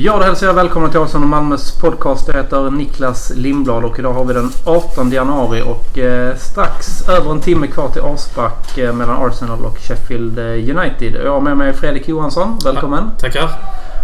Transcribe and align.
Ja, 0.00 0.18
då 0.18 0.24
hälsar 0.24 0.46
jag 0.46 0.54
välkomna 0.54 0.88
till 0.88 1.00
Arsenal 1.00 1.22
och 1.22 1.28
Malmös 1.28 1.72
podcast. 1.72 2.28
Jag 2.28 2.34
heter 2.34 2.70
Niklas 2.70 3.32
Lindblad 3.34 3.84
och 3.84 3.98
idag 3.98 4.12
har 4.12 4.24
vi 4.24 4.34
den 4.34 4.50
18 4.64 5.10
januari 5.10 5.62
och 5.62 5.98
eh, 5.98 6.36
strax 6.36 7.08
över 7.08 7.30
en 7.30 7.40
timme 7.40 7.66
kvar 7.66 7.88
till 7.88 8.02
avspark 8.02 8.78
eh, 8.78 8.92
mellan 8.92 9.26
Arsenal 9.26 9.64
och 9.64 9.78
Sheffield 9.78 10.38
eh, 10.38 10.44
United. 10.44 11.14
Jag 11.24 11.32
har 11.32 11.40
med 11.40 11.56
mig 11.56 11.72
Fredrik 11.72 12.08
Johansson. 12.08 12.58
Välkommen! 12.64 13.10
Tackar! 13.20 13.50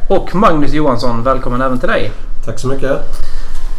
Och 0.09 0.34
Magnus 0.34 0.72
Johansson. 0.72 1.22
Välkommen 1.22 1.62
även 1.62 1.78
till 1.78 1.88
dig! 1.88 2.12
Tack 2.45 2.58
så 2.58 2.69
mycket. 2.69 2.91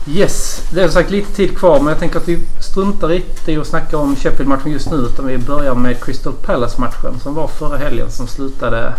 Yes, 0.07 0.67
det 0.73 0.79
är 0.81 0.83
som 0.83 0.93
sagt 0.93 1.11
lite 1.11 1.35
tid 1.35 1.57
kvar 1.57 1.79
men 1.79 1.87
jag 1.87 1.99
tänker 1.99 2.19
att 2.19 2.27
vi 2.27 2.39
struntar 2.61 3.07
lite 3.07 3.51
i 3.51 3.57
att 3.57 3.67
snacka 3.67 3.97
om 3.97 4.15
Sheffield-matchen 4.15 4.71
just 4.71 4.91
nu 4.91 4.97
utan 4.97 5.27
vi 5.27 5.37
börjar 5.37 5.75
med 5.75 6.03
Crystal 6.03 6.33
Palace-matchen 6.33 7.19
som 7.19 7.35
var 7.35 7.47
förra 7.47 7.77
helgen 7.77 8.11
som 8.11 8.27
slutade 8.27 8.93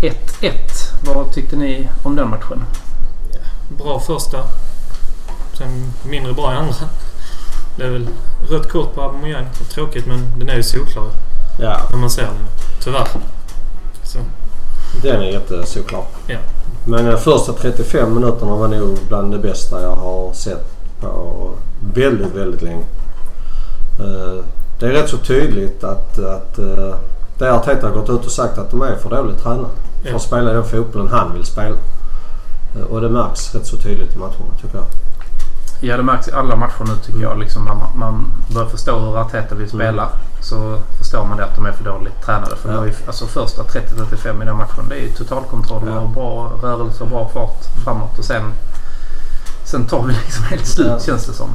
1-1. 0.00 0.81
Vad 1.04 1.32
tyckte 1.34 1.56
ni 1.56 1.88
om 2.02 2.16
den 2.16 2.28
matchen? 2.30 2.64
Bra 3.78 4.00
första. 4.00 4.38
Sen 5.58 5.92
mindre 6.10 6.32
bra 6.32 6.52
i 6.52 6.56
andra. 6.56 6.74
Det 7.76 7.84
är 7.84 7.90
väl 7.90 8.08
rött 8.50 8.72
kort 8.72 8.94
på 8.94 9.02
Aubameyang. 9.02 9.46
Tråkigt 9.74 10.06
men 10.06 10.38
den 10.38 10.48
är 10.48 10.56
ju 10.56 10.62
solklar 10.62 11.04
Ja, 11.60 11.80
när 11.90 11.98
man 11.98 12.10
ser 12.10 12.22
den. 12.22 12.34
Tyvärr. 12.84 13.08
Så, 14.04 14.18
den 15.02 15.20
är 15.20 15.26
jättesolklar. 15.26 16.04
ja. 16.26 16.38
Men 16.84 17.04
de 17.04 17.16
första 17.18 17.52
35 17.52 18.14
minuterna 18.14 18.56
var 18.56 18.68
nog 18.68 18.98
bland 19.08 19.32
det 19.32 19.38
bästa 19.38 19.82
jag 19.82 19.96
har 19.96 20.32
sett 20.32 20.66
på 21.00 21.50
väldigt, 21.94 22.34
väldigt 22.34 22.62
länge. 22.62 22.84
Eh, 24.00 24.44
Det 24.80 24.86
är 24.86 24.90
rätt 24.90 25.10
så 25.10 25.16
tydligt 25.16 25.84
att, 25.84 26.18
att 26.18 26.58
det 27.38 27.52
Arteta 27.54 27.86
har 27.86 27.94
gått 27.94 28.10
ut 28.10 28.26
och 28.26 28.32
sagt 28.32 28.58
att 28.58 28.70
de 28.70 28.82
är 28.82 28.96
för 28.96 29.10
dåligt 29.10 29.42
tränade 29.42 29.68
för 30.04 30.14
att 30.16 30.22
spela 30.22 30.52
den 30.52 30.64
fotbollen 30.64 31.08
han 31.08 31.32
vill 31.34 31.44
spela. 31.44 31.76
Eh, 32.76 32.82
Och 32.90 33.00
det 33.00 33.08
märks 33.08 33.54
rätt 33.54 33.66
så 33.66 33.76
tydligt 33.76 34.14
i 34.14 34.18
matcherna 34.18 34.54
tycker 34.62 34.76
jag. 34.76 34.86
Ja, 35.80 35.96
det 35.96 36.02
märks 36.02 36.28
i 36.28 36.32
alla 36.32 36.56
matcher 36.56 36.84
nu 36.84 36.92
tycker 37.06 37.20
jag. 37.20 37.38
Liksom 37.38 37.64
när 37.64 37.74
man, 37.74 37.88
man 37.98 38.24
börjar 38.54 38.68
förstå 38.68 38.98
hur 38.98 39.18
Arteta 39.20 39.54
vill 39.54 39.68
spela 39.68 40.08
så 40.40 40.78
förstår 40.98 41.24
man 41.24 41.36
det 41.36 41.44
att 41.44 41.56
de 41.56 41.66
är 41.66 41.72
för 41.72 41.84
dåligt 41.84 42.22
tränade. 42.24 42.56
För 42.56 42.72
Ja. 42.72 42.86
ju, 42.86 42.92
alltså 43.06 43.26
första 43.26 43.62
30-35 43.62 44.42
i 44.42 44.44
den 44.44 44.56
matchen 44.56 44.84
det 44.88 44.94
är 44.94 45.00
ju 45.00 45.12
totalkontroll 45.12 45.82
Ja. 45.86 45.98
och 46.00 46.08
bra 46.10 46.52
rörelse 46.62 47.02
och 47.04 47.10
bra 47.10 47.28
fart 47.28 47.64
framåt. 47.84 48.18
Och 48.18 48.24
sen, 48.24 48.42
sen 49.64 49.86
tar 49.86 50.02
vi 50.02 50.12
liksom 50.24 50.44
helt 50.44 50.66
slut 50.66 50.86
Ja. 50.90 51.00
känns 51.00 51.26
det 51.26 51.32
som. 51.32 51.48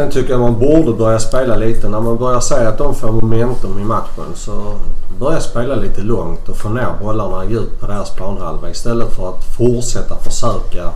Sen 0.00 0.10
tycker 0.10 0.30
jag 0.30 0.40
man 0.40 0.58
borde 0.58 0.92
börja 0.92 1.18
spela 1.18 1.56
lite. 1.56 1.88
När 1.88 2.00
man 2.00 2.16
börjar 2.18 2.40
säga 2.40 2.68
att 2.68 2.78
de 2.78 2.94
får 2.94 3.12
momentum 3.12 3.78
i 3.78 3.84
matchen 3.84 4.24
så 4.34 4.52
börja 5.18 5.40
spela 5.40 5.74
lite 5.74 6.00
långt 6.02 6.48
och 6.48 6.56
få 6.56 6.68
ner 6.68 6.88
bollarna 7.02 7.44
djupt 7.44 7.80
på 7.80 7.86
deras 7.86 8.10
planhalva 8.10 8.70
istället 8.70 9.12
för 9.12 9.28
att 9.28 9.44
fortsätta 9.56 10.16
försöka. 10.16 10.90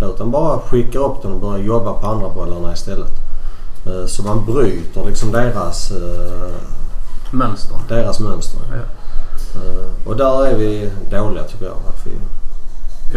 Utan 0.00 0.30
bara 0.30 0.58
skicka 0.58 0.98
upp 0.98 1.22
dem 1.22 1.32
och 1.32 1.40
börja 1.40 1.64
jobba 1.64 1.92
på 1.92 2.06
andra 2.06 2.28
bollarna 2.28 2.72
istället. 2.72 3.12
Eh, 3.86 4.06
Så 4.06 4.22
man 4.22 4.44
bryter 4.46 5.04
liksom 5.06 5.32
deras, 5.32 5.90
eh, 5.90 6.52
Mönster. 7.30 7.76
deras 7.88 8.20
mönster. 8.20 8.60
Ja. 8.70 8.76
Eh, 9.60 10.08
Och 10.08 10.16
där 10.16 10.46
är 10.46 10.56
vi 10.56 10.90
dåliga 11.10 11.44
tycker 11.44 11.64
jag. 11.64 11.74
Att 11.88 12.06
vi, 12.06 12.10
Ja, 12.10 12.41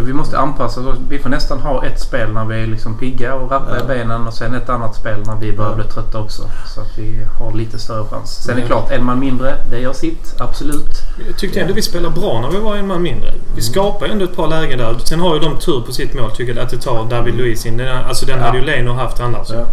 vi 0.01 0.13
måste 0.13 0.37
anpassa 0.39 0.81
oss. 0.81 0.97
Vi 1.09 1.19
får 1.19 1.29
nästan 1.29 1.59
ha 1.59 1.85
ett 1.85 1.99
spel 1.99 2.33
när 2.33 2.45
vi 2.45 2.63
är 2.63 2.67
liksom 2.67 2.97
pigga 2.97 3.33
och 3.35 3.51
rappa 3.51 3.77
Ja. 3.77 3.83
i 3.83 3.87
benen 3.87 4.27
och 4.27 4.33
sen 4.33 4.53
ett 4.55 4.69
annat 4.69 4.95
spel 4.95 5.19
när 5.25 5.35
vi 5.35 5.53
börjar 5.53 5.69
Ja. 5.71 5.75
bli 5.75 5.83
trötta 5.85 6.19
också. 6.19 6.41
Så 6.75 6.81
att 6.81 6.97
vi 6.97 7.19
har 7.39 7.53
lite 7.53 7.79
större 7.79 8.05
chans. 8.05 8.43
Sen 8.43 8.57
är 8.57 8.61
det 8.61 8.67
klart, 8.67 8.91
en 8.91 9.03
man 9.05 9.19
mindre, 9.19 9.55
det 9.69 9.79
gör 9.79 9.93
sitt. 9.93 10.35
Absolut. 10.39 10.89
Jag 11.27 11.37
tyckte 11.37 11.61
ändå 11.61 11.73
vi 11.73 11.81
spelade 11.81 12.15
bra 12.19 12.41
när 12.41 12.49
vi 12.49 12.57
var 12.59 12.75
en 12.75 12.87
man 12.87 13.01
mindre. 13.01 13.33
Vi 13.55 13.61
skapade 13.61 14.11
ändå 14.11 14.25
ett 14.25 14.35
par 14.35 14.47
lägen 14.47 14.77
där. 14.79 14.95
Sen 15.03 15.19
har 15.19 15.33
ju 15.35 15.39
de 15.41 15.57
tur 15.57 15.81
på 15.81 15.91
sitt 15.91 16.13
mål 16.13 16.31
tycker 16.31 16.55
jag 16.55 16.63
att 16.63 16.69
det 16.69 16.77
tar 16.77 17.05
David 17.09 17.35
Luiz 17.35 17.65
in. 17.65 17.77
Den, 17.77 17.97
alltså 17.97 18.25
den 18.25 18.39
Ja. 18.39 18.45
hade 18.45 18.57
ju 18.57 18.63
Leno 18.65 18.91
haft 18.93 19.19
annars. 19.19 19.47
ja. 19.51 19.65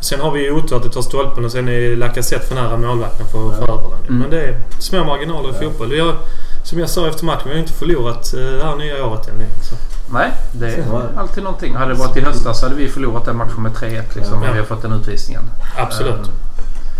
Sen 0.00 0.20
har 0.20 0.30
vi 0.30 0.44
ju 0.44 0.52
otur 0.52 0.76
att 0.76 0.82
det 0.82 0.88
tar 0.90 1.02
stolpen 1.02 1.44
och 1.44 1.52
sen 1.52 1.68
är 1.68 1.96
Lacazette 1.96 2.46
för 2.46 2.54
nära 2.54 2.76
målvakten 2.76 3.26
för 3.26 3.48
att 3.48 3.54
Ja. 3.60 3.66
få 3.66 3.72
över 3.72 3.96
den. 3.96 4.06
Mm. 4.08 4.18
Men 4.18 4.30
det 4.30 4.40
är 4.42 4.56
små 4.78 5.04
marginaler 5.04 5.48
i 5.48 5.52
Ja. 5.60 5.62
fotboll. 5.70 5.88
Vi 5.90 6.00
har, 6.00 6.14
som 6.62 6.78
jag 6.78 6.90
sa 6.90 7.08
efter 7.08 7.24
matchen, 7.24 7.42
vi 7.44 7.50
har 7.50 7.58
inte 7.60 7.72
förlorat 7.72 8.34
eh, 8.34 8.40
det 8.40 8.64
här 8.64 8.76
nya 8.76 9.06
året 9.06 9.28
än. 9.28 9.34
Så. 9.62 9.74
Nej, 10.12 10.30
det 10.52 10.66
är 10.66 10.84
Så. 10.84 11.02
alltid 11.16 11.42
någonting. 11.44 11.74
Hade 11.74 11.92
det 11.92 11.98
varit 11.98 12.16
i 12.16 12.20
höstas 12.20 12.60
så 12.60 12.66
hade 12.66 12.76
vi 12.76 12.88
förlorat 12.88 13.24
den 13.24 13.36
matchen 13.36 13.62
med 13.62 13.72
3-1 13.72 14.02
liksom, 14.16 14.42
Ja. 14.42 14.52
vi 14.52 14.58
har 14.58 14.66
fått 14.66 14.82
den 14.82 14.92
utvisningen. 14.92 15.42
Absolut. 15.78 16.14
Eh, 16.14 16.26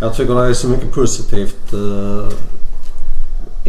Jag 0.01 0.15
tycker 0.15 0.35
det 0.35 0.47
är 0.49 0.53
så 0.53 0.69
mycket 0.69 0.93
positivt 0.93 1.73
eh, 1.73 2.29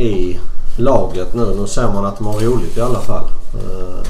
i 0.04 0.40
laget 0.78 1.34
nu. 1.34 1.56
Nu 1.60 1.68
ser 1.68 1.88
man 1.94 2.06
att 2.06 2.18
de 2.18 2.28
har 2.28 2.34
roligt 2.40 2.78
i 2.78 2.82
alla 2.82 3.00
fall. 3.00 3.26
Eh, 3.54 4.06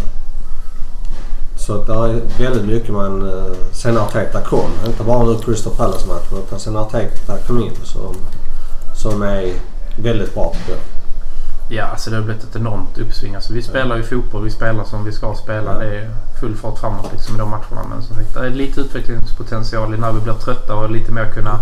så 1.57 1.73
att 1.81 1.87
det 1.87 1.93
är 1.93 2.21
väldigt 2.39 2.65
mycket 2.65 2.93
man... 2.93 3.29
Eh, 3.29 3.53
sen 3.71 3.97
Arteta 3.97 4.41
kom, 4.41 4.69
inte 4.87 5.03
bara 5.03 5.23
nu 5.23 5.35
Crystal 5.45 5.73
Palace-matchen 5.75 6.37
utan 6.47 6.59
sen 6.59 6.77
Arteta 6.77 7.37
kom 7.47 7.63
in 7.63 7.71
som, 7.83 8.15
som 8.95 9.21
är 9.21 9.53
väldigt 9.97 10.33
bra 10.33 10.53
tycker 10.57 10.71
jag. 10.71 10.81
Ja, 11.73 11.83
alltså 11.83 12.09
det 12.09 12.15
har 12.15 12.23
blivit 12.23 12.43
ett 12.43 12.55
enormt 12.55 12.97
uppsving. 12.97 13.35
Alltså, 13.35 13.53
vi 13.53 13.61
spelar 13.61 13.97
ju 13.97 14.03
fotboll, 14.03 14.43
vi 14.43 14.51
spelar 14.51 14.83
som 14.83 15.05
vi 15.05 15.11
ska 15.11 15.35
spela. 15.35 15.73
Ja. 15.73 15.79
Det 15.79 15.97
är 15.97 16.09
full 16.39 16.55
fart 16.55 16.79
framåt 16.79 17.09
liksom, 17.11 17.35
i 17.35 17.39
de 17.39 17.49
matcherna. 17.49 17.87
Men 17.89 18.01
som 18.01 18.15
sagt, 18.15 18.33
det 18.33 18.39
är 18.39 18.49
lite 18.49 18.81
utvecklingspotential 18.81 19.99
när 19.99 20.11
vi 20.11 20.19
blir 20.19 20.33
trötta 20.33 20.75
och 20.75 20.91
lite 20.91 21.11
mer 21.11 21.25
kunna 21.25 21.59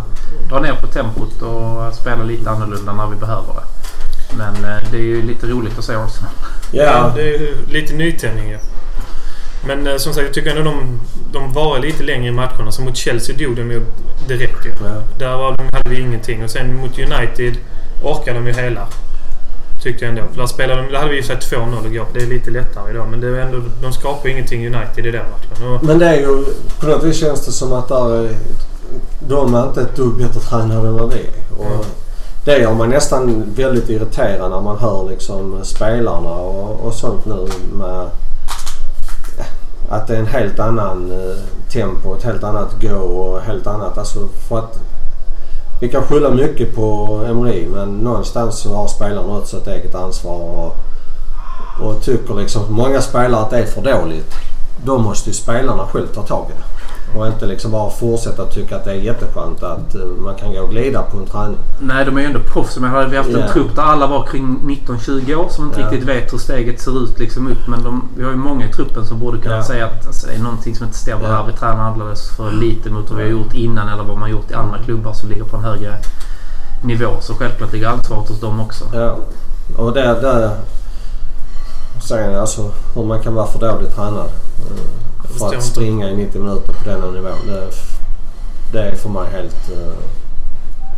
dra 0.49 0.59
ner 0.59 0.73
på 0.73 0.87
tempot 0.87 1.41
och 1.41 1.93
spela 1.93 2.23
lite 2.23 2.49
annorlunda 2.49 2.93
när 2.93 3.07
vi 3.07 3.15
behöver 3.15 3.53
det. 3.53 3.65
Men 4.37 4.55
eh, 4.55 4.91
det 4.91 4.97
är 4.97 5.01
ju 5.01 5.21
lite 5.21 5.47
roligt 5.47 5.79
att 5.79 5.85
se 5.85 5.93
Arsenal. 5.93 6.31
Ja, 6.71 7.11
det 7.15 7.21
är 7.21 7.39
ju 7.39 7.55
lite 7.67 7.93
nytändning 7.93 8.51
ja. 8.51 8.59
Men 9.67 9.87
eh, 9.87 9.97
som 9.97 10.13
sagt, 10.13 10.25
jag 10.25 10.33
tycker 10.33 10.49
ändå 10.49 10.63
de, 10.63 10.99
de 11.31 11.53
var 11.53 11.79
lite 11.79 12.03
längre 12.03 12.27
i 12.27 12.31
matcherna. 12.31 12.71
Så 12.71 12.81
mot 12.81 12.97
Chelsea 12.97 13.37
dog 13.37 13.55
de 13.55 13.71
ju 13.71 13.85
direkt. 14.27 14.65
Ja. 14.65 15.03
Där 15.17 15.37
var 15.37 15.57
de, 15.57 15.63
hade 15.73 15.89
vi 15.89 15.99
ingenting. 15.99 16.43
Och 16.43 16.49
sen 16.49 16.75
mot 16.75 16.99
United 16.99 17.57
orkade 18.03 18.39
de 18.39 18.47
ju 18.47 18.53
hela. 18.53 18.87
Tyckte 19.83 20.05
jag 20.05 20.09
ändå. 20.09 20.21
För 20.31 20.41
där, 20.41 20.47
spelade 20.47 20.81
de, 20.81 20.91
där 20.91 20.99
hade 20.99 21.11
vi 21.11 21.17
ju 21.17 21.23
sett 21.23 21.51
2-0 21.51 21.87
igår. 21.87 22.05
Det 22.13 22.21
är 22.21 22.27
lite 22.27 22.51
lättare 22.51 22.91
idag. 22.91 23.07
Men 23.09 23.21
det 23.21 23.27
är 23.27 23.41
ändå, 23.41 23.57
de 23.81 23.93
skapar 23.93 24.29
ingenting 24.29 24.75
United 24.75 25.05
i 25.05 25.11
den 25.11 25.25
matchen. 25.31 25.67
Och, 25.67 25.83
Men 25.83 25.99
det 25.99 26.05
är 26.05 26.19
ju... 26.19 26.45
På 26.79 26.87
något 26.87 27.03
vis 27.03 27.19
känns 27.19 27.45
det 27.45 27.51
som 27.51 27.73
att 27.73 27.87
där 27.87 28.15
är, 28.15 28.35
de 29.19 29.55
är 29.55 29.67
inte 29.67 29.81
ett 29.81 29.95
dugg 29.95 30.17
bättre 30.17 30.39
tränade 30.39 30.87
än 30.87 30.93
vad 30.93 31.13
vi 31.13 31.19
är. 31.19 31.59
Och 31.59 31.65
Mm. 31.65 31.85
Det 32.45 32.57
gör 32.57 32.73
man 32.73 32.89
nästan 32.89 33.53
väldigt 33.55 33.89
irriterad 33.89 34.51
när 34.51 34.61
man 34.61 34.77
hör 34.77 35.09
liksom 35.09 35.59
spelarna 35.63 36.29
och, 36.29 36.85
och 36.85 36.93
sånt 36.93 37.25
nu 37.25 37.47
med 37.73 38.09
att 39.89 40.07
det 40.07 40.15
är 40.15 40.19
en 40.19 40.27
helt 40.27 40.59
annan 40.59 41.11
eh, 41.11 41.37
tempo, 41.71 42.15
ett 42.15 42.23
helt 42.23 42.43
annat 42.43 42.81
go 42.81 42.95
och 42.95 43.41
helt 43.41 43.67
annat. 43.67 43.97
Alltså 43.97 44.27
för 44.47 44.59
att 44.59 44.79
vi 45.79 45.89
kan 45.89 46.03
skylla 46.03 46.29
mycket 46.29 46.75
på 46.75 47.07
Emery 47.29 47.67
men 47.67 47.97
någonstans 47.97 48.59
så 48.59 48.75
har 48.75 48.87
spelarna 48.87 49.37
också 49.37 49.57
ett 49.57 49.67
eget 49.67 49.95
ansvar 49.95 50.41
och, 50.41 50.75
och 51.81 52.01
tycker 52.01 52.33
liksom 52.33 52.73
många 52.73 53.01
spelare 53.01 53.41
att 53.41 53.49
det 53.49 53.57
är 53.57 53.65
för 53.65 53.81
dåligt. 53.81 54.35
Då 54.83 54.97
måste 54.97 55.29
ju 55.29 55.33
spelarna 55.33 55.85
själv 55.85 56.07
ta 56.07 56.21
tag 56.21 56.45
i 56.49 56.53
det. 56.53 56.78
Och 57.15 57.27
inte 57.27 57.45
liksom 57.45 57.71
bara 57.71 57.89
fortsätta 57.89 58.45
tycka 58.45 58.75
att 58.75 58.85
det 58.85 58.91
är 58.91 58.95
jätteskönt 58.95 59.63
att 59.63 59.95
eh, 59.95 60.01
man 60.01 60.35
kan 60.35 60.53
gå 60.53 60.61
och 60.61 60.69
glida 60.69 61.01
på 61.01 61.17
en 61.17 61.25
träning. 61.25 61.57
Nej, 61.79 62.05
de 62.05 62.17
är 62.17 62.21
ju 62.21 62.27
ändå 62.27 62.39
proffs. 62.39 62.77
Men 62.77 62.89
hade 62.89 63.07
vi 63.09 63.17
haft 63.17 63.29
en 63.29 63.39
Ja. 63.39 63.47
trupp 63.53 63.75
där 63.75 63.81
alla 63.83 64.07
var 64.07 64.23
kring 64.25 64.59
19-20 64.63 65.35
år 65.35 65.49
som 65.49 65.65
inte 65.65 65.79
Ja. 65.79 65.85
riktigt 65.85 66.09
vet 66.09 66.33
hur 66.33 66.37
steget 66.37 66.81
ser 66.81 67.03
ut 67.03 67.19
liksom 67.19 67.47
upp. 67.51 67.67
Men 67.67 67.83
de, 67.83 68.09
vi 68.17 68.23
har 68.23 68.31
ju 68.31 68.37
många 68.37 68.65
i 68.69 68.71
truppen 68.71 69.05
som 69.05 69.19
borde 69.19 69.37
kunna 69.37 69.55
Ja. 69.55 69.63
säga 69.63 69.85
att 69.85 70.07
alltså, 70.07 70.27
det 70.27 70.33
är 70.33 70.39
någonting 70.39 70.75
som 70.75 70.85
inte 70.85 70.97
stämmer 70.97 71.27
här. 71.27 71.43
Vi 71.47 71.53
tränar 71.53 71.91
alldeles 71.91 72.29
för 72.29 72.51
lite 72.51 72.89
mot 72.89 73.09
vad 73.09 73.17
vi 73.17 73.23
har 73.23 73.31
gjort 73.31 73.53
innan 73.53 73.87
eller 73.89 74.03
vad 74.03 74.13
man 74.13 74.21
har 74.21 74.29
gjort 74.29 74.51
i 74.51 74.53
andra 74.53 74.77
klubbar 74.77 75.13
som 75.13 75.29
ligger 75.29 75.43
på 75.43 75.57
en 75.57 75.63
högre 75.63 75.93
nivå. 76.83 77.09
Så 77.21 77.33
självklart 77.33 77.73
ligger 77.73 77.87
ansvaret 77.87 78.29
hos 78.29 78.39
dem 78.39 78.59
också. 78.59 78.85
Ja. 78.93 79.17
Och 79.77 79.93
det, 79.93 80.01
det 80.01 80.51
säger 82.01 82.29
jag 82.31 82.41
alltså 82.41 82.71
hur 82.95 83.03
man 83.03 83.19
kan 83.23 83.33
vara 83.35 83.47
för 83.47 83.59
dåligt 83.59 83.95
tränad. 83.95 84.25
eh, 84.25 85.29
För 85.37 85.47
att 85.47 85.53
inte. 85.53 85.65
springa 85.65 86.09
i 86.09 86.15
90 86.15 86.41
minuter 86.41 86.73
på 86.73 86.89
denna 86.89 87.05
nivå. 87.11 87.29
Det, 87.47 87.67
det 88.71 88.89
är 88.89 88.95
för 88.95 89.09
mig 89.09 89.27
helt... 89.31 89.69
eh, 89.71 89.93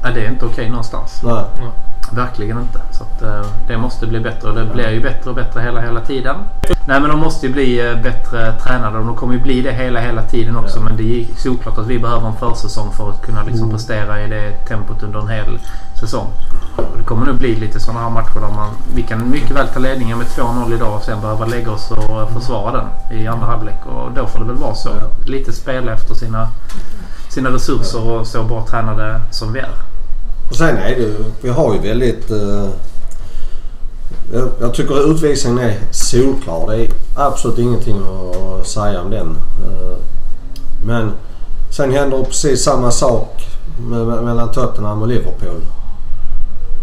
Nej, 0.03 0.13
det 0.13 0.25
är 0.25 0.29
inte 0.29 0.45
okej 0.45 0.69
någonstans. 0.69 1.11
nej. 1.23 1.43
Verkligen 2.11 2.59
inte. 2.59 2.79
Så 2.91 3.03
att, 3.03 3.21
eh, 3.21 3.45
det 3.67 3.77
måste 3.77 4.07
bli 4.07 4.19
bättre 4.19 4.49
och 4.49 4.55
det 4.55 4.65
blir 4.65 4.89
ju 4.89 5.01
bättre 5.01 5.29
och 5.29 5.35
bättre 5.35 5.61
hela, 5.61 5.81
hela 5.81 6.01
tiden. 6.01 6.35
Nej 6.87 7.01
men 7.01 7.09
de 7.09 7.19
måste 7.19 7.47
ju 7.47 7.53
bli 7.53 7.89
eh, 7.89 8.01
bättre 8.03 8.51
tränade 8.51 8.97
och 8.99 9.05
de 9.05 9.15
kommer 9.15 9.33
ju 9.33 9.39
bli 9.39 9.61
det 9.61 9.71
hela, 9.71 9.99
hela 9.99 10.21
tiden 10.21 10.57
också. 10.57 10.79
Ja. 10.79 10.83
Men 10.83 10.97
det 10.97 11.03
är 11.21 11.25
såklart 11.37 11.77
att 11.77 11.87
vi 11.87 11.99
behöver 11.99 12.27
en 12.27 12.35
försäsong 12.35 12.91
för 12.91 13.09
att 13.09 13.21
kunna 13.21 13.43
liksom 13.43 13.63
Mm. 13.63 13.71
prestera 13.77 14.21
i 14.23 14.27
det 14.29 14.51
tempot 14.51 15.03
under 15.03 15.19
en 15.19 15.27
hel 15.27 15.59
säsong. 15.99 16.27
Och 16.75 16.97
det 16.97 17.03
kommer 17.03 17.25
nog 17.25 17.35
bli 17.35 17.55
lite 17.55 17.79
sådana 17.79 18.01
här 18.01 18.09
matcher 18.09 18.39
där 18.39 18.55
man, 18.55 18.69
vi 18.95 19.03
kan 19.03 19.29
mycket 19.29 19.51
väl 19.51 19.67
ta 19.67 19.79
ledningen 19.79 20.17
med 20.17 20.27
2-0 20.27 20.73
idag 20.73 20.95
och 20.95 21.03
sen 21.03 21.21
behöva 21.21 21.45
lägga 21.45 21.71
oss 21.71 21.91
och 21.91 22.21
eh, 22.21 22.27
försvara 22.27 22.71
den 22.71 23.17
i 23.19 23.27
andra 23.27 23.45
halvlek. 23.47 23.85
Och 23.85 24.11
då 24.11 24.27
får 24.27 24.39
det 24.39 24.45
väl 24.45 24.55
vara 24.55 24.75
så. 24.75 24.89
Ja. 24.89 25.07
Lite 25.25 25.51
spela 25.51 25.93
efter 25.93 26.13
sina, 26.13 26.47
sina 27.29 27.49
resurser 27.49 28.07
och 28.11 28.27
så 28.27 28.43
bra 28.43 28.65
tränade 28.69 29.21
som 29.31 29.53
vi 29.53 29.59
är. 29.59 29.69
Och 30.51 30.57
sen 30.57 30.77
är 30.77 30.95
det 30.95 31.13
vi 31.41 31.49
har 31.49 31.73
ju 31.73 31.79
väldigt... 31.79 32.31
Eh, 32.31 32.69
jag, 34.33 34.49
jag 34.61 34.73
tycker 34.73 35.11
utvisningen 35.11 35.59
är 35.59 35.79
solklar. 35.91 36.67
Det 36.67 36.75
är 36.75 36.89
absolut 37.15 37.59
ingenting 37.59 38.01
att 38.59 38.67
säga 38.67 39.01
om 39.01 39.09
den. 39.09 39.29
Eh, 39.29 39.97
men 40.85 41.11
sen 41.69 41.91
händer 41.91 42.23
precis 42.23 42.63
samma 42.63 42.91
sak 42.91 43.47
med, 43.89 44.07
med, 44.07 44.23
mellan 44.23 44.51
Tottenham 44.51 45.01
och 45.01 45.07
Liverpool. 45.07 45.61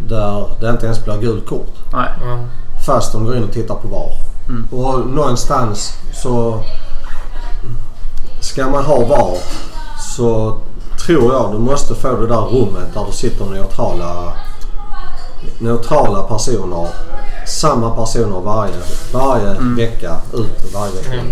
Där 0.09 0.47
det 0.61 0.71
inte 0.71 0.87
ens 0.87 1.05
blir 1.05 1.19
gult 1.19 1.47
kort. 1.47 1.75
Nej. 1.93 2.09
Ja. 2.25 2.39
Fast 2.87 3.13
de 3.13 3.25
går 3.25 3.37
in 3.37 3.45
och 3.45 3.53
tittar 3.53 3.75
på 3.75 3.89
VAR. 3.89 4.13
Mm. 4.49 4.67
Och 4.71 5.07
någonstans 5.07 5.93
så... 6.23 6.63
Ska 8.41 8.69
man 8.69 8.85
ha 8.85 9.05
VAR 9.05 9.39
så 10.17 10.57
tror 11.09 11.33
jag 11.33 11.53
du 11.53 11.59
måste 11.59 11.95
få 11.95 12.17
det 12.17 12.27
där 12.27 12.41
rummet 12.41 12.95
där 12.95 13.05
det 13.07 13.13
sitter 13.13 13.45
neutrala, 13.45 14.33
neutrala 15.59 16.23
personer. 16.23 16.89
Samma 17.47 17.91
personer 17.91 18.41
varje, 18.41 18.73
varje 19.13 19.51
Mm. 19.51 19.77
vecka 19.77 20.17
ut 20.35 20.75
varje 20.75 20.93
vecka. 20.93 21.13
Mm. 21.13 21.27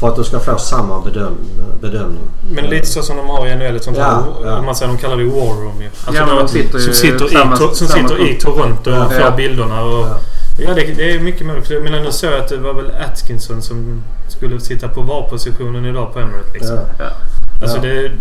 För 0.00 0.08
att 0.08 0.16
du 0.16 0.24
ska 0.24 0.38
få 0.38 0.58
samma 0.58 1.00
bedöm, 1.00 1.34
bedömning. 1.80 2.22
Men 2.54 2.64
lite 2.64 2.86
så 2.86 3.02
som 3.02 3.16
de 3.16 3.26
har 3.28 3.46
i 3.46 3.54
NHL. 3.56 3.76
Ett 3.76 3.84
sånt 3.84 3.96
Ja, 3.96 4.22
ja. 4.44 4.62
Man 4.62 4.74
säger, 4.76 4.92
de 4.92 4.98
kallar 4.98 5.16
det 5.16 5.24
War 5.24 5.54
Room 5.64 5.80
ju. 5.82 5.86
Alltså 6.06 6.22
Ja, 6.22 6.38
de 6.40 6.48
sitter 6.48 6.78
som 6.78 6.92
sitter, 6.94 7.28
samma- 7.28 7.54
i, 7.54 7.58
to, 7.58 7.74
som 7.74 7.86
samma 7.86 8.08
sitter 8.08 8.28
i. 8.30 8.34
Toronto 8.40 8.90
och 8.90 8.96
Ja. 8.96 9.04
får 9.04 9.20
Ja. 9.20 9.30
bilderna. 9.36 9.82
Och, 9.84 10.06
Ja. 10.08 10.16
Ja, 10.58 10.74
det, 10.74 10.80
det 10.96 11.12
är 11.14 11.20
mycket 11.20 11.46
möjligt. 11.46 11.70
Jag 11.70 11.82
menar, 11.82 12.00
nu 12.00 12.12
såg 12.12 12.32
jag 12.32 12.38
att 12.40 12.48
det 12.48 12.56
var 12.58 12.74
väl 12.74 12.90
Atkinson 13.10 13.62
som 13.62 14.02
skulle 14.28 14.60
sitta 14.60 14.88
på 14.88 15.00
VAR-positionen 15.02 15.84
idag 15.86 16.12
på 16.12 16.18
Emirates. 16.18 16.52
Liksom. 16.54 16.78
Ja. 16.98 17.04
Ja. 17.62 17.68
Alltså 17.72 17.76
Ja. 17.88 17.94
det 17.94 18.06
är, 18.06 18.12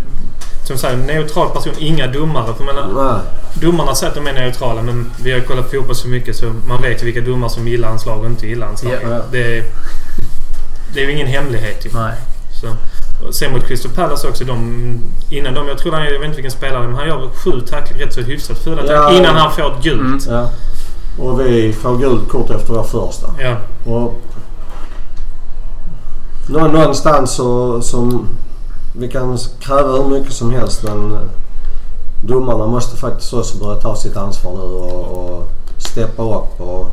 som 0.63 0.77
sagt, 0.77 0.97
neutral 0.97 1.49
person. 1.49 1.73
Inga 1.77 2.07
domare. 2.07 2.53
För 2.57 2.63
menar, 2.63 2.87
Nej. 3.13 3.21
domarna 3.61 3.95
säger 3.95 4.09
att 4.11 4.15
de 4.17 4.27
är 4.27 4.33
neutrala 4.33 4.81
men 4.81 5.11
vi 5.23 5.31
har 5.31 5.39
kollat 5.39 5.71
fotboll 5.71 5.95
så 5.95 6.07
mycket 6.07 6.35
så 6.35 6.45
man 6.67 6.81
vet 6.81 7.01
ju 7.01 7.05
vilka 7.05 7.21
domare 7.21 7.49
som 7.49 7.67
gillar 7.67 7.89
anslag 7.89 8.19
och 8.19 8.25
inte 8.25 8.47
gillar 8.47 8.67
anslag. 8.67 8.93
Ja. 9.03 9.19
Det, 9.31 9.57
är, 9.57 9.63
det 10.93 10.99
är 11.03 11.05
ju 11.05 11.11
ingen 11.11 11.27
hemlighet 11.27 11.85
ju. 11.85 11.89
Nej. 11.93 12.13
Så. 12.61 12.67
Sen 13.31 13.51
mot 13.51 13.67
Crystal 13.67 13.91
Palace 13.91 14.27
också. 14.27 14.43
De, 14.45 14.99
innan 15.29 15.53
de, 15.53 15.67
jag 15.67 15.77
tror 15.77 15.91
han, 15.91 16.03
jag 16.03 16.11
vet 16.11 16.23
inte 16.23 16.35
vilken 16.35 16.51
spelare, 16.51 16.87
men 16.87 16.95
han 16.95 17.07
gör 17.07 17.29
sju 17.43 17.61
tacklingar, 17.61 18.05
rätt 18.05 18.13
så 18.13 18.21
hyfsat 18.21 18.57
fula 18.59 18.81
Ja. 18.81 18.87
tacklingar 18.87 19.19
innan 19.29 19.35
han 19.41 19.51
får 19.51 19.71
ett 19.77 19.83
gult. 19.83 20.27
Mm. 20.27 20.39
Ja. 20.39 20.49
Och 21.23 21.39
vi 21.39 21.73
får 21.73 21.97
gult 21.97 22.29
kort 22.29 22.49
efter 22.49 22.73
vår 22.73 22.83
första. 22.83 23.27
Ja. 23.39 23.55
Och 23.91 24.21
nå- 26.49 26.67
någonstans 26.67 27.31
så 27.31 27.81
som 27.81 28.27
vi 29.01 29.07
kan 29.07 29.37
kräva 29.59 29.91
hur 29.91 30.09
mycket 30.19 30.33
som 30.33 30.51
helst 30.51 30.83
men 30.83 31.17
domarna 32.25 32.65
måste 32.67 32.97
faktiskt 32.97 33.33
också 33.33 33.57
börja 33.57 33.79
ta 33.79 33.95
sitt 33.95 34.17
ansvar 34.17 34.51
nu 34.53 34.61
och, 34.61 35.17
och 35.17 35.47
steppa 35.77 36.23
upp. 36.23 36.61
Och, 36.61 36.87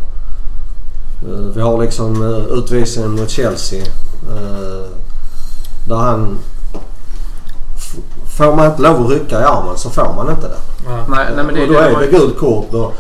eh, 1.23 1.39
vi 1.55 1.61
har 1.61 1.83
liksom 1.83 2.23
uh, 2.23 2.39
utvisningen 2.59 3.11
mot 3.11 3.31
Chelsea 3.31 3.81
eh, 4.31 4.91
där 5.89 5.97
han... 5.97 6.39
f- 7.77 7.97
Får 8.39 8.57
man 8.57 8.67
inte 8.71 8.83
lov 8.83 9.05
att 9.07 9.11
rycka 9.13 9.41
i 9.41 9.45
armen 9.45 9.77
så 9.79 9.91
får 9.91 10.13
man 10.17 10.31
inte 10.31 10.49
det. 10.49 10.91
Nej, 11.09 11.27
nej 11.37 11.45
men 11.45 11.55
det, 11.55 11.63
och 11.63 11.69
då 11.69 11.75
är 11.79 11.93
var 11.93 12.01
det 12.01 12.07
gult 12.07 12.39
kort. 12.39 12.75
Och, 12.75 12.93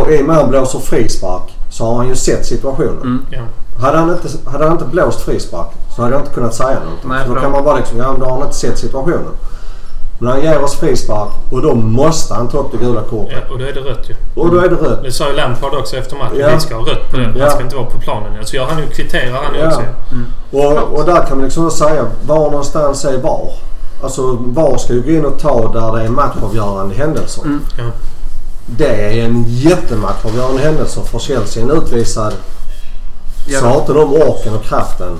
och 0.00 0.10
i 0.12 0.22
och 0.22 0.26
med 0.26 0.36
att 0.36 0.42
han 0.42 0.50
blåser 0.50 0.78
frispark 0.78 1.42
så 1.70 1.84
har 1.84 1.94
han 1.96 2.08
ju 2.08 2.14
sett 2.16 2.46
situationen. 2.46 3.02
Mm. 3.02 3.22
Ja. 3.30 3.40
Hade 3.80 3.98
han, 3.98 4.10
inte, 4.10 4.50
hade 4.50 4.64
han 4.64 4.72
inte 4.72 4.84
blåst 4.84 5.20
frispark 5.20 5.66
så 5.96 6.02
hade 6.02 6.14
jag 6.14 6.22
inte 6.22 6.34
kunnat 6.34 6.54
säga 6.54 6.68
något. 6.90 7.04
Nej, 7.04 7.22
så 7.26 7.34
då 7.34 7.40
kan 7.40 7.52
man 7.52 7.64
bara 7.64 7.76
liksom, 7.76 7.98
ja 7.98 8.16
då 8.18 8.24
har 8.24 8.32
han 8.32 8.42
inte 8.42 8.56
sett 8.56 8.78
situationen. 8.78 9.32
Men 10.18 10.32
han 10.32 10.40
ger 10.42 10.64
oss 10.64 10.74
frispark 10.76 11.28
och 11.50 11.62
då 11.62 11.74
måste 11.74 12.34
han 12.34 12.48
ta 12.48 12.58
upp 12.58 12.72
det 12.72 12.78
gula 12.78 13.02
kortet. 13.02 13.38
ja, 13.46 13.52
och 13.52 13.58
då 13.58 13.64
är 13.64 13.72
det 13.72 13.80
rött 13.80 14.10
ju. 14.10 14.14
Och 14.42 14.50
då 14.50 14.58
är 14.58 14.68
det 14.68 14.76
rött. 14.76 15.02
Det 15.02 15.12
sa 15.12 15.28
ju 15.28 15.36
Lampard 15.36 15.74
också 15.74 15.96
efter 15.96 16.16
matchen. 16.16 16.38
Ja. 16.38 16.50
Vi 16.54 16.60
ska 16.60 16.74
ha 16.76 16.82
rött 16.82 17.10
på 17.10 17.16
den. 17.16 17.36
Ja. 17.36 17.42
Han 17.44 17.50
ska 17.50 17.62
inte 17.62 17.76
vara 17.76 17.86
på 17.86 18.00
planen. 18.00 18.46
Så 18.46 18.56
gör 18.56 18.64
han 18.64 18.78
ju, 18.82 18.86
kvitterar 18.86 19.42
han 19.44 19.54
ju 19.54 19.60
Ja. 19.60 19.66
också. 19.66 19.82
Och, 20.50 20.98
och 20.98 21.04
där 21.04 21.26
kan 21.26 21.36
man 21.36 21.44
liksom 21.44 21.70
säga, 21.70 22.04
var 22.26 22.50
någonstans 22.50 23.04
är 23.04 23.18
VAR? 23.18 23.52
Alltså 24.02 24.36
VAR 24.40 24.78
ska 24.78 24.92
ju 24.92 25.02
gå 25.02 25.10
in 25.10 25.24
och 25.24 25.38
ta 25.38 25.72
där 25.72 25.96
det 25.98 26.04
är 26.04 26.08
matchavgörande 26.08 26.94
händelser. 26.94 27.42
Mm. 27.44 27.60
Ja. 27.78 27.84
Det 28.66 29.20
är 29.20 29.24
en 29.24 29.44
jättematchavgörande 29.48 30.62
händelse 30.62 31.00
för 31.00 31.18
Chelsea. 31.18 31.62
En 31.62 31.70
utvisad 31.70 32.32
så 33.58 33.66
har 33.66 33.80
inte 33.80 33.92
de 33.92 34.12
orken 34.12 34.54
och 34.54 34.62
kraften 34.64 35.16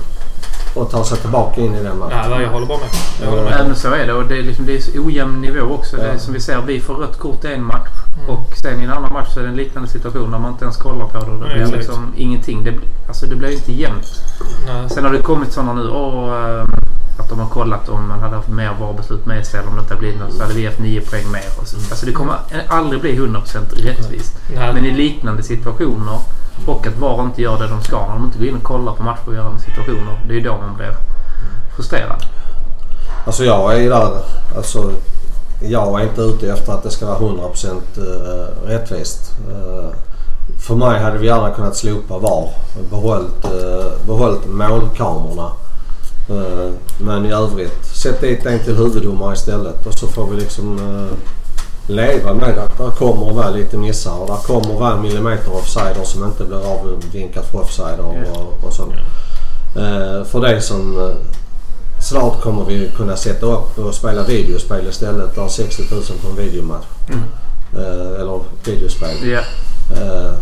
att 0.75 0.91
ta 0.91 1.03
sig 1.03 1.17
tillbaka 1.17 1.61
in 1.61 1.75
i 1.75 1.83
den 1.83 1.97
matchen. 1.99 2.17
Nej, 2.21 2.29
nej, 2.29 2.41
jag 2.43 2.49
håller 2.49 2.67
bara 2.67 2.77
med. 2.77 2.87
Jag 3.21 3.29
håller 3.29 3.43
med. 3.43 3.51
Nej, 3.57 3.67
men 3.67 3.75
så 3.75 3.87
är 3.93 4.07
det. 4.07 4.13
Och 4.13 4.25
det 4.25 4.37
är, 4.37 4.43
liksom, 4.43 4.65
det 4.65 4.75
är 4.77 4.81
så 4.81 4.91
ojämn 5.05 5.41
nivå 5.41 5.73
också. 5.75 5.95
Det 5.97 6.03
är 6.03 6.13
Ja. 6.13 6.19
som 6.19 6.33
vi 6.33 6.39
ser, 6.41 6.61
vi 6.67 6.79
får 6.79 6.93
rött 6.93 7.19
kort 7.19 7.45
i 7.45 7.53
en 7.53 7.63
match. 7.65 7.89
Mm. 8.17 8.29
Och 8.29 8.57
sen 8.61 8.81
i 8.81 8.83
en 8.83 8.89
annan 8.91 9.13
match 9.13 9.33
så 9.33 9.39
är 9.39 9.43
det 9.43 9.49
en 9.49 9.55
liknande 9.55 9.89
situation 9.89 10.31
där 10.31 10.39
man 10.39 10.51
inte 10.51 10.63
ens 10.65 10.77
kollar 10.77 11.05
på 11.05 11.19
det. 11.19 11.25
Det 11.25 11.31
Nej, 11.31 11.49
blir 11.53 11.61
exakt. 11.61 11.77
liksom 11.77 12.13
ingenting. 12.17 12.63
Det, 12.63 12.71
blir- 12.71 12.89
alltså 13.07 13.25
det 13.25 13.35
blir 13.35 13.49
ju 13.49 13.55
inte 13.55 13.71
jämnt. 13.71 14.07
Nej. 14.67 14.89
Sen 14.89 15.05
har 15.05 15.11
det 15.11 15.21
kommit 15.21 15.51
sådana 15.53 15.73
nu. 15.73 15.89
Åh, 15.89 16.65
de 17.31 17.39
har 17.39 17.49
kollat 17.49 17.89
om 17.89 18.07
man 18.07 18.19
hade 18.19 18.35
haft 18.35 18.47
mer 18.47 18.71
VAR-beslut 18.79 19.25
med 19.25 19.45
sig 19.45 19.59
eller 19.59 19.69
om 19.69 19.75
det 19.75 19.81
inte 19.81 19.93
hade 19.93 19.99
blivit 19.99 20.19
något 20.19 20.33
så 20.33 20.41
hade 20.41 20.53
vi 20.53 20.65
haft 20.65 20.79
nio 20.79 21.01
poäng 21.01 21.31
mer. 21.31 21.45
Och 21.59 21.67
så. 21.67 21.77
Alltså 21.77 22.05
det 22.05 22.11
kommer 22.11 22.35
aldrig 22.67 23.01
bli 23.01 23.19
100% 23.19 23.75
rättvist. 23.75 24.35
Nej. 24.55 24.73
Men 24.73 24.85
i 24.85 24.91
liknande 24.91 25.43
situationer 25.43 26.19
och 26.65 26.87
att 26.87 26.97
VAR 26.97 27.21
inte 27.23 27.41
gör 27.41 27.59
det 27.59 27.67
de 27.67 27.81
ska. 27.81 28.07
När 28.07 28.13
de 28.13 28.25
inte 28.25 28.37
går 28.39 28.47
in 28.47 28.55
och 28.55 28.63
kollar 28.63 28.93
på 28.93 29.03
matchavgörande 29.03 29.61
situationer. 29.61 30.21
Det 30.27 30.33
är 30.33 30.37
ju 30.37 30.43
då 30.43 30.57
man 30.57 30.75
blir 30.75 30.95
frustrerad. 31.75 32.25
Alltså 33.25 33.43
jag 33.43 33.83
är 33.83 33.89
där, 33.89 34.11
alltså 34.55 34.91
jag 35.61 35.99
är 36.01 36.03
inte 36.03 36.21
ute 36.21 36.51
efter 36.51 36.73
att 36.73 36.83
det 36.83 36.91
ska 36.91 37.05
vara 37.05 37.17
100% 37.19 37.81
eh, 37.97 38.67
rättvist. 38.67 39.31
Eh, 39.51 39.89
För 40.59 40.75
mig 40.75 40.99
hade 40.99 41.17
vi 41.17 41.27
gärna 41.27 41.49
kunnat 41.49 41.75
slopa 41.75 42.17
VAR 42.17 42.49
behållit, 42.89 43.45
eh, 43.45 44.05
behållit 44.07 44.45
målkamerorna. 44.47 45.51
Eh, 46.31 46.71
Men 46.97 47.25
i 47.25 47.31
övrigt, 47.31 47.85
sätt 47.85 48.21
dit 48.21 48.45
en 48.45 48.59
till 48.59 48.75
huvuddomare 48.75 49.33
istället 49.33 49.85
och 49.85 49.93
så 49.93 50.07
får 50.07 50.27
vi 50.27 50.37
liksom 50.37 50.77
eh, 50.79 51.17
leva 51.95 52.33
med 52.33 52.57
att 52.57 52.77
det 52.77 52.91
kommer 52.97 53.29
att 53.29 53.35
vara 53.35 53.49
lite 53.49 53.77
missar 53.77 54.19
och 54.19 54.27
det 54.27 54.47
kommer 54.47 54.73
att 54.73 54.79
vara 54.79 54.93
en 54.93 55.01
millimeter 55.01 55.55
offside 55.55 55.97
som 56.03 56.23
inte 56.23 56.43
blir 56.43 56.71
avvinkat 56.71 57.51
för 57.51 57.61
offside 57.61 57.99
och, 57.99 58.67
och, 58.67 58.73
sånt. 58.73 58.93
Eh, 59.75 60.23
För 60.23 60.41
det 60.41 60.61
som 60.61 61.13
Snart 62.01 62.41
kommer 62.41 62.65
vi 62.65 62.91
kunna 62.97 63.15
sätta 63.15 63.45
upp 63.45 63.79
och 63.79 63.95
spela 63.95 64.23
videospel 64.23 64.87
istället. 64.87 65.35
Där 65.35 65.47
60 65.47 65.83
000 65.91 66.03
på 66.03 66.29
en 66.29 66.35
videomatch. 66.35 66.85
Mm. 67.09 67.23
Eller 68.19 68.39
videospel. 68.65 69.09
Eh, 69.97 70.33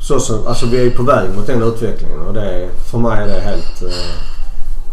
så, 0.00 0.20
så, 0.20 0.48
alltså 0.48 0.66
vi 0.66 0.86
är 0.86 0.90
på 0.90 1.02
väg 1.02 1.30
mot 1.34 1.46
den 1.46 1.62
utvecklingen 1.62 2.20
och 2.20 2.34
det 2.34 2.68
för 2.90 2.98
mig 2.98 3.22
är 3.22 3.26
det 3.26 3.40
helt... 3.40 3.82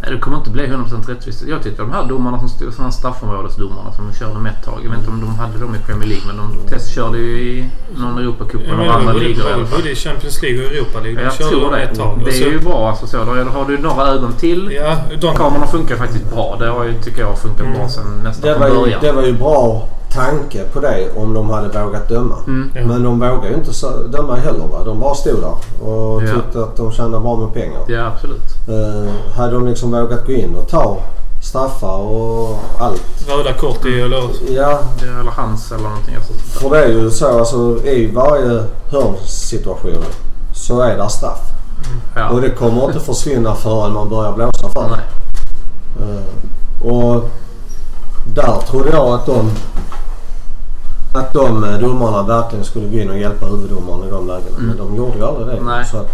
Nej, 0.06 0.14
det 0.14 0.20
kommer 0.20 0.36
inte 0.36 0.50
bli 0.50 0.66
100% 0.66 1.08
rättvist. 1.08 1.42
Jag 1.48 1.62
tyckte 1.62 1.82
de 1.82 1.92
här 1.92 2.04
domarna 2.04 2.38
som 2.38 2.48
stod, 2.48 2.74
sådana 2.74 2.92
straffområdesdomarna 2.92 3.92
som 3.92 4.06
de 4.08 4.14
körde 4.18 4.38
med 4.40 4.52
ett 4.52 4.64
tag. 4.64 4.78
Jag 4.84 4.90
vet 4.90 4.98
inte 4.98 5.10
om 5.10 5.20
de 5.20 5.34
hade 5.34 5.58
dem 5.58 5.74
i 5.74 5.78
Premier 5.78 6.08
League 6.08 6.26
men 6.26 6.36
de 6.36 6.68
testkörde 6.68 7.18
ju 7.18 7.38
i 7.40 7.68
någon 7.96 8.18
Europacup 8.18 8.60
och 8.70 8.76
några 8.78 8.92
andra 8.92 9.12
ligor 9.12 9.44
i 9.50 9.52
alla 9.52 9.66
fall. 9.66 9.78
både 9.78 9.90
i 9.90 9.94
Champions 9.94 10.42
League 10.42 10.66
och 10.66 10.72
Europa 10.72 11.00
League. 11.00 11.18
De 11.18 11.22
Jag 11.24 11.32
körde 11.34 11.50
tror 11.50 11.60
dem 11.60 11.74
ett 11.74 11.90
det. 11.90 11.96
tag. 11.96 12.18
Det 12.18 12.24
Och 12.30 12.32
så- 12.36 12.44
är 12.44 12.48
ju 12.48 12.58
bra 12.60 12.90
alltså 12.90 13.06
så. 13.06 13.16
Då 13.16 13.30
har 13.50 13.64
du 13.68 13.78
några 13.78 14.06
ögon 14.06 14.32
till. 14.32 14.72
Ja, 14.82 14.96
de, 15.20 15.34
Kamerorna 15.36 15.66
funkar 15.66 15.96
faktiskt 15.96 16.30
bra. 16.34 16.56
Det 16.58 16.66
har 16.68 16.84
ju, 16.84 16.92
tycker 17.02 17.20
jag, 17.20 17.38
funkat 17.38 17.60
Mm. 17.60 17.72
bra 17.78 17.88
sen 17.88 18.04
nästan 18.24 18.48
det, 18.50 18.54
från 18.58 18.60
var 18.60 18.68
ju, 18.76 18.82
början. 18.82 19.00
det 19.02 19.12
var 19.12 19.22
ju 19.22 19.32
bra 19.32 19.88
tanke 20.14 20.64
på 20.72 20.80
det 20.80 21.08
om 21.16 21.34
de 21.34 21.50
hade 21.50 21.68
vågat 21.84 22.08
döma. 22.08 22.34
Mm. 22.46 22.70
Ja. 22.74 22.80
Men 22.86 23.02
de 23.02 23.20
vågade 23.20 23.48
ju 23.48 23.54
inte 23.54 23.74
så- 23.74 24.02
döma 24.12 24.34
heller. 24.34 24.66
Va? 24.66 24.84
De 24.84 25.00
bara 25.00 25.14
stod 25.14 25.40
där 25.40 25.86
och 25.88 26.22
Ja. 26.22 26.34
tyckte 26.34 26.62
att 26.62 26.76
de 26.76 26.92
tjänade 26.92 27.20
bra 27.20 27.36
med 27.36 27.54
pengar. 27.54 27.80
Ja, 27.86 28.06
absolut. 28.06 28.42
Eh, 28.68 29.36
hade 29.36 29.52
de 29.52 29.66
liksom 29.66 29.90
vågat 29.90 30.26
gå 30.26 30.32
in 30.32 30.54
och 30.54 30.68
ta 30.68 30.96
straffar 31.42 31.96
och 31.98 32.58
allt. 32.78 33.28
röda 33.28 33.52
kort 33.52 33.84
i 33.86 34.00
eller... 34.00 34.22
Ja, 34.48 34.78
Det, 35.00 35.06
eller 35.06 35.30
hans 35.30 35.72
eller 35.72 35.82
någonting. 35.82 36.14
Alltså, 36.14 36.32
där. 36.32 36.60
För 36.60 36.70
det 36.70 36.84
är 36.84 36.88
ju 36.88 37.10
så 37.10 37.38
alltså 37.38 37.84
i 37.86 38.10
varje 38.14 38.64
hörnsituation 38.90 40.04
så 40.54 40.80
är 40.80 40.96
det 40.96 41.08
straff. 41.08 41.40
Ja. 42.16 42.28
Och 42.28 42.40
det 42.40 42.50
kommer 42.50 42.84
inte 42.84 43.00
försvinna 43.00 43.54
förrän 43.54 43.92
man 43.92 44.08
börjar 44.08 44.32
blåsa 44.32 44.68
för 44.68 44.82
det. 44.88 45.00
Eh, 46.04 46.92
och 46.92 47.24
där 48.34 48.56
trodde 48.70 48.90
jag 48.90 49.06
att 49.08 49.26
de 49.26 49.50
att 51.14 51.32
de 51.32 51.64
eh, 51.64 51.78
domarna 51.78 52.22
verkligen 52.22 52.64
skulle 52.64 52.88
gå 52.88 52.98
in 52.98 53.10
och 53.10 53.18
hjälpa 53.18 53.46
huvuddomaren 53.46 54.08
i 54.08 54.10
de 54.10 54.26
lägena. 54.26 54.56
Mm. 54.56 54.66
Men 54.66 54.76
de 54.76 54.96
gjorde 54.96 55.18
ju 55.18 55.24
aldrig 55.24 55.46
det. 55.46 55.64
Nej. 55.64 55.84
Så 55.84 55.96
att, 55.96 56.10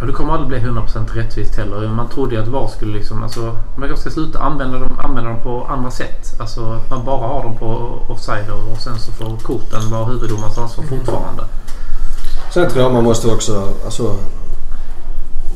Och 0.00 0.06
det 0.06 0.12
kommer 0.12 0.32
aldrig 0.32 0.48
bli 0.48 0.70
100% 0.70 1.14
rättvist 1.14 1.56
heller. 1.56 1.88
Man 1.88 2.08
trodde 2.08 2.34
ju 2.34 2.42
att 2.42 2.48
VAR 2.48 2.68
skulle 2.68 2.92
liksom... 2.92 3.22
Alltså, 3.22 3.40
man 3.76 3.88
kanske 3.88 4.10
ska 4.10 4.10
sluta 4.10 4.38
använda 4.38 4.78
dem, 4.78 4.98
använda 4.98 5.30
dem 5.30 5.40
på 5.42 5.66
andra 5.70 5.90
sätt. 5.90 6.40
Alltså 6.40 6.72
att 6.72 6.90
man 6.90 7.04
bara 7.04 7.28
har 7.28 7.42
dem 7.42 7.56
på 7.56 7.98
offside 8.08 8.50
och 8.50 8.78
sen 8.78 8.98
så 8.98 9.12
får 9.12 9.36
korten 9.36 9.90
vara 9.90 10.04
huvuddomarens 10.04 10.58
ansvar 10.58 10.84
fortfarande. 10.84 11.42
sen 12.54 12.70
tror 12.70 12.82
jag 12.82 12.92
man 12.92 13.04
måste 13.04 13.28
också 13.28 13.68
alltså, 13.84 14.16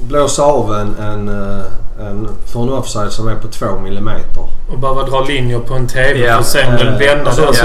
blåsa 0.01 0.43
av 0.43 0.75
en, 0.75 0.95
en, 0.99 1.29
eh, 1.29 1.65
en 2.07 2.29
för 2.47 2.63
en 2.63 2.69
offside 2.73 3.13
som 3.13 3.29
är 3.29 3.35
på 3.35 3.49
två 3.49 3.67
millimeter. 3.83 4.49
Och 4.73 4.79
behöva 4.79 5.03
dra 5.03 5.21
linjer 5.21 5.59
på 5.59 5.75
en 5.75 5.87
TV 5.87 6.19
Ja. 6.19 6.33
för 6.33 6.41
att 6.41 6.47
se 6.47 6.67
om 6.67 6.77
den 6.77 6.99
vänder. 6.99 7.27
alltså, 7.27 7.47
Alltså, 7.47 7.65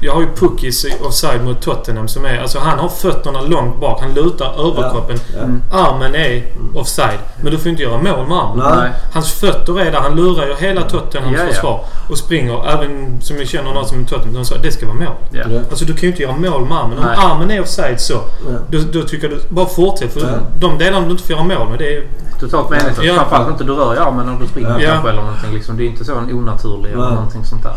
Jag 0.00 0.14
har 0.14 0.20
ju 0.20 0.26
Puckis 0.34 0.86
offside 1.00 1.44
mot 1.44 1.60
Tottenham 1.62 2.08
som 2.08 2.24
är... 2.24 2.40
Alltså 2.40 2.58
han 2.58 2.78
har 2.78 2.88
fötterna 2.88 3.40
långt 3.40 3.80
bak. 3.80 4.00
Han 4.00 4.14
lutar 4.14 4.46
överkroppen. 4.70 5.18
Ja. 5.36 5.42
Mm. 5.42 5.62
Armen 5.72 6.14
är 6.14 6.44
offside. 6.74 7.18
Men 7.42 7.52
du 7.52 7.58
får 7.58 7.70
inte 7.70 7.82
göra 7.82 7.96
mål 7.96 8.26
med 8.28 8.38
armen. 8.38 8.78
Nej. 8.78 8.90
Hans 9.12 9.32
fötter 9.32 9.80
är 9.80 9.92
där. 9.92 10.00
Han 10.00 10.16
lurar 10.16 10.46
ju 10.46 10.54
hela 10.54 10.82
Tottenhams 10.82 11.36
Ja, 11.38 11.42
ja. 11.44 11.48
försvar. 11.52 11.84
Och 12.10 12.18
springer. 12.18 12.68
Även 12.68 13.20
som 13.20 13.36
vi 13.36 13.46
känner 13.46 13.74
någon 13.74 13.86
som 13.88 14.00
är 14.00 14.04
Tottenham. 14.04 14.34
De 14.34 14.44
sa 14.44 14.54
att 14.54 14.62
det 14.62 14.72
ska 14.72 14.86
vara 14.86 14.96
mål. 14.98 15.06
Ja. 15.30 15.42
Ja. 15.50 15.60
Alltså 15.70 15.84
du 15.84 15.92
kan 15.92 16.02
ju 16.02 16.08
inte 16.08 16.22
göra 16.22 16.32
mål 16.36 16.66
med 16.68 16.78
armen. 16.78 16.98
Om 16.98 17.04
Nej. 17.04 17.16
armen 17.18 17.50
är 17.50 17.60
offside 17.60 18.00
så. 18.00 18.12
Ja. 18.14 18.58
Då, 18.70 18.78
då 18.92 19.02
tycker 19.02 19.28
du 19.28 19.40
bara 19.48 19.66
fortsätt. 19.66 20.12
För 20.12 20.20
Ja. 20.20 20.26
de 20.60 20.78
delarna 20.78 21.04
du 21.06 21.10
inte 21.10 21.22
får 21.22 21.32
göra 21.36 21.44
mål 21.44 21.68
med. 21.70 21.78
Det 21.78 21.96
är, 21.96 22.02
Totalt 22.40 22.70
meningslöst. 22.70 23.02
Ja. 23.08 23.14
Framförallt 23.14 23.48
inte 23.48 23.64
du 23.64 23.72
rör 23.72 23.94
i 23.94 23.98
armen 23.98 24.26
när 24.26 24.40
du 24.40 24.46
springer 24.46 24.78
Ja. 24.80 24.90
kanske 24.90 25.08
eller 25.10 25.22
någonting. 25.22 25.54
Liksom. 25.54 25.76
Det 25.76 25.82
är 25.84 25.86
inte 25.86 26.04
så 26.04 26.14
en 26.18 26.32
onaturlig 26.38 26.92
eller 26.92 27.10
någonting 27.10 27.44
sånt 27.44 27.62
där. 27.62 27.74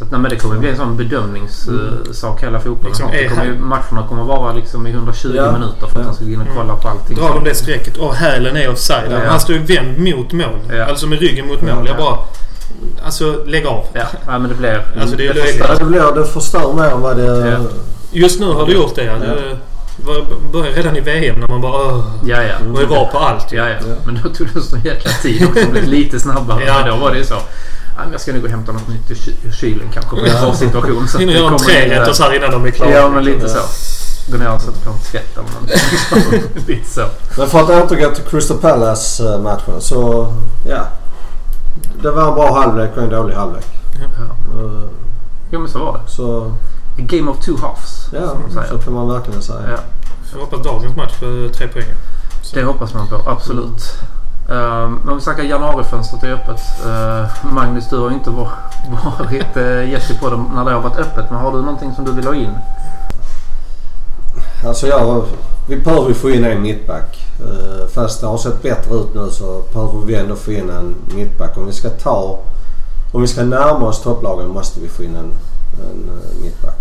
Så 0.00 0.04
att, 0.04 0.10
nej, 0.10 0.20
men 0.20 0.30
det 0.30 0.36
kommer 0.36 0.56
bli 0.58 0.68
en 0.70 0.76
sån 0.76 0.96
bedömningssak 0.96 2.42
hela 2.42 2.60
fotbollen. 2.60 2.86
Liksom, 2.86 3.10
det 3.12 3.24
är 3.24 3.28
kommer 3.28 3.44
ju, 3.44 3.54
matcherna 3.54 4.08
kommer 4.08 4.24
vara 4.24 4.52
liksom 4.52 4.86
i 4.86 4.90
120 4.90 5.32
Ja. 5.36 5.52
minuter 5.52 5.86
för 5.86 5.86
att 5.86 5.94
Ja. 5.94 6.02
de 6.02 6.14
ska 6.14 6.24
gå 6.24 6.30
in 6.30 6.40
och 6.40 6.46
kolla 6.56 6.76
på 6.76 6.88
allting. 6.88 7.16
drar 7.16 7.34
de 7.34 7.44
det 7.44 7.54
strecket 7.54 7.96
och 7.96 8.14
hälen 8.14 8.56
är 8.56 8.70
offside. 8.70 9.12
Ja. 9.12 9.18
Han 9.30 9.40
står 9.40 9.56
ju 9.56 9.62
vänd 9.62 9.98
mot 9.98 10.32
mål. 10.32 10.58
Ja. 10.76 10.84
Alltså 10.84 11.06
med 11.06 11.20
ryggen 11.20 11.46
mot 11.46 11.62
mål. 11.62 11.70
Ja. 11.70 11.86
Jag 11.86 11.96
bara... 11.96 12.18
Alltså 13.04 13.44
lägg 13.46 13.66
av. 13.66 13.84
Ja, 13.92 14.02
nej, 14.26 14.38
men 14.40 14.48
det 14.48 14.54
blir... 14.54 14.82
Alltså, 15.00 15.16
det 15.16 15.26
är 15.26 15.32
förstör- 15.34 15.44
löjligt. 15.44 15.64
Ja, 15.68 15.74
det, 15.78 15.84
blir, 15.84 16.14
det 16.22 16.24
förstör 16.26 16.72
mer 16.74 16.84
än 16.84 17.00
vad 17.00 17.16
det... 17.16 17.48
Ja. 17.50 17.58
Just 18.12 18.40
nu 18.40 18.46
har 18.46 18.66
du 18.66 18.72
gjort 18.72 18.94
det. 18.94 19.04
Ja. 19.04 19.12
Ja. 19.12 19.26
Det 19.26 20.06
var- 20.06 20.52
började 20.52 20.76
redan 20.78 20.96
i 20.96 21.00
VM 21.00 21.40
när 21.40 21.48
man 21.48 21.60
bara... 21.60 21.72
Åh, 21.86 22.04
Ja, 22.26 22.42
ja. 22.42 22.54
och 22.72 22.78
det 22.80 22.86
var 22.86 23.04
på 23.06 23.18
allt. 23.18 23.52
Ja, 23.52 23.68
ja. 23.68 23.74
Ja. 23.88 23.94
Men 24.06 24.20
då 24.22 24.28
tog 24.28 24.46
det 24.54 24.60
så 24.60 24.76
jäkla 24.76 25.10
tid 25.22 25.44
också. 25.48 25.60
Det 25.64 25.70
blev 25.70 25.88
lite 25.88 26.20
snabbare. 26.20 26.64
Ja. 26.66 26.74
Men 26.80 26.88
då 26.90 26.96
var 27.04 27.10
det 27.10 27.18
ju 27.18 27.24
så. 27.24 27.36
"Ja, 27.96 28.02
men 28.02 28.12
Jag 28.12 28.20
ska 28.20 28.32
nog 28.32 28.40
gå 28.40 28.46
och 28.46 28.50
hämta 28.50 28.72
något 28.72 28.88
nytt 28.88 29.10
i 29.10 29.14
ky- 29.14 29.48
i 29.48 29.52
kylen 29.52 29.88
kanske 29.94 30.10
på 30.10 30.16
en 30.26 30.40
sån 30.40 30.56
situation. 30.56 31.08
Så 31.08 31.18
Hinner 31.22 31.32
det 31.32 31.38
göra 31.38 31.48
in 31.50 31.56
där. 31.58 31.64
trerätters 31.64 32.20
här 32.20 32.36
innan 32.36 32.50
de 32.50 32.66
är 32.66 32.70
klara. 32.70 32.90
Ja, 32.90 33.08
men 33.08 33.24
lite 33.24 33.48
så. 33.48 33.58
Gå 34.32 34.38
ner 34.38 34.52
och 34.54 34.60
sätta 34.60 34.78
på 34.84 34.90
en 34.90 34.98
tvätt 34.98 35.36
eller 35.38 35.48
någonting. 35.52 36.50
lite 36.66 36.90
så. 36.90 37.06
Men 37.38 37.48
för 37.48 37.60
att 37.60 37.70
återgå 37.84 38.10
till 38.14 38.24
Crystal 38.24 38.56
Palace-matchen 38.58 39.80
så... 39.80 40.32
Ja. 40.68 40.80
Det 42.02 42.10
var 42.10 42.28
en 42.28 42.34
bra 42.34 42.60
halvlek 42.60 42.90
och 42.96 43.02
en 43.02 43.08
dålig 43.10 43.34
halvlek. 43.34 43.66
Ja. 44.00 44.04
Eh, 44.60 44.82
Jo, 45.52 45.60
men 45.60 45.68
så 45.68 45.78
var 45.78 45.92
det. 46.04 46.10
Så 46.10 46.42
A 46.98 47.02
game 47.02 47.30
of 47.30 47.38
two 47.44 47.56
halves. 47.60 48.06
ja, 48.12 48.36
så 48.70 48.78
kan 48.78 48.92
man 48.92 49.08
verkligen 49.08 49.42
säga. 49.42 49.58
Ja. 49.70 49.76
Jag 50.32 50.40
hoppas 50.40 50.62
dagens 50.62 50.96
match 50.96 51.12
för 51.12 51.48
tre 51.48 51.68
poäng. 51.68 51.84
Så. 52.42 52.56
Det 52.56 52.62
hoppas 52.64 52.94
man 52.94 53.06
på, 53.08 53.22
absolut. 53.26 53.99
Um, 54.50 55.00
men 55.04 55.08
om 55.08 55.16
vi 55.16 55.20
snackar 55.20 55.42
januarifönstret 55.42 56.22
är 56.22 56.32
öppet. 56.32 56.60
Uh, 56.86 57.52
Magnus, 57.52 57.88
du 57.88 57.98
har 57.98 58.08
ju 58.08 58.14
inte 58.14 58.30
varit 58.30 59.56
uh, 59.56 59.90
gäst 59.90 60.20
på 60.20 60.30
dem 60.30 60.50
när 60.54 60.64
det 60.64 60.70
har 60.70 60.80
varit 60.80 60.98
öppet. 60.98 61.30
Men 61.30 61.40
har 61.40 61.52
du 61.52 61.58
någonting 61.62 61.94
som 61.94 62.04
du 62.04 62.12
vill 62.12 62.26
ha 62.26 62.34
in? 62.34 62.54
Alltså 64.66 64.86
jag, 64.86 65.24
vi 65.68 65.76
behöver 65.76 66.08
ju 66.08 66.14
få 66.14 66.30
in 66.30 66.44
en 66.44 66.62
mittback. 66.62 67.26
Ehm, 67.40 67.88
fast 67.88 68.20
det 68.20 68.26
har 68.26 68.38
sett 68.38 68.62
bättre 68.62 68.94
ut 68.94 69.14
nu 69.14 69.30
så 69.30 69.62
behöver 69.72 70.06
vi 70.06 70.14
ändå 70.14 70.36
få 70.36 70.52
in 70.52 70.70
en 70.70 70.94
mittback. 71.14 71.56
Om 71.56 71.66
vi 71.66 71.72
ska 71.72 71.90
ta... 71.90 72.38
Om 73.12 73.20
vi 73.20 73.28
ska 73.28 73.44
närma 73.44 73.86
oss 73.86 74.02
topplagen 74.02 74.48
måste 74.48 74.80
vi 74.80 74.88
få 74.88 75.02
in 75.02 75.16
en, 75.16 75.32
en 75.80 76.08
eh, 76.08 76.42
mittback 76.42 76.78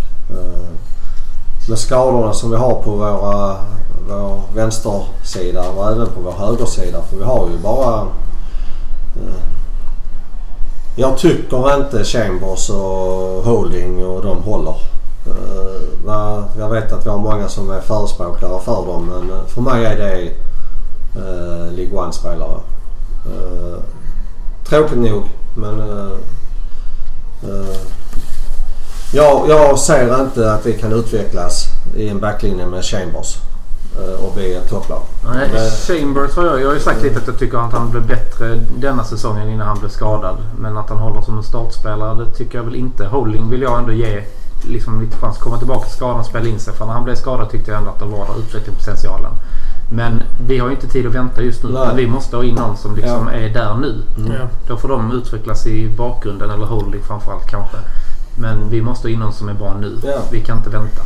med 1.69 1.79
skadorna 1.79 2.33
som 2.33 2.51
vi 2.51 2.57
har 2.57 2.81
på 2.83 2.91
våra, 2.91 3.55
vår 4.09 4.41
vänstersida 4.55 5.69
och 5.69 5.91
även 5.91 6.07
på 6.07 6.21
vår 6.21 6.31
högersida. 6.31 7.01
För 7.01 7.17
vi 7.17 7.23
har 7.23 7.49
ju 7.49 7.57
bara... 7.57 8.01
eh, 9.15 9.43
jag 10.95 11.17
tycker 11.17 11.75
inte 11.75 12.03
Chambers 12.03 12.69
och 12.69 13.43
Holding 13.45 14.05
och 14.05 14.23
de 14.23 14.43
håller. 14.43 14.75
Eh, 15.27 16.43
jag 16.59 16.69
vet 16.69 16.91
att 16.91 17.05
vi 17.05 17.09
har 17.09 17.17
många 17.17 17.49
som 17.49 17.71
är 17.71 17.81
förespråkare 17.81 18.59
för 18.59 18.85
dem 18.85 19.05
men 19.05 19.37
eh, 19.37 19.45
för 19.45 19.61
mig 19.61 19.85
är 19.85 19.97
det 19.97 20.21
eh, 21.15 21.71
League 21.73 21.99
One-spelare. 21.99 22.59
Eh, 23.25 23.79
tråkigt 24.69 24.97
nog 24.97 25.23
men 25.55 25.79
eh, 25.79 26.11
eh, 27.43 27.77
jag, 29.11 29.49
jag 29.49 29.79
ser 29.79 30.21
inte 30.21 30.53
att 30.53 30.65
vi 30.65 30.73
kan 30.73 30.93
utvecklas 30.93 31.65
i 31.95 32.09
en 32.09 32.19
backlinje 32.19 32.65
med 32.65 32.83
Chambers 32.85 33.37
uh, 33.99 34.25
och 34.25 34.33
bli 34.35 34.55
ett 34.55 34.69
topplag. 34.69 35.01
Nej, 35.33 35.49
Men- 35.53 35.69
Chambers 35.71 36.35
har 36.35 36.45
jag, 36.45 36.61
jag 36.61 36.67
har 36.67 36.73
ju 36.73 36.79
sagt 36.79 37.03
lite 37.03 37.19
att 37.19 37.27
jag 37.27 37.39
tycker 37.39 37.57
att 37.57 37.73
han 37.73 37.89
blev 37.91 38.07
bättre 38.07 38.55
denna 38.77 39.03
säsongen 39.03 39.49
innan 39.49 39.67
han 39.67 39.79
blev 39.79 39.89
skadad. 39.89 40.37
Men 40.59 40.77
att 40.77 40.89
han 40.89 40.97
håller 40.97 41.21
som 41.21 41.37
en 41.37 41.43
startspelare 41.43 42.25
det 42.25 42.31
tycker 42.31 42.57
jag 42.57 42.65
väl 42.65 42.75
inte. 42.75 43.05
Holding 43.05 43.49
vill 43.49 43.61
jag 43.61 43.79
ändå 43.79 43.91
ge 43.91 44.23
liksom 44.67 45.01
lite 45.01 45.17
chans 45.17 45.35
att 45.35 45.41
komma 45.43 45.57
tillbaka 45.57 45.85
till 45.87 45.95
skadan 45.95 46.19
och 46.19 46.25
spela 46.25 46.47
in 46.47 46.59
sig. 46.59 46.73
För 46.73 46.85
när 46.85 46.93
han 46.93 47.03
blev 47.03 47.15
skadad 47.15 47.49
tyckte 47.49 47.71
jag 47.71 47.77
ändå 47.77 47.91
att 47.91 47.99
det 47.99 48.05
var 48.05 48.25
där 48.25 48.39
utvecklingspotentialen. 48.39 49.31
Men 49.91 50.21
vi 50.47 50.57
har 50.57 50.67
ju 50.67 50.73
inte 50.75 50.87
tid 50.87 51.07
att 51.07 51.15
vänta 51.15 51.41
just 51.41 51.63
nu. 51.63 51.77
Vi 51.95 52.07
måste 52.07 52.35
ha 52.35 52.43
in 52.43 52.55
någon 52.55 52.77
som 52.77 52.95
liksom 52.95 53.29
Ja. 53.33 53.39
är 53.39 53.49
där 53.49 53.73
nu. 53.75 54.01
Ja. 54.17 54.47
Då 54.67 54.77
får 54.77 54.89
de 54.89 55.11
utvecklas 55.11 55.67
i 55.67 55.89
bakgrunden 55.97 56.49
eller 56.51 56.65
Holding 56.65 57.03
framförallt 57.03 57.49
kanske. 57.49 57.77
Men 58.39 58.69
vi 58.69 58.81
måste 58.81 59.07
ha 59.07 59.13
in 59.13 59.19
någon 59.19 59.33
som 59.33 59.49
är 59.49 59.53
bra 59.53 59.77
nu. 59.81 59.97
Ja. 60.03 60.21
Vi 60.31 60.41
kan 60.41 60.57
inte 60.57 60.69
vänta. 60.69 61.01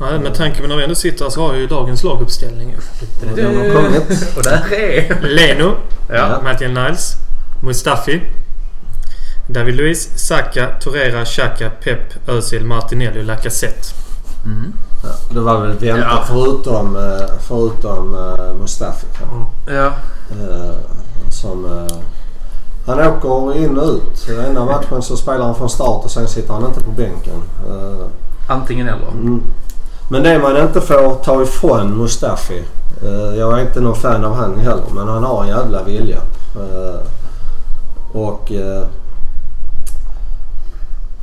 Nej, 0.00 0.18
med 0.18 0.34
tanke 0.34 0.62
på 0.62 0.66
när 0.68 0.76
vi 0.76 0.82
ändå 0.82 0.94
sitter 0.94 1.28
så 1.30 1.40
har 1.42 1.52
jag 1.52 1.60
ju 1.60 1.66
dagens 1.66 2.04
laguppställning. 2.04 2.76
Den 3.34 3.56
har 3.56 3.74
kommit. 3.82 4.36
Och 4.36 4.42
där 4.42 4.72
är... 4.72 5.20
Leno, 5.22 5.74
Ja. 6.08 6.40
Mattias 6.44 6.70
Niles, 6.70 7.14
Mustafi, 7.62 8.22
David 9.46 9.74
Luiz, 9.74 10.08
Saka, 10.26 10.68
Torreira, 10.80 11.24
Xhaka, 11.24 11.70
Pep, 11.70 12.28
Özil, 12.28 12.64
Martinelli 12.64 13.20
och 13.20 13.24
Lacazette. 13.24 13.88
Mm. 14.44 14.72
Ja, 15.02 15.08
det 15.34 15.40
var 15.40 15.60
väl 15.60 15.78
väntat 15.78 16.06
Ja. 16.10 16.24
förutom, 16.28 16.96
eh, 16.96 17.26
förutom 17.48 18.14
uh, 18.14 18.54
Mustafi 18.60 19.06
kanske. 19.18 19.74
Ja. 19.74 19.86
Eh, 20.30 20.74
som, 21.30 21.64
eh, 21.64 21.96
han 22.86 23.00
åker 23.00 23.56
in 23.56 23.78
och 23.78 23.84
ut. 23.88 24.28
Ena 24.50 24.64
matchen 24.64 25.02
så 25.02 25.16
spelar 25.16 25.44
han 25.46 25.54
från 25.54 25.68
start 25.70 26.04
och 26.04 26.10
sen 26.10 26.28
sitter 26.28 26.52
han 26.54 26.64
inte 26.66 26.80
på 26.80 26.90
bänken. 26.90 27.42
Eh, 27.68 28.06
Antingen 28.48 28.88
eller. 28.88 29.08
mm. 29.10 29.42
Men 30.08 30.22
det 30.22 30.38
man 30.38 30.56
inte 30.56 30.80
får 30.80 31.14
ta 31.24 31.42
ifrån 31.42 31.98
Mustafi. 31.98 32.62
eh, 33.02 33.38
jag 33.38 33.58
är 33.58 33.62
inte 33.62 33.80
någon 33.80 33.96
fan 33.96 34.24
av 34.24 34.34
han 34.34 34.58
heller 34.58 34.84
men 34.94 35.08
han 35.08 35.24
har 35.24 35.42
en 35.42 35.48
jävla 35.48 35.82
vilja. 35.82 36.16
Eh, 36.56 37.00
och 38.12 38.52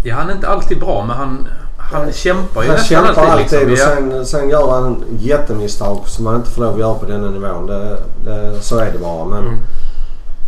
Ja, 0.04 0.16
han 0.16 0.30
är 0.30 0.34
inte 0.34 0.48
alltid 0.48 0.80
bra 0.80 1.06
men 1.08 1.18
han, 1.18 1.48
han 1.78 2.12
kämpar 2.12 2.62
ju 2.64 2.68
han 2.68 2.78
nästan 2.78 3.06
kämpar 3.06 3.26
alltid 3.26 3.68
liksom. 3.68 3.90
och 3.92 3.96
Ja. 3.96 3.96
sen, 3.96 4.26
sen 4.26 4.50
gör 4.50 4.72
han 4.72 5.04
jättemisstag 5.20 5.98
som 6.06 6.24
man 6.26 6.36
inte 6.36 6.50
får 6.50 6.62
lov 6.62 6.74
att 6.74 6.80
göra 6.80 6.94
på 6.94 7.06
denna 7.06 7.30
nivån. 7.30 7.68
Det, 7.68 7.98
det, 8.26 8.62
så 8.62 8.78
är 8.78 8.92
det 8.92 9.00
bara. 9.00 9.26
Men 9.26 9.40
Mm. 9.48 9.60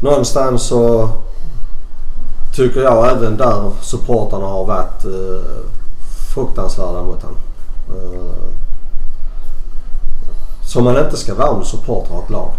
Någonstans 0.01 0.63
så 0.63 1.09
tycker 2.55 2.81
jag 2.81 3.11
även 3.11 3.37
där 3.37 3.71
supportarna 3.81 4.45
har 4.45 4.65
varit 4.65 5.05
eh, 5.05 5.63
fruktansvärda 6.33 7.01
mot 7.03 7.21
honom. 7.23 7.37
Eh, 7.89 8.51
som 10.65 10.83
man 10.83 10.97
inte 10.97 11.17
ska 11.17 11.35
vara 11.35 11.49
om 11.49 11.65
supporter 11.65 12.13
av 12.13 12.23
ett 12.23 12.29
lag. 12.29 12.51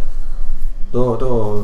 Då, 0.92 1.16
då, 1.20 1.62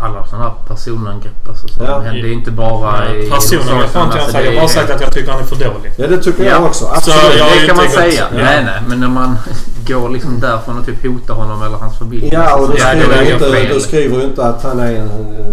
Alla 0.00 0.26
sådana 0.26 0.44
här 0.44 0.54
personangrepp 0.68 1.48
alltså, 1.48 1.68
som 1.68 1.84
Ja. 1.86 1.98
händer. 2.00 2.22
Det 2.22 2.28
är 2.28 2.32
inte 2.32 2.50
bara 2.50 3.14
i... 3.14 3.30
Personangrepp 3.30 3.94
har 3.94 4.04
inte 4.04 4.16
jag 4.16 4.24
Alltså, 4.24 4.32
sagt. 4.32 4.44
Jag 4.44 4.52
har 4.52 4.60
bara 4.60 4.68
sagt 4.68 4.90
att 4.90 5.00
jag 5.00 5.12
tycker 5.12 5.32
han 5.32 5.40
är 5.40 5.44
för 5.46 5.56
dålig. 5.56 5.92
ja 5.96 6.06
det 6.06 6.18
tycker 6.22 6.44
jag 6.44 6.62
Ja. 6.62 6.66
också. 6.66 6.84
Så 6.84 6.90
Absolut. 6.90 7.38
jag 7.38 7.44
har 7.44 7.54
ju 7.54 7.60
det 7.60 7.66
kan 7.66 7.76
man 7.76 7.88
säga. 7.88 8.24
Ja. 8.30 8.36
Nej, 8.42 8.64
nej. 8.64 8.80
Men 8.88 9.00
när 9.00 9.08
man 9.08 9.38
går 9.86 10.08
liksom 10.08 10.40
därifrån 10.40 10.78
och 10.78 10.86
typ 10.86 11.02
hotar 11.06 11.34
honom 11.34 11.62
eller 11.62 11.76
hans 11.76 11.98
familj. 11.98 12.30
Ja 12.32 12.54
och 12.56 12.70
du 12.70 12.76
så- 12.76 12.82
Ja, 12.82 12.88
skriver, 12.88 13.16
är 13.16 13.22
ju 13.22 13.32
inte, 13.32 13.74
du 13.74 13.80
skriver 13.80 14.16
ju 14.18 14.24
inte 14.24 14.44
att 14.44 14.62
han 14.62 14.80
är 14.80 14.92
en 14.92 15.08
eh, 15.08 15.46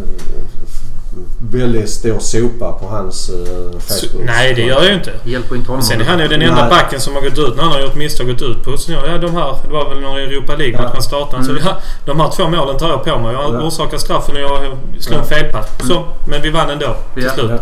väldigt 1.52 1.90
stor 1.90 2.20
sopa 2.20 2.72
på 2.72 2.88
hans 2.88 3.30
uh, 3.30 3.36
Så, 3.80 4.08
Facebook. 4.08 4.26
nej, 4.26 4.54
det 4.54 4.62
gör 4.62 4.76
jag 4.76 4.86
ju 4.86 4.94
inte. 4.94 5.12
Hjälper 5.24 5.56
inte 5.56 5.68
honom. 5.72 5.84
Sen 5.86 6.02
är 6.02 6.06
han 6.06 6.20
ju 6.20 6.28
den 6.28 6.42
enda 6.42 6.62
Nej. 6.62 6.70
backen 6.70 7.00
som 7.02 7.14
har 7.16 7.22
gått 7.22 7.38
ut 7.38 7.56
när 7.56 7.64
han 7.64 7.72
har 7.72 7.80
gjort 7.80 7.96
misstag 7.96 8.28
gått 8.28 8.42
ut 8.42 8.64
på. 8.64 8.78
Så, 8.78 8.92
ja, 8.92 9.18
de 9.18 9.36
här, 9.36 9.56
det 9.64 9.70
var 9.74 9.90
väl 9.90 10.00
några 10.02 10.22
Europa 10.22 10.56
League-match 10.56 10.82
Ja. 10.86 10.90
han 10.94 11.02
startade. 11.02 11.44
Så 11.44 11.52
Mm. 11.52 11.64
ja, 11.66 11.78
de 12.06 12.20
här 12.20 12.30
två 12.36 12.50
målen 12.50 12.78
tar 12.78 12.90
jag 12.90 13.04
på 13.04 13.20
mig. 13.20 13.34
Jag 13.34 13.54
Ja. 13.56 13.62
orsakar 13.68 13.98
straffen 13.98 14.36
och 14.36 14.42
jag 14.42 14.60
slår 15.00 15.18
en 15.18 15.24
Ja. 15.30 15.36
felpass. 15.36 15.68
Så, 15.88 16.06
men 16.28 16.42
vi 16.42 16.50
vann 16.50 16.70
ändå 16.70 16.96
till 17.14 17.24
Ja. 17.24 17.30
slut. 17.34 17.52
Ja. 17.52 17.58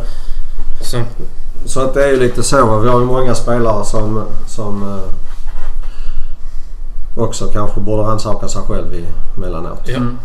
Så, 0.82 0.98
Så 1.66 1.80
att 1.82 1.94
det 1.94 2.04
är 2.06 2.10
ju 2.10 2.20
lite 2.20 2.44
så. 2.44 2.80
Vi 2.80 2.90
har 2.90 3.00
ju 3.00 3.06
många 3.06 3.36
spelare 3.36 3.86
som, 3.86 4.24
som 4.48 4.84
eh, 4.84 5.14
också 7.18 7.48
kanske 7.48 7.80
borde 7.80 8.04
rannsaka 8.04 8.48
sig 8.48 8.62
själv 8.62 8.94
i 8.94 9.06
mellanåt. 9.40 9.82
ja. 9.86 9.96
Mm. 9.96 10.18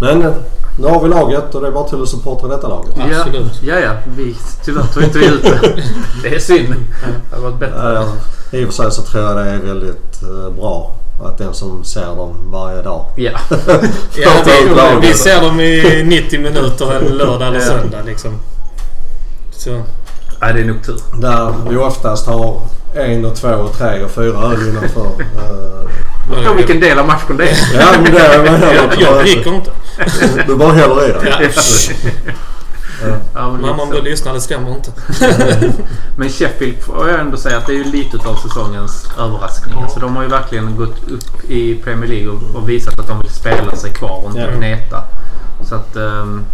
Men 0.00 0.22
eh, 0.22 0.32
nu 0.78 0.86
har 0.86 1.02
vi 1.02 1.08
laget 1.08 1.54
och 1.54 1.60
det 1.60 1.66
är 1.68 1.72
bara 1.72 1.88
till 1.88 2.02
att 2.02 2.08
supporta 2.08 2.48
detta 2.48 2.68
laget. 2.68 2.94
Ja, 2.96 3.04
Absolut. 3.20 3.62
ja, 3.62 3.78
ja. 3.78 3.92
Vi, 4.16 4.36
tyvärr 4.64 4.82
tog 4.94 5.02
inte 5.02 5.18
vi 5.18 5.26
ut 5.26 5.42
det. 5.42 5.82
Det 6.22 6.34
är 6.34 6.38
synd. 6.38 6.74
Det 7.30 7.34
hade 7.36 7.42
varit 7.42 7.58
bättre. 7.58 7.98
Eh, 8.52 8.60
I 8.60 8.64
och 8.64 8.68
för 8.68 8.74
sig 8.82 8.92
så 8.92 9.02
tror 9.02 9.24
jag 9.24 9.36
det 9.36 9.50
är 9.50 9.58
väldigt 9.58 10.22
eh, 10.22 10.50
bra 10.60 10.94
att 11.24 11.38
den 11.38 11.54
som 11.54 11.84
ser 11.84 12.06
dem 12.06 12.34
varje 12.52 12.82
dag. 12.82 13.06
Ja. 13.16 13.30
Ja, 14.16 14.30
ut 14.44 15.04
vi, 15.04 15.14
ser 15.14 15.40
dem 15.42 15.60
i 15.60 16.02
90 16.06 16.40
minuter 16.40 16.92
en 16.92 17.04
lördag 17.16 17.48
eller 17.48 17.60
Ja. 17.60 17.66
söndag 17.66 18.02
liksom. 18.06 18.30
Så, 19.52 19.70
Nej, 20.40 20.52
det 20.54 20.60
är 20.60 20.64
nog 20.64 20.84
tur. 20.84 21.00
Där 21.20 21.54
vi 21.68 21.76
oftast 21.76 22.26
har 22.26 22.60
en 22.94 23.24
och 23.24 23.36
två 23.36 23.48
och 23.48 23.78
tre 23.78 24.02
och 24.04 24.10
fyra 24.10 24.38
öl 24.52 24.68
innanför. 24.68 25.06
Eh, 26.24 26.30
Beror 26.30 26.44
på 26.48 26.54
vilken 26.54 26.80
del 26.80 26.98
av 26.98 27.06
matchen 27.06 27.36
det 27.36 27.48
är. 27.48 27.56
ja 27.80 27.86
men 28.02 28.12
det 28.12 28.18
är 28.20 28.74
jag, 28.74 29.00
jag 29.00 29.18
dricker 29.24 29.54
inte. 29.54 29.70
Du 30.46 30.56
bara 30.56 30.72
häller 30.72 31.08
i 31.08 31.12
det. 31.12 31.50
Ja. 33.04 33.16
Ja, 33.34 33.46
om 33.82 33.90
du 33.90 34.00
lyssnar, 34.02 34.32
det 34.34 34.40
stämmer 34.40 34.70
inte. 34.74 34.90
Men 36.16 36.28
Sheffield 36.28 36.82
får 36.82 37.08
jag 37.10 37.20
ändå 37.20 37.36
säga 37.36 37.58
att 37.58 37.66
det 37.66 37.74
är 37.80 37.84
lite 37.84 38.28
av 38.28 38.34
säsongens 38.34 39.06
överraskning. 39.18 39.82
Alltså, 39.82 40.00
de 40.00 40.16
har 40.16 40.22
ju 40.22 40.28
verkligen 40.28 40.76
gått 40.76 41.08
upp 41.10 41.44
i 41.50 41.74
Premier 41.84 42.10
League 42.10 42.28
och, 42.28 42.56
och 42.56 42.68
visat 42.68 43.00
att 43.00 43.08
de 43.08 43.20
vill 43.20 43.30
spela 43.30 43.76
sig 43.76 43.92
kvar 43.92 44.22
och 44.24 44.30
inte 44.30 44.40
Ja. 44.52 44.56
gneta. 44.58 45.04
Så 45.68 45.74
att... 45.74 45.96
ehm, 45.96 46.44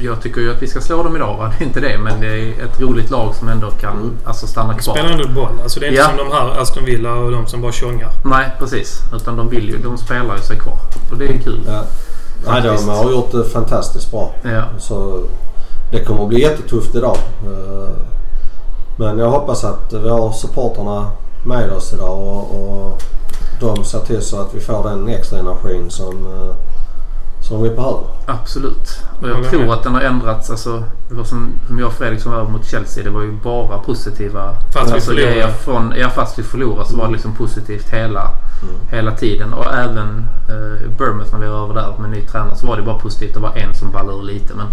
jag 0.00 0.22
tycker 0.22 0.40
ju 0.40 0.50
att 0.50 0.62
vi 0.62 0.66
ska 0.68 0.80
slå 0.80 1.02
dem 1.02 1.16
idag. 1.16 1.36
Va? 1.36 1.52
Det 1.58 1.64
är 1.64 1.66
inte 1.66 1.80
det. 1.80 1.98
Men 1.98 2.20
det 2.20 2.26
är 2.26 2.64
ett 2.64 2.80
roligt 2.80 3.10
lag 3.10 3.34
som 3.34 3.48
ändå 3.48 3.70
kan 3.70 4.12
alltså, 4.24 4.46
stanna 4.46 4.74
kvar. 4.74 4.94
Spelar 4.94 5.10
ändå 5.10 5.28
boll. 5.28 5.60
Alltså 5.62 5.80
det 5.80 5.86
är 5.86 5.90
inte 5.90 6.00
Ja. 6.02 6.08
som 6.08 6.16
de 6.16 6.32
här 6.36 6.60
Aston 6.62 6.84
Villa 6.84 7.12
och 7.14 7.30
de 7.32 7.46
som 7.46 7.60
bara 7.60 7.72
tjongar. 7.72 8.10
Nej, 8.24 8.50
precis. 8.58 9.00
Utan 9.16 9.36
de 9.36 9.48
vill 9.48 9.68
ju. 9.68 9.78
De 9.78 9.98
spelar 9.98 10.36
ju 10.36 10.42
sig 10.42 10.58
kvar. 10.58 10.76
Och 11.12 11.18
det 11.18 11.24
är 11.24 11.38
kul. 11.38 11.60
Ja. 11.66 11.82
Nej, 12.46 12.62
de 12.62 12.88
har 12.88 13.10
gjort 13.10 13.32
det 13.32 13.44
fantastiskt 13.44 14.10
bra. 14.10 14.34
Ja. 14.42 14.62
Så 14.78 15.22
det 15.92 16.04
kommer 16.04 16.22
att 16.22 16.28
bli 16.28 16.40
jättetufft 16.40 16.94
idag. 16.94 17.16
Eh, 17.44 17.88
Men 18.96 19.18
jag 19.18 19.30
hoppas 19.30 19.64
att 19.64 19.92
vi 19.92 20.08
har 20.08 20.32
supporterna 20.32 21.10
med 21.46 21.70
oss 21.72 21.92
idag 21.92 22.18
och, 22.18 22.60
och 22.60 23.02
de 23.60 23.84
ser 23.84 23.98
till 23.98 24.22
så 24.22 24.40
att 24.40 24.54
vi 24.54 24.60
får 24.60 24.88
den 24.90 25.08
extra 25.08 25.38
energin 25.38 25.90
som, 25.90 26.26
eh, 26.26 26.54
som 27.42 27.62
vi 27.62 27.70
behöver. 27.70 28.00
Absolut. 28.26 29.02
Och 29.22 29.28
jag 29.28 29.50
tror 29.50 29.72
att 29.72 29.82
den 29.82 29.94
har 29.94 30.00
ändrats. 30.00 30.50
Alltså, 30.50 30.82
det 31.08 31.14
var 31.14 31.24
som, 31.24 31.52
som 31.66 31.78
jag 31.78 31.86
och 31.88 31.94
Fredrik 31.94 32.20
som 32.20 32.32
var 32.32 32.44
mot 32.44 32.64
Chelsea. 32.66 33.04
Det 33.04 33.10
var 33.10 33.22
ju 33.22 33.32
bara 33.32 33.78
positiva 33.78 34.54
Fast 34.72 34.90
vi 34.90 34.94
alltså, 34.94 35.10
förlorade. 35.10 35.32
grejer 35.32 35.48
Från, 35.48 35.94
ja, 35.96 36.10
fast 36.10 36.38
vi 36.38 36.42
förlorade 36.42 36.88
så 36.88 36.96
var 36.96 37.06
det 37.06 37.12
liksom 37.12 37.34
positivt 37.34 37.90
hela, 37.90 38.30
Mm. 38.62 38.74
hela 38.90 39.12
tiden. 39.16 39.52
Och 39.52 39.66
även 39.74 40.26
eh, 40.48 40.90
Bournemouth 40.98 41.32
när 41.32 41.38
vi 41.40 41.46
var 41.46 41.64
över 41.64 41.74
där 41.74 41.94
med 41.98 42.10
ny 42.10 42.20
tränare 42.26 42.56
så 42.56 42.66
var 42.66 42.76
det 42.76 42.82
bara 42.82 42.98
positivt. 42.98 43.34
Det 43.34 43.40
var 43.40 43.56
en 43.56 43.74
som 43.74 43.90
ballade 43.92 44.18
ur 44.18 44.22
lite. 44.22 44.54
Men, 44.54 44.66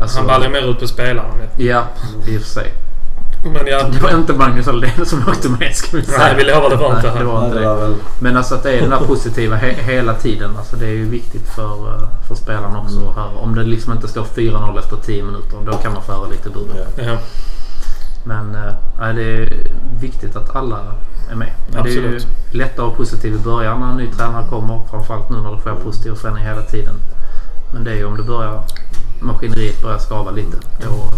alltså, 0.00 0.18
Han 0.18 0.26
ballar 0.26 0.48
mer 0.48 0.70
ut 0.70 0.80
på 0.80 0.86
spelaren. 0.86 1.30
Ja, 1.56 1.82
i 2.26 2.38
och 2.38 2.42
för 2.42 2.48
sig. 2.48 2.72
Men 3.44 3.66
ja, 3.66 3.88
Det 3.92 4.02
var 4.02 4.10
inte 4.10 4.32
Magnus 4.32 4.68
Aldén 4.68 5.06
som 5.06 5.28
åkte 5.28 5.48
med 5.48 5.74
ska 5.76 5.96
vi 5.96 6.04
säga. 6.04 6.18
nej, 6.18 6.34
vi 6.36 6.44
lovar 6.44 6.70
det 6.70 6.76
var 6.76 6.96
inte 6.96 7.10
Nej, 7.10 7.18
det 7.18 7.24
var 7.24 7.46
inte 7.46 7.58
det 7.58 7.94
Men 8.20 8.36
alltså 8.36 8.54
att 8.54 8.62
det 8.62 8.72
är 8.72 8.80
den 8.80 8.92
här 8.92 9.00
positiva 9.00 9.56
he 9.56 9.72
hela 9.72 10.14
tiden. 10.14 10.56
Alltså 10.56 10.76
det 10.76 10.86
är 10.86 10.94
ju 10.94 11.08
viktigt 11.08 11.48
för, 11.48 11.94
eh, 11.94 12.08
för 12.28 12.34
spelarna 12.34 12.80
också 12.80 13.08
att 13.08 13.16
höra. 13.16 13.38
Om 13.38 13.54
det 13.54 13.64
liksom 13.64 13.92
inte 13.92 14.08
står 14.08 14.24
4-0 14.24 14.78
efter 14.78 14.96
10 14.96 15.22
minuter. 15.22 15.58
Då 15.66 15.72
kan 15.72 15.92
man 15.92 16.02
föra 16.02 16.28
lite 16.28 16.50
bur. 16.50 16.66
ja. 16.96 17.18
Men 18.24 18.56
nej, 19.00 19.14
det 19.14 19.22
är 19.22 19.66
viktigt 20.00 20.36
att 20.36 20.56
alla 20.56 20.78
är 21.30 21.34
med. 21.34 21.50
Men 21.72 21.82
det 21.84 21.90
är 21.90 21.94
ju 21.94 22.20
lättare 22.50 22.72
att 22.72 22.78
vara 22.78 22.90
positiv 22.96 23.34
i 23.34 23.38
början 23.38 23.80
när 23.80 23.90
en 23.90 23.96
ny 23.96 24.06
tränare 24.12 24.48
kommer. 24.48 24.80
Framförallt 24.90 25.30
nu 25.30 25.36
när 25.36 25.52
det 25.52 25.60
sker 25.60 25.74
positiv 25.74 26.14
förändring 26.14 26.44
hela 26.44 26.62
tiden. 26.62 26.94
Men 27.72 27.84
det 27.84 27.90
är 27.90 27.96
ju 27.96 28.04
om 28.04 28.16
det 28.16 28.22
börjar 28.22 28.62
maskineriet 29.20 29.82
börjar 29.82 29.98
skava 29.98 30.30
lite. 30.30 30.56
Då, 30.82 31.10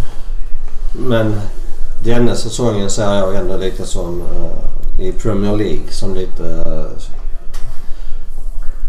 Men 0.92 1.34
denna 2.04 2.34
säsongen 2.34 2.90
ser 2.90 3.14
jag 3.14 3.34
ändå 3.34 3.56
lite 3.56 3.86
som 3.86 4.22
eh, 4.22 5.06
i 5.06 5.12
Premier 5.12 5.56
League 5.56 5.90
som 5.90 6.14
lite 6.14 6.42
uh, 6.42 6.86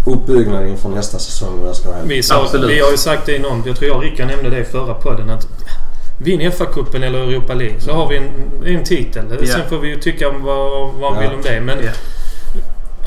uppbyggnad 0.06 0.67
inför 0.67 0.89
nästa 0.89 1.19
säsong 1.19 1.60
om 1.60 1.65
jag 1.65 1.76
ska 1.76 1.89
vara 1.89 2.02
vi, 2.04 2.24
sa, 2.24 2.43
Absolut. 2.43 2.69
vi 2.69 2.80
har 2.80 2.91
ju 2.91 2.97
sagt 2.97 3.26
det 3.26 3.36
enormt. 3.36 3.65
Jag 3.65 3.76
tror 3.76 3.88
jag 3.88 3.97
och 3.97 4.04
Rickard 4.04 4.28
nämnde 4.28 4.50
det 4.50 4.60
i 4.60 4.63
förra 4.63 4.93
podden. 4.93 5.30
Att 5.30 5.47
Vinn 6.17 6.52
FA-cupen 6.52 7.04
eller 7.04 7.19
Europa 7.19 7.54
League 7.54 7.82
så 7.82 7.91
har 7.91 8.10
vi 8.10 8.17
en, 8.17 8.28
en 8.65 8.84
titel. 8.84 9.26
Ja. 9.39 9.47
Sen 9.47 9.69
får 9.69 9.78
vi 9.78 9.88
ju 9.88 10.00
tycka 10.00 10.30
om 10.30 10.43
vad, 10.43 10.89
vad 10.93 11.17
vi 11.17 11.24
Ja. 11.24 11.30
vill 11.30 11.38
om 11.38 11.41
det. 11.43 11.62
Men 11.62 11.78
ja. 11.84 11.91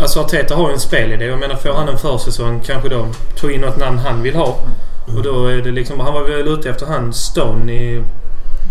alltså 0.02 0.20
Arteta 0.20 0.54
har 0.54 0.68
ju 0.68 0.74
en 0.74 0.80
spelidé. 0.80 1.24
Jag 1.24 1.38
menar 1.38 1.56
får 1.56 1.72
han 1.72 1.88
en 1.88 1.98
försäsong 1.98 2.60
kanske 2.66 2.88
då 2.88 3.06
ta 3.40 3.50
in 3.50 3.60
något 3.60 3.76
namn 3.76 3.98
han 3.98 4.22
vill 4.22 4.34
ha. 4.34 4.58
Och 5.16 5.22
då 5.22 5.46
är 5.46 5.56
det 5.56 5.70
liksom... 5.70 6.00
Han 6.00 6.14
var 6.14 6.24
väl 6.24 6.48
ute 6.48 6.70
efter 6.70 6.86
han 6.86 7.12
Stone 7.12 7.72
i 7.72 8.02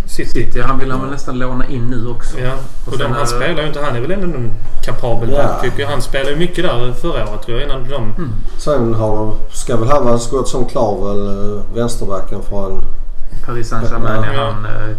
City. 0.08 0.30
City, 0.30 0.62
han 0.62 0.80
vill 0.80 0.92
han 0.92 1.10
nästan 1.12 1.40
låna 1.40 1.66
in 1.68 1.90
nu 1.90 2.08
också. 2.08 2.40
Ja, 2.40 2.52
och 2.86 2.94
Och 2.94 3.00
sen 3.00 3.08
de, 3.10 3.14
han 3.14 3.22
är- 3.22 3.26
spelar 3.26 3.62
ju 3.62 3.68
inte. 3.68 3.82
Han 3.82 3.96
är 3.96 4.02
väl 4.02 4.12
ändå 4.12 4.38
en 4.38 4.52
kapabel 4.86 5.30
Ja. 5.38 5.60
tycker 5.62 5.80
jag. 5.82 5.90
Han 5.90 6.02
spelade 6.02 6.32
ju 6.32 6.38
mycket 6.38 6.64
där 6.64 6.94
förra 6.94 7.30
året 7.30 7.42
tror 7.46 7.60
jag 7.60 7.70
innan 7.70 7.90
de... 7.90 7.96
Mm. 7.96 8.32
Sen 8.58 8.94
har 8.94 9.16
de, 9.16 9.36
ska 9.52 9.78
väl 9.78 9.90
han 9.90 10.06
vara 10.06 10.18
så 10.20 10.38
gott 10.38 10.48
som 10.48 10.66
klar 10.66 11.08
väl 11.08 11.28
eh, 11.58 11.62
vänsterbacken 11.76 12.40
från... 12.50 12.84
Paris 13.46 13.70
Saint-Germain 13.70 14.24
Ja. 14.36 14.44
han... 14.52 14.66
eh, 14.66 14.90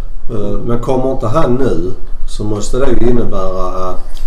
eh, 0.40 0.58
Men 0.58 0.78
kommer 0.80 1.12
inte 1.12 1.26
han 1.26 1.54
nu 1.54 1.92
så 2.28 2.44
måste 2.44 2.78
det 2.78 2.90
ju 2.90 3.10
innebära 3.10 3.88
att 3.90 4.20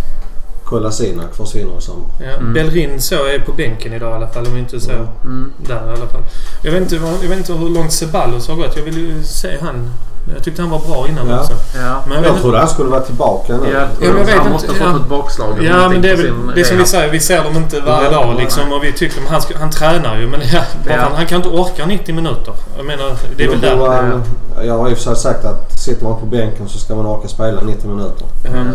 Kolasinac 0.64 1.26
försvinner 1.36 1.78
i 1.78 1.80
sommar. 1.80 2.06
Ja, 2.20 2.36
Mm. 2.36 2.52
Bellerin 2.52 3.00
så 3.02 3.14
är 3.14 3.38
på 3.46 3.52
bänken 3.52 3.92
idag 3.92 4.10
i 4.10 4.14
alla 4.14 4.28
fall. 4.28 4.46
Om 4.46 4.56
inte 4.56 4.80
så 4.80 4.90
Ja. 4.90 4.96
Mm. 5.24 5.52
där 5.66 5.86
i 5.86 5.88
alla 5.98 6.06
fall. 6.06 6.22
Jag 6.62 6.72
vet 6.72 6.80
inte, 6.82 6.94
jag 7.22 7.28
vet 7.28 7.38
inte 7.38 7.52
hur 7.52 7.68
långt 7.70 7.92
Ceballos 7.92 8.48
har 8.48 8.54
gått. 8.56 8.76
Jag 8.76 8.82
vill 8.84 8.96
ju 8.98 9.22
se 9.22 9.56
han. 9.60 9.90
Jag 10.34 10.42
tyckte 10.44 10.62
han 10.62 10.70
var 10.70 10.78
bra 10.78 11.06
innan 11.08 11.28
Ja. 11.28 11.40
också. 11.40 11.52
Ja. 11.74 12.02
Men 12.08 12.22
jag 12.22 12.32
Jag 12.34 12.40
trodde 12.40 12.58
han 12.58 12.68
skulle 12.68 12.88
vara 12.90 13.00
tillbaka 13.00 13.52
nu. 13.56 13.70
Ja, 13.72 13.86
men 13.98 14.08
jag 14.08 14.14
vet 14.14 14.28
han 14.28 14.38
inte, 14.38 14.50
måste 14.52 14.72
ha 14.72 14.78
ja. 14.86 14.92
fått 14.92 15.02
ett 15.02 15.08
bakslag. 15.08 15.48
Ja, 15.62 15.88
men 15.88 16.02
det 16.02 16.10
är 16.10 16.16
väl 16.16 16.32
det 16.54 16.60
är 16.60 16.64
som 16.64 16.76
vi 16.78 16.84
säger. 16.84 17.10
Vi 17.10 17.20
ser 17.20 17.44
dem 17.44 17.56
inte 17.56 17.80
varje 17.80 18.04
Ja, 18.04 18.10
dag 18.10 18.34
liksom. 18.38 18.72
Och 18.72 18.84
vi 18.84 18.92
tycker 18.92 19.20
han, 19.28 19.42
ska, 19.42 19.58
han 19.58 19.70
tränar 19.70 20.18
ju. 20.18 20.26
Men 20.26 20.40
ja, 20.52 20.62
Ja. 20.88 20.96
Han, 20.96 21.12
han 21.16 21.26
kan 21.26 21.36
inte 21.36 21.48
orka 21.48 21.86
90 21.86 22.14
minuter. 22.14 22.54
Jag 22.76 22.86
menar, 22.86 23.10
det 23.36 23.44
är 23.44 23.48
väl 23.48 23.60
Då 23.60 23.66
där. 23.86 23.92
han- 23.92 24.22
Jag 24.66 24.78
har 24.78 24.90
i 24.90 24.92
och 24.92 24.96
för 24.98 25.04
sig 25.04 25.16
sagt 25.16 25.44
att 25.44 25.78
sitter 25.78 26.04
man 26.04 26.20
på 26.20 26.26
bänken 26.26 26.68
så 26.68 26.78
ska 26.78 26.94
man 26.94 27.06
orka 27.06 27.28
spela 27.28 27.60
90 27.60 27.88
minuter. 27.90 28.26
Mm. 28.44 28.68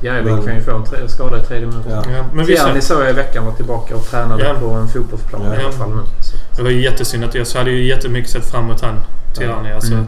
Ja, 0.00 0.12
vi 0.24 0.30
kan 0.46 0.54
ju 0.54 0.62
få 0.62 0.76
en 0.76 0.84
tre- 0.84 1.08
skada 1.08 1.38
i 1.38 1.40
tredje 1.42 1.66
minuten. 1.66 1.92
Ja. 1.92 2.02
Ja, 2.16 2.24
men 2.32 2.46
vi 2.46 2.56
Tierney 2.56 2.80
såg 2.80 3.02
jag 3.02 3.10
i 3.10 3.12
veckan 3.12 3.44
var 3.44 3.52
tillbaka 3.52 3.96
och 3.96 4.10
tränade 4.10 4.44
Ja. 4.44 4.54
på 4.60 4.66
en 4.74 4.88
fotbollsplan 4.88 5.42
Ja. 5.44 5.60
i 5.60 5.64
alla 5.64 5.72
fall 5.72 5.88
nu. 5.90 6.02
Så. 6.20 6.36
det 6.56 6.62
var 6.62 6.70
ju 6.70 6.82
jättesynd 6.82 7.24
att 7.24 7.34
jag 7.34 7.46
så 7.46 7.58
hade 7.58 7.70
ju 7.70 7.86
jättemycket 7.86 8.30
sett 8.30 8.50
fram 8.50 8.64
emot 8.64 8.80
han. 8.80 9.00
Tierney. 9.34 9.72
Alltså, 9.72 9.92
Mm. 9.92 10.06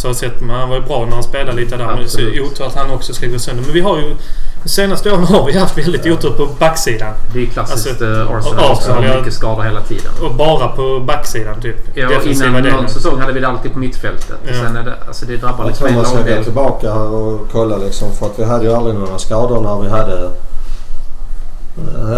Så 0.00 0.08
har 0.08 0.10
jag 0.10 0.16
sett, 0.16 0.40
men 0.40 0.56
han 0.56 0.68
var 0.68 0.76
ju 0.76 0.82
bra 0.82 1.04
när 1.04 1.12
han 1.12 1.22
spelade 1.22 1.56
lite 1.60 1.76
där. 1.76 1.86
Men 1.86 1.96
det 1.96 2.02
är 2.02 2.04
Absolut. 2.04 2.36
så 2.36 2.42
otur 2.52 2.66
att 2.66 2.74
han 2.74 2.90
också 2.90 3.14
ska 3.14 3.26
gå 3.26 3.38
sönder. 3.38 3.62
Men 3.64 3.72
vi 3.72 3.80
har 3.80 3.96
ju... 3.98 4.16
De 4.62 4.68
senaste 4.68 5.10
åren 5.12 5.24
har 5.24 5.46
vi 5.46 5.58
haft 5.58 5.78
väldigt 5.78 6.06
otur 6.06 6.30
på 6.30 6.46
backsidan. 6.46 7.14
Det 7.34 7.42
är 7.42 7.46
klassiskt 7.46 7.88
Alltså, 7.88 8.04
eh, 8.04 8.30
Arsenal. 8.36 8.72
Arsenal, 8.72 9.04
ja. 9.04 9.16
mycket 9.18 9.32
skador 9.34 9.62
hela 9.62 9.80
tiden. 9.80 10.12
Och 10.22 10.34
bara 10.34 10.68
på 10.68 11.00
backsidan 11.00 11.60
typ. 11.60 11.76
Ja, 11.94 12.08
Defensiva 12.08 12.48
innan 12.48 12.62
delen. 12.62 12.78
någon 12.80 12.88
säsong 12.88 13.20
hade 13.20 13.32
vi 13.32 13.40
det 13.40 13.48
alltid 13.48 13.72
på 13.72 13.78
mittfältet. 13.78 14.36
Ja. 14.46 14.52
sen 14.54 14.76
är 14.76 14.82
det, 14.84 14.94
alltså 15.08 15.26
det 15.26 15.36
drabbar 15.36 15.58
Jag 15.58 15.66
liksom 15.68 15.86
tror 15.86 15.88
en 15.88 15.96
man 15.96 16.04
ska 16.06 16.14
gå 16.16 16.20
lagdel. 16.24 16.44
tillbaka 16.44 16.94
och 16.94 17.48
kolla 17.52 17.76
liksom 17.76 18.12
för 18.12 18.26
att 18.26 18.38
vi 18.38 18.44
hade 18.44 18.64
ju 18.64 18.72
aldrig 18.72 18.94
några 18.94 19.18
skador 19.18 19.60
när 19.60 19.80
vi 19.82 19.88
hade 19.88 20.30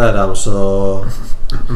Adams 0.08 0.46
och 0.46 1.04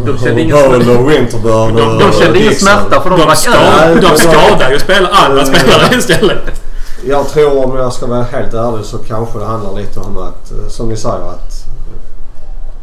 De 0.06 0.18
kände 0.18 0.40
ingen 0.40 0.56
smärta. 0.56 0.98
och 1.00 1.10
Winterburn 1.10 1.74
De, 1.76 1.98
de 1.98 2.12
kände 2.12 2.38
ingen 2.40 2.54
smärta 2.54 3.00
för 3.00 3.10
de 3.10 3.16
De, 3.20 3.24
drack 3.26 3.38
ska, 3.38 3.50
öl. 3.50 4.00
De 4.00 4.16
skadar 4.18 4.70
ju 4.70 4.78
spela 4.78 5.08
alla 5.08 5.44
spelare 5.44 5.94
istället. 5.98 6.62
Jag 7.08 7.28
tror 7.28 7.64
om 7.64 7.76
jag 7.76 7.92
ska 7.92 8.06
vara 8.06 8.22
helt 8.22 8.54
ärlig 8.54 8.84
så 8.84 8.98
kanske 8.98 9.38
det 9.38 9.44
handlar 9.44 9.74
lite 9.80 10.00
om 10.00 10.18
att, 10.18 10.50
eh, 10.52 10.68
som 10.68 10.88
ni 10.88 10.96
säger, 10.96 11.16
att 11.30 11.64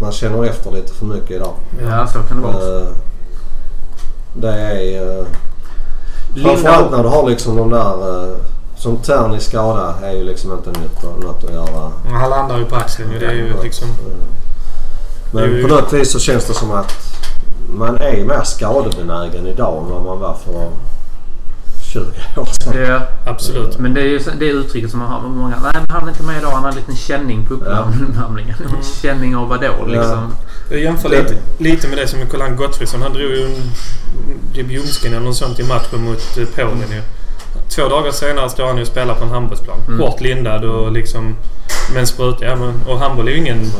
man 0.01 0.11
känner 0.11 0.45
efter 0.45 0.71
lite 0.71 0.93
för 0.93 1.05
mycket 1.05 1.31
idag. 1.31 1.53
Ja, 1.89 2.07
så 2.07 2.19
kan 2.19 2.41
det 2.41 2.47
vara. 2.47 2.79
Eh, 2.81 2.87
Det 4.33 4.47
är... 4.53 5.19
eh, 5.19 5.25
Framförallt 6.43 6.91
när 6.91 7.03
du 7.03 7.09
har 7.09 7.29
liksom 7.29 7.55
de 7.57 7.69
där... 7.69 8.27
Som 8.77 8.97
Terni 8.97 9.39
skada 9.39 9.93
är 10.03 10.11
ju 10.11 10.23
liksom 10.23 10.51
inte 10.51 10.69
nytt, 10.69 11.03
något 11.23 11.43
att 11.43 11.53
göra. 11.53 11.91
Han 12.11 12.29
landar 12.29 12.57
ju 12.57 12.65
på 12.65 12.75
axeln 12.75 13.11
ju. 13.11 13.19
Det 13.19 13.25
är 13.25 13.31
ju 13.33 13.53
liksom... 13.63 13.87
Men 15.33 15.61
på 15.61 15.67
något 15.67 15.93
vis 15.93 16.11
så 16.11 16.19
känns 16.19 16.45
det 16.45 16.53
som 16.53 16.71
att 16.71 16.93
man 17.69 17.97
är 17.97 18.23
mer 18.23 18.43
skadebenägen 18.43 19.47
idag 19.47 19.83
än 19.83 19.89
vad 19.89 20.03
man 20.03 20.19
var 20.19 20.37
för 20.45 20.69
20 21.93 21.99
år 22.41 22.45
sedan. 22.45 22.83
Ja, 22.87 23.01
Absolut. 23.25 23.79
men 23.79 23.93
det 23.93 24.01
är 24.01 24.05
ju 24.05 24.19
det 24.39 24.45
uttrycket 24.45 24.91
som 24.91 24.99
man 24.99 25.11
har. 25.11 25.21
Många, 25.21 25.59
nej, 25.63 25.71
men 25.73 25.85
han 25.89 26.03
är 26.03 26.09
inte 26.09 26.23
med 26.23 26.37
idag. 26.37 26.51
Han 26.51 26.63
har 26.63 26.69
en 26.69 26.75
liten 26.75 26.95
känning 26.95 27.45
på 27.45 27.53
uppvärmningen. 27.53 28.55
Känning 29.01 29.35
av 29.35 29.47
vadå 29.49 29.85
liksom? 29.87 30.35
Jag 30.69 30.79
jämför 30.79 31.09
lite, 31.09 31.35
lite 31.57 31.87
med 31.87 31.97
det 31.97 32.07
som 32.07 32.19
Nicolas 32.19 32.57
Gottfridsson. 32.57 33.01
Han 33.01 33.13
drog 33.13 33.31
ju 33.31 33.45
en 33.45 33.71
typ 34.53 34.71
ljumsken 34.71 35.13
eller 35.13 35.25
något 35.25 35.35
sånt 35.35 35.59
i 35.59 35.63
matchen 35.63 36.01
mot 36.01 36.37
eh, 36.37 36.45
Polen 36.55 36.91
ju. 36.91 37.01
Två 37.69 37.87
dagar 37.89 38.11
senare 38.11 38.49
står 38.49 38.65
han 38.65 38.75
ju 38.75 38.81
och 38.81 38.87
spelar 38.87 39.15
på 39.15 39.23
en 39.23 39.29
handbollsplan. 39.29 39.77
Mm. 39.87 39.99
Hårt 39.99 40.21
lindad 40.21 40.65
och 40.65 40.91
liksom 40.91 41.35
med 41.91 41.99
en 41.99 42.07
spruta. 42.07 42.45
Ja, 42.45 42.55
men, 42.55 42.81
och 42.87 42.99
handboll 42.99 43.27
är 43.27 43.31
ju 43.31 43.37
ingen, 43.37 43.71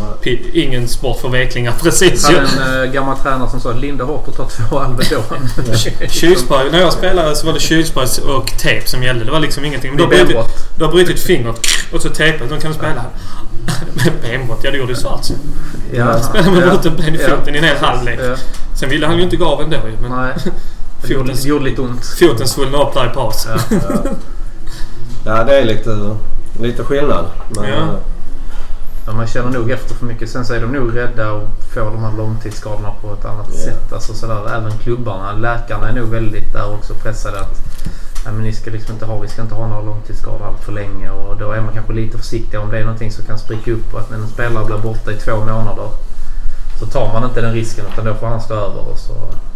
ingen 0.53 0.87
sport 0.87 1.19
för 1.21 1.29
veklingar 1.29 1.73
precis 1.81 2.29
Jag 2.29 2.41
hade 2.41 2.79
en 2.79 2.83
äh, 2.83 2.91
gammal 2.93 3.17
tränare 3.17 3.49
som 3.49 3.61
sa 3.61 3.71
linda 3.71 4.03
hårt 4.03 4.27
och 4.27 4.35
ta 4.35 4.45
två 4.45 4.79
Alvedon. 4.79 5.23
När 6.71 6.79
jag 6.79 6.93
spelade 6.93 7.35
så 7.35 7.45
var 7.45 7.53
det 7.53 7.59
kylspray 7.59 8.07
och 8.27 8.47
tejp 8.57 8.87
som 8.87 9.03
gällde. 9.03 9.25
Det 9.25 9.31
var 9.31 9.39
liksom 9.39 9.65
ingenting. 9.65 9.97
Du 9.97 10.03
har 10.03 10.09
brutit, 10.09 10.37
du 10.77 10.83
har 10.83 10.91
brutit 10.91 11.19
fingret 11.19 11.67
och 11.93 12.01
så 12.01 12.09
tejpat. 12.09 12.49
Då 12.49 12.59
kan 12.59 12.71
du 12.71 12.77
spela. 12.77 13.05
Benbrott, 14.21 14.59
ja 14.63 14.71
det 14.71 14.77
gjorde 14.77 14.91
ju 14.91 14.95
så. 14.95 15.19
Ja, 15.93 16.23
Spelade 16.23 16.51
med 16.51 16.63
ja, 16.63 16.69
brutet 16.69 16.97
ben 16.97 17.15
i 17.15 17.17
foten 17.17 17.55
i 17.55 17.57
en 17.57 17.63
hel 17.63 17.77
halvlek. 17.77 18.19
Sen 18.79 18.89
ville 18.89 19.07
han 19.07 19.17
ju 19.17 19.23
inte 19.23 19.35
gå 19.35 19.45
av 19.45 19.61
ändå. 19.61 19.77
Men 20.01 20.11
nej. 20.11 20.33
Det 21.07 21.13
gjorde, 21.13 21.25
foten, 21.29 21.43
det 21.43 21.47
gjorde 21.49 21.63
lite 21.65 21.81
ont. 21.81 22.05
foten 22.05 22.47
svullnade 22.47 22.83
upp 22.83 22.93
där 22.93 23.05
i 23.05 23.13
paus. 23.13 23.47
Ja. 23.49 23.77
Ja. 23.89 24.03
ja, 25.25 25.43
det 25.43 25.59
är 25.59 25.65
lite, 25.65 26.15
lite 26.61 26.83
skillnad. 26.83 27.25
Men, 27.49 27.69
Ja. 27.69 27.95
Ja, 29.05 29.13
man 29.13 29.27
känner 29.27 29.49
nog 29.51 29.71
efter 29.71 29.95
för 29.95 30.05
mycket. 30.05 30.29
Sen 30.29 30.45
så 30.45 30.53
är 30.53 30.61
de 30.61 30.71
nog 30.71 30.95
rädda 30.97 31.31
och 31.31 31.49
får 31.73 31.81
de 31.81 32.03
här 32.03 32.17
långtidsskadorna 32.17 32.91
på 33.01 33.13
ett 33.13 33.25
annat 33.25 33.47
Ja. 33.51 33.57
sätt. 33.57 33.93
Alltså 33.93 34.13
sådär, 34.13 34.55
även 34.55 34.77
klubbarna. 34.77 35.31
Läkarna 35.33 35.89
är 35.89 35.93
nog 35.93 36.09
väldigt 36.09 36.53
där 36.53 36.73
också 36.73 36.93
pressade 36.93 37.39
att 37.39 37.59
nej, 38.25 38.33
men 38.33 38.43
ni 38.43 38.53
ska 38.53 38.71
liksom 38.71 38.93
inte 38.93 39.05
ha, 39.05 39.19
vi 39.19 39.27
ska 39.27 39.41
inte 39.41 39.55
ha 39.55 39.67
några 39.67 39.81
långtidsskador 39.83 40.45
allt 40.47 40.63
för 40.63 40.71
länge. 40.71 41.09
Och 41.09 41.37
då 41.37 41.51
är 41.51 41.61
man 41.61 41.73
kanske 41.73 41.93
lite 41.93 42.17
försiktig 42.17 42.59
om 42.59 42.71
det 42.71 42.79
är 42.79 42.83
någonting 42.83 43.11
som 43.11 43.25
kan 43.25 43.39
spricka 43.39 43.71
upp 43.71 43.93
och 43.93 43.99
att 43.99 44.11
en 44.11 44.27
spelare 44.27 44.65
blir 44.65 44.77
borta 44.77 45.11
i 45.11 45.15
två 45.15 45.35
månader. 45.37 45.87
Så 46.79 46.85
tar 46.85 47.13
man 47.13 47.23
inte 47.23 47.41
den 47.41 47.53
risken 47.53 47.85
utan 47.93 48.05
då 48.05 48.13
får 48.13 48.27
han 48.27 48.41
stå 48.41 48.53
över. 48.53 48.79
Och 48.91 48.99
så. 48.99 49.13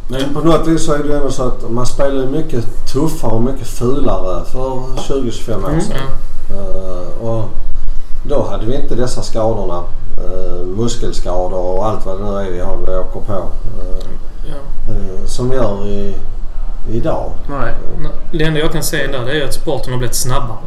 Men 0.07 0.33
på 0.33 0.39
något 0.39 0.67
vis 0.67 0.85
så 0.85 0.93
är 0.93 0.97
det 0.97 1.03
ju 1.07 1.13
ändå 1.15 1.31
så 1.31 1.43
att 1.43 1.71
man 1.71 1.85
spelar 1.85 2.15
ju 2.15 2.29
mycket 2.29 2.65
tuffare 2.93 3.31
och 3.31 3.41
mycket 3.41 3.67
fulare 3.67 4.45
för 4.45 4.69
20-25 4.97 5.63
år 5.65 5.69
Mm. 5.69 5.81
sedan. 5.81 5.97
Ja. 6.49 6.55
Eh, 6.55 7.27
och 7.27 7.45
då 8.23 8.47
hade 8.51 8.65
vi 8.65 8.75
inte 8.75 8.95
dessa 8.95 9.21
skadorna. 9.21 9.83
Uh, 10.23 10.65
muskelskador 10.65 11.59
och 11.59 11.85
allt 11.87 12.05
vad 12.05 12.19
det 12.19 12.23
nu 12.25 12.37
är 12.37 12.51
vi 12.51 12.59
har 12.59 12.77
vi 12.77 12.83
åker 12.95 13.19
på. 13.19 13.33
eh, 13.33 14.07
Ja. 14.49 14.55
som 15.27 15.49
vi 15.49 15.55
gör 15.55 15.87
i, 15.87 16.15
idag. 16.91 17.31
Nej. 17.49 17.73
Det 18.31 18.43
enda 18.43 18.59
jag 18.59 18.71
kan 18.71 18.83
säga 18.83 19.11
där 19.11 19.25
det 19.25 19.41
är 19.41 19.45
att 19.45 19.53
sporten 19.53 19.91
har 19.91 19.97
blivit 19.99 20.15
snabbare. 20.15 20.57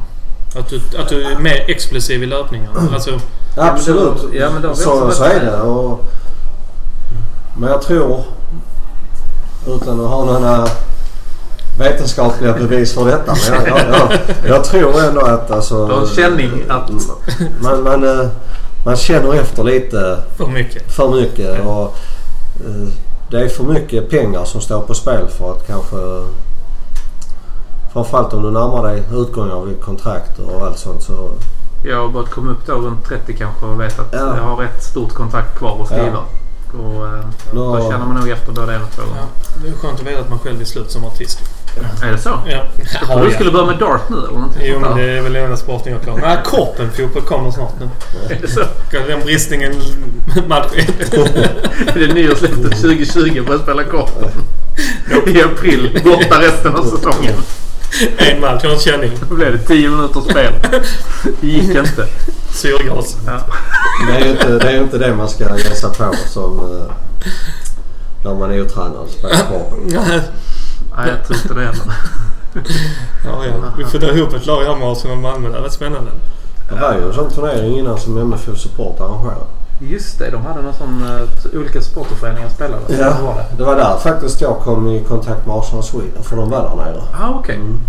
Att 0.59 0.69
du, 0.69 0.81
att 0.99 1.09
du 1.09 1.23
är 1.25 1.39
mer 1.39 1.65
explosiv 1.71 2.23
i 2.23 2.27
löpningarna. 2.27 2.81
Alltså, 2.95 3.11
men 3.11 3.21
då- 3.57 3.63
Absolut. 3.63 4.23
ja, 4.33 4.49
men 4.53 4.63
då 4.63 4.75
så, 4.75 4.83
så 4.83 5.01
varit 5.05 5.21
är 5.21 5.41
det. 5.45 5.61
Och, 5.61 6.01
men 7.59 7.71
jag 7.71 7.83
tror, 7.83 8.23
utan 9.67 10.01
att 10.01 10.11
ha 10.11 10.25
några 10.25 10.67
vetenskapliga 11.79 12.53
bevis 12.53 12.95
för 12.95 13.05
detta, 13.05 13.35
men 13.51 13.65
jag, 13.67 13.79
jag, 13.79 13.89
jag, 13.89 14.49
jag 14.49 14.65
tror 14.65 15.05
ändå 15.05 15.21
att 15.21 15.51
alltså, 15.51 15.87
Du 15.87 15.93
har 15.93 16.01
en 16.01 16.07
känning 16.07 16.51
att... 16.69 16.91
man, 17.63 17.83
man, 17.83 18.21
eh, 18.21 18.27
man 18.85 18.97
känner 18.97 19.35
efter 19.35 19.65
lite 19.65 20.19
för 20.37 20.47
mycket. 20.47 20.93
för 20.93 21.09
mycket. 21.09 21.67
Och, 21.67 21.83
eh, 22.67 22.89
det 23.31 23.41
är 23.41 23.49
för 23.49 23.65
mycket 23.65 24.11
pengar 24.11 24.45
som 24.45 24.61
står 24.61 24.81
på 24.81 24.95
spel 24.95 25.29
för 25.39 25.53
att 25.53 25.67
kanske... 25.67 25.97
Framförallt 27.93 28.33
om 28.35 28.43
du 28.43 28.51
närmar 28.51 28.83
dig 28.89 29.03
utgången 29.13 29.53
av 29.53 29.67
ditt 29.69 29.81
kontrakt 29.83 30.39
och 30.39 30.67
allt 30.67 30.79
sånt 30.79 31.03
så... 31.03 31.31
Jag 31.85 31.97
har 31.97 32.09
börjat 32.09 32.31
komma 32.31 32.51
upp 32.51 32.67
då 32.67 32.73
runt 32.73 33.05
30 33.05 33.37
kanske 33.37 33.67
och 33.67 33.81
vet 33.81 33.99
att 33.99 34.09
Ja. 34.13 34.37
jag 34.37 34.43
har 34.43 34.63
ett 34.63 34.83
stort 34.83 35.15
kontrakt 35.15 35.59
kvar 35.59 35.79
att 35.83 35.87
skriva. 35.87 36.19
Och, 36.75 37.07
eh, 37.07 37.25
Då- 37.53 37.77
då 37.77 37.91
känner 37.91 38.07
man 38.07 38.17
nog 38.17 38.29
efter 38.31 38.53
både 38.53 38.75
en 38.75 38.83
och 38.83 38.91
två 38.91 39.03
gånger. 39.03 39.17
Ja, 39.21 39.27
det 39.63 39.69
är 39.69 39.73
skönt 39.73 40.01
att 40.01 40.07
veta 40.07 40.21
att 40.21 40.31
man 40.31 40.39
själv 40.39 40.61
är 40.61 40.65
slut 40.65 40.91
som 40.91 41.05
artist. 41.05 41.39
Är 42.03 42.13
det 42.13 42.19
så? 42.19 42.29
Ja. 42.47 42.63
Jag 43.01 43.07
trodde 43.09 43.25
du 43.29 43.31
skulle 43.35 43.51
börja 43.51 43.67
med 43.67 43.79
dart 43.79 44.09
nu 44.11 44.17
eller 44.17 44.29
någonting 44.29 44.63
Jo, 44.65 44.79
men 44.81 44.97
det 44.97 45.03
är 45.03 45.23
väl 45.23 45.33
den 45.33 45.45
enda 45.45 45.57
sporten 45.57 45.93
jag 45.93 46.03
klarar. 46.03 46.21
Nej, 46.21 46.39
korpenfotboll 46.45 47.23
kommer 47.23 47.51
snart 47.51 47.73
nu. 47.81 47.89
Är 48.35 48.41
det 48.41 48.49
så? 48.49 48.61
Den 48.91 49.21
bristningen 49.21 49.73
match 50.49 50.67
ett. 50.77 51.11
Det 51.95 52.05
är 52.05 52.15
nyårslöftet 52.15 52.81
2020 52.81 53.43
börja 53.47 53.59
spela 53.63 53.85
korpen. 53.85 54.31
I 55.27 55.43
april. 55.43 56.01
Borta 56.05 56.41
resten 56.41 56.77
av 56.77 56.85
säsongen. 56.85 57.35
En 58.17 58.41
match, 58.41 58.61
jag 58.63 58.71
har 58.71 58.75
en 58.75 58.81
känning. 58.81 59.11
Då 59.29 59.35
blev 59.35 59.53
det 59.53 59.59
10 59.59 59.89
minuters 59.91 60.25
spel. 60.25 60.53
Det 61.41 61.47
gick 61.47 61.77
inte. 61.77 62.07
Syrgas. 62.53 63.17
Ja. 63.27 63.41
Det 64.07 64.13
är 64.17 64.25
ju 64.25 64.31
inte 64.31 64.49
det, 64.59 64.71
är 64.71 64.83
inte 64.83 64.99
det 64.99 65.15
man 65.17 65.29
ska 65.29 65.49
sig 65.49 65.91
på 65.99 66.15
som... 66.29 66.59
eh, 66.59 66.93
när 68.25 68.35
man 68.35 68.51
är 68.53 68.63
otränad 68.63 68.97
och 68.97 69.09
spelar 69.09 69.35
sport. 69.35 69.73
Ja, 69.91 70.01
Nej, 70.97 71.09
jag 71.09 71.27
tror 71.27 71.39
inte 71.43 71.55
det 71.55 71.61
heller. 71.65 71.95
ja. 73.25 73.73
Vi 73.79 73.85
får 73.85 73.99
dra 73.99 74.13
ihop 74.15 74.35
ett 74.35 74.47
lag 74.47 74.65
här 74.65 74.77
med 74.77 74.89
Arsenal 74.89 75.17
och 75.17 75.23
Malmö. 75.23 75.49
Det 75.49 75.53
hade 75.53 75.61
varit 75.63 75.73
spännande. 75.73 76.11
Det 76.69 76.81
var 76.81 76.95
ju 76.95 77.07
en 77.09 77.15
sån 77.15 77.31
turnering 77.31 77.79
innan 77.79 77.99
som 77.99 78.19
MFF 78.19 78.59
Support 78.59 79.01
arrangerade. 79.01 79.41
Just 79.81 80.19
det, 80.19 80.31
de 80.31 80.43
hade 80.47 80.63
någon 80.63 80.75
sån... 80.75 81.05
eh, 81.53 81.59
olika 81.61 81.81
supporterföreningar 81.81 82.49
spelade. 82.49 82.83
Ja. 82.89 83.11
Vad 83.11 83.23
var 83.23 83.35
det? 83.35 83.47
Det 83.57 83.65
var 83.65 83.77
där 83.77 83.97
faktiskt 83.99 84.41
jag 84.41 84.59
kom 84.59 84.89
i 84.89 85.05
kontakt 85.05 85.47
med 85.47 85.57
Arsenal 85.57 85.83
Sweden 85.85 86.23
för 86.23 86.37
de 86.37 86.51
var 86.51 86.63
där 86.63 86.77
nere. 86.77 87.03
Ah, 87.21 87.31
okej. 87.39 87.55
Mm. 87.57 87.81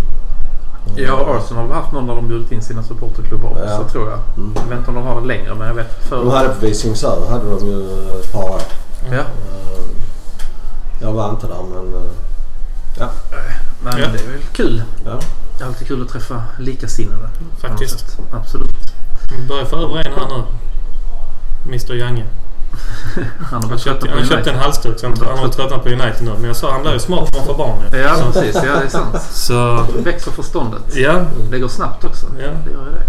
Ja, 0.95 1.37
Arsenal 1.37 1.67
har 1.67 1.75
haft 1.75 1.91
någon 1.93 2.07
där 2.07 2.15
de 2.15 2.27
bjudit 2.27 2.51
in 2.51 2.61
sina 2.61 2.83
supporterklubbar 2.83 3.49
också 3.49 3.63
Ja. 3.65 3.83
tror 3.91 4.09
jag. 4.09 4.19
Mm. 4.37 4.51
Jag 4.55 4.63
vet 4.63 4.77
inte 4.77 4.89
om 4.89 4.95
de 4.95 5.03
har 5.03 5.21
det 5.21 5.27
längre 5.27 5.55
men 5.55 5.67
jag 5.67 5.73
vet 5.73 6.03
för... 6.03 6.17
De 6.17 6.29
hade 6.31 6.49
på 6.49 6.65
Visingsö 6.65 7.29
hade 7.29 7.49
de 7.49 7.67
ju 7.67 8.09
ett 8.19 8.31
par 8.33 8.43
år. 8.49 8.61
Ja. 9.11 9.17
Eh, 9.17 9.23
Jag 11.01 11.11
var 11.13 11.29
inte 11.29 11.47
där 11.47 11.63
men... 11.73 11.93
eh, 11.93 13.09
Men 13.83 13.99
Ja. 13.99 14.07
det 14.07 14.23
är 14.23 14.31
väl 14.31 14.41
kul. 14.53 14.83
Ja. 15.05 15.19
Det 15.57 15.63
är 15.63 15.67
alltid 15.67 15.87
kul 15.87 16.01
att 16.01 16.09
träffa 16.09 16.43
likasinnade. 16.59 17.29
Faktiskt. 17.57 18.17
Absolut. 18.33 18.75
Vi 19.37 19.47
börjar 19.47 19.65
få 19.65 19.75
över 19.75 19.97
en 19.97 20.13
här 20.13 20.27
nu. 20.37 20.43
Mr 21.67 21.93
Jange. 21.95 22.25
Han 23.51 23.63
har 23.63 23.69
Han 23.69 23.79
köpte, 23.79 24.09
han 24.09 24.25
köpte 24.25 24.51
en 24.51 24.59
halsduk. 24.59 24.99
så 24.99 25.07
Han 25.07 25.37
har 25.37 25.47
tröttnat 25.47 25.83
på 25.83 25.89
United 25.89 26.21
nu. 26.21 26.31
Men 26.33 26.43
jag 26.43 26.55
sa 26.55 26.71
han 26.71 26.81
blir 26.81 26.93
ju 26.93 26.99
smart 26.99 27.29
när 27.31 27.39
man 27.39 27.47
får 27.47 27.57
barn. 27.57 27.83
Ja, 28.03 28.15
Så- 28.15 28.31
precis. 28.31 28.55
Ja, 28.65 28.73
det 28.79 28.85
är 28.85 28.89
sant. 28.89 29.21
Så... 29.31 29.85
Växer 30.03 30.31
förståndet. 30.31 30.95
Ja. 30.95 31.21
Det 31.51 31.59
går 31.59 31.67
snabbt 31.67 32.05
också. 32.05 32.25
Ja. 32.39 32.49
Det 32.65 32.71
gör 32.71 32.85
det. 32.85 33.03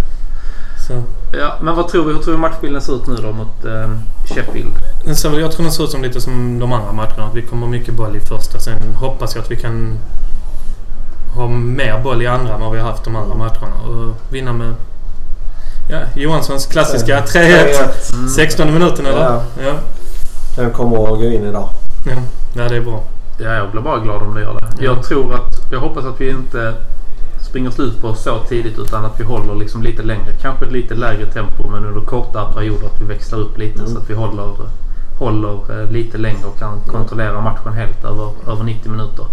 Så. 0.87 1.03
Ja, 1.39 1.55
men 1.63 1.77
vad 1.77 1.89
tror 1.89 2.05
vi? 2.05 2.13
Hur 2.13 2.21
tror 2.21 2.35
vi 2.35 2.41
matchbilden 2.41 2.83
ser 2.83 2.97
ut 2.97 3.07
nu 3.07 3.15
då 3.17 3.33
mot 3.33 3.65
eh, 3.65 3.91
Sheffield? 4.35 4.73
Jag 5.05 5.53
tror 5.53 5.63
den 5.63 5.73
ser 5.73 5.85
ut 5.85 5.91
som 5.91 6.03
lite 6.03 6.21
som 6.21 6.59
de 6.59 6.73
andra 6.73 6.93
matcherna. 6.93 7.25
Att 7.25 7.35
vi 7.35 7.43
kommer 7.43 7.67
mycket 7.67 7.95
boll 7.95 8.17
i 8.17 8.21
första. 8.21 8.59
Sen 8.61 8.95
hoppas 8.95 9.35
jag 9.35 9.43
att 9.43 9.51
vi 9.51 9.57
kan 9.57 9.99
ha 11.35 11.49
mer 11.49 12.01
boll 12.03 12.23
i 12.23 12.27
andra 12.27 12.55
än 12.55 12.61
vad 12.61 12.73
vi 12.73 12.79
har 12.79 12.91
haft 12.91 13.05
de 13.05 13.17
andra 13.17 13.35
matcherna. 13.35 13.75
Och 13.89 14.15
vinna 14.33 14.53
med 14.53 14.75
ja, 15.93 16.01
Johanssons 16.15 16.67
klassiska 16.67 17.21
3-1. 17.21 18.15
Mm. 18.15 18.29
16 18.29 18.75
minuten 18.75 19.07
eller? 19.07 19.21
Ja. 19.21 19.43
Ja. 19.65 19.73
Den 20.57 20.71
kommer 20.71 21.13
att 21.13 21.19
gå 21.19 21.25
in 21.25 21.45
idag. 21.45 21.69
Ja, 22.07 22.13
ja 22.55 22.69
det 22.69 22.77
är 22.77 22.81
bra. 22.81 23.03
Ja, 23.39 23.55
jag 23.55 23.71
blir 23.71 23.81
bara 23.83 23.99
glad 23.99 24.23
om 24.23 24.35
det 24.35 24.41
gör 24.41 24.55
det. 24.55 24.85
Jag 24.85 25.03
tror 25.03 25.35
att... 25.35 25.73
Jag 25.73 25.81
hoppas 25.81 26.05
att 26.05 26.21
vi 26.21 26.31
inte 26.31 26.75
springer 27.49 27.71
slut 27.71 28.01
på 28.01 28.09
oss 28.09 28.23
så 28.23 28.39
tidigt 28.39 28.79
utan 28.79 29.05
att 29.05 29.21
vi 29.21 29.25
håller 29.25 29.55
liksom 29.55 29.83
lite 29.83 30.03
längre. 30.03 30.33
Kanske 30.43 30.65
lite 30.67 30.95
lägre 30.95 31.27
tempo 31.27 31.69
men 31.69 31.85
under 31.85 32.01
kortare 32.01 32.53
perioder 32.55 32.87
att 32.87 33.01
vi 33.01 33.05
växlar 33.05 33.39
upp 33.39 33.59
lite 33.59 33.79
Mm. 33.81 33.93
så 33.93 33.99
att 33.99 34.11
vi 34.11 34.15
håller, 34.15 34.53
håller 35.19 35.83
eh, 35.83 35.91
lite 35.91 36.19
längre 36.19 36.45
och 36.45 36.59
kan 36.59 36.81
kontrollera 36.81 37.41
matchen 37.41 37.73
helt 37.73 38.05
över, 38.05 38.31
över 38.49 38.65
90 38.65 38.91
minuter. 38.91 39.27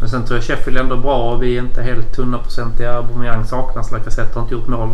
Men 0.00 0.08
sen 0.08 0.24
tror 0.24 0.38
jag 0.38 0.44
Sheffield 0.44 0.78
ändå 0.78 0.94
är 0.94 1.00
bra 1.00 1.32
och 1.32 1.42
vi 1.42 1.56
är 1.56 1.62
inte 1.62 1.82
helt 1.82 2.16
hundraprocentiga. 2.16 2.92
Aubameyang 2.96 3.44
saknas. 3.44 3.92
Lacazette 3.92 4.34
har 4.34 4.42
inte 4.42 4.54
gjort 4.54 4.68
mål 4.68 4.90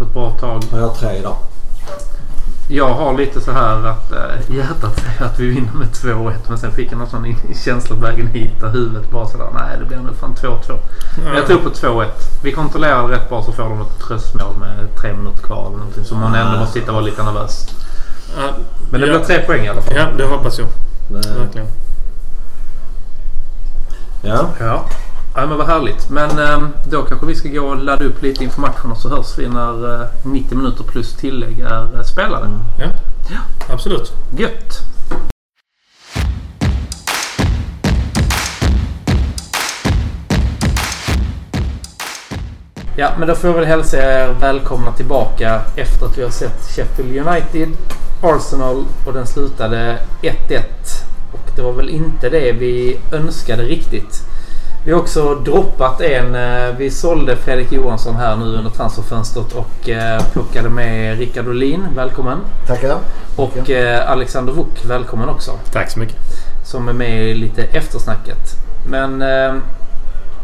på 0.00 0.04
ett 0.04 0.12
bra 0.12 0.30
tag. 0.30 0.62
Jag 0.72 0.80
har 0.80 0.94
tre 0.94 1.16
idag. 1.18 1.36
Jag 2.68 2.94
har 2.94 3.14
lite 3.18 3.40
så 3.40 3.52
här 3.52 3.86
att 3.86 4.12
äh, 4.12 4.56
hjärtat 4.56 4.98
säger 5.00 5.30
att 5.30 5.38
vi 5.38 5.46
vinner 5.46 5.72
med 5.72 5.88
2-1 5.88 6.32
men 6.48 6.58
sen 6.58 6.72
fick 6.72 6.92
jag 6.92 6.98
någon 6.98 7.10
sån 7.10 7.26
i- 7.26 7.36
känsla 7.64 7.96
på 7.96 8.02
vägen 8.02 8.26
hit 8.26 8.60
där 8.60 8.68
huvudet 8.68 9.10
bara 9.10 9.26
sådär 9.28 9.46
nej 9.54 9.78
det 9.78 9.84
blir 9.84 9.96
nog 9.98 10.16
fan 10.16 10.34
2-2. 10.34 10.78
Men 11.24 11.36
jag 11.36 11.46
tror 11.46 11.58
på 11.58 11.70
2-1. 11.70 12.06
Vi 12.42 12.52
kontrollerar 12.52 13.08
det 13.08 13.14
rätt 13.14 13.28
bra 13.28 13.42
så 13.42 13.52
får 13.52 13.62
de 13.62 13.80
ett 13.80 13.98
tröstmål 14.08 14.56
med 14.60 14.96
tre 15.00 15.12
minuter 15.12 15.42
kvar 15.42 15.66
eller 15.66 15.76
någonting. 15.78 16.04
Så 16.04 16.14
man 16.14 16.34
ändå 16.34 16.58
måste 16.58 16.72
sitta 16.72 16.90
och 16.90 16.94
vara 16.94 17.04
lite 17.04 17.22
nervös. 17.22 17.66
Men 18.90 19.00
det 19.00 19.06
ja. 19.06 19.16
blir 19.16 19.26
tre 19.26 19.38
poäng 19.46 19.64
i 19.64 19.68
alla 19.68 19.82
fall. 19.82 19.94
Ja, 19.96 20.06
det 20.18 20.24
hoppas 20.24 20.58
jag. 20.58 20.66
Verkligen. 21.38 21.66
ja. 24.22 24.48
Ja. 24.60 24.84
Ja, 25.34 25.46
men 25.46 25.58
vad 25.58 25.66
härligt. 25.66 26.10
Men 26.10 26.38
ehm, 26.38 26.68
då 26.90 27.02
kanske 27.02 27.26
vi 27.26 27.34
ska 27.34 27.48
gå 27.48 27.60
och 27.60 27.76
ladda 27.76 28.04
upp 28.04 28.22
lite 28.22 28.44
inför 28.44 28.60
matchen 28.60 28.90
och 28.90 28.96
så 28.96 29.08
hörs 29.08 29.38
vi 29.38 29.48
när 29.48 30.02
eh, 30.02 30.08
90 30.24 30.56
minuter 30.56 30.84
plus 30.84 31.16
tillägg 31.16 31.60
är 31.60 31.96
eh, 31.96 32.02
spelade. 32.02 32.46
Mm, 32.46 32.60
ja. 32.78 32.86
ja, 33.30 33.74
absolut. 33.74 34.12
Gött! 34.36 34.78
Ja, 42.96 43.10
men 43.18 43.28
då 43.28 43.34
får 43.34 43.50
jag 43.50 43.56
väl 43.56 43.64
hälsa 43.64 43.96
er 43.96 44.34
välkomna 44.40 44.92
tillbaka 44.92 45.60
efter 45.76 46.06
att 46.06 46.18
vi 46.18 46.22
har 46.22 46.30
sett 46.30 46.76
Sheffield 46.76 47.28
United, 47.28 47.68
Arsenal 48.22 48.84
och 49.06 49.12
den 49.12 49.26
slutade 49.26 49.98
1-1. 50.22 50.62
Och 51.32 51.50
det 51.56 51.62
var 51.62 51.72
väl 51.72 51.88
inte 51.88 52.28
det 52.28 52.52
vi 52.52 52.98
önskade 53.12 53.62
riktigt. 53.62 54.29
Vi 54.84 54.92
har 54.92 55.00
också 55.00 55.34
droppat 55.34 56.00
en. 56.00 56.34
eh, 56.34 56.76
Vi 56.78 56.90
sålde 56.90 57.36
Fredrik 57.36 57.72
Johansson 57.72 58.16
här 58.16 58.36
nu 58.36 58.44
under 58.44 58.70
transferfönstret 58.70 59.52
och 59.52 59.88
eh, 59.88 60.22
plockade 60.32 60.68
med 60.68 61.18
Rickard 61.18 61.48
Olin. 61.48 61.86
Välkommen. 61.96 62.38
Tackar. 62.66 62.96
Och 63.36 63.70
eh, 63.70 64.10
Alexander 64.10 64.52
Wuk. 64.52 64.84
Välkommen 64.84 65.28
också. 65.28 65.50
Tack 65.72 65.90
så 65.90 65.98
mycket. 65.98 66.16
Som 66.66 66.88
är 66.88 66.92
med 66.92 67.30
i 67.30 67.34
lite 67.34 67.62
eftersnacket. 67.62 68.38
Men 68.88 69.24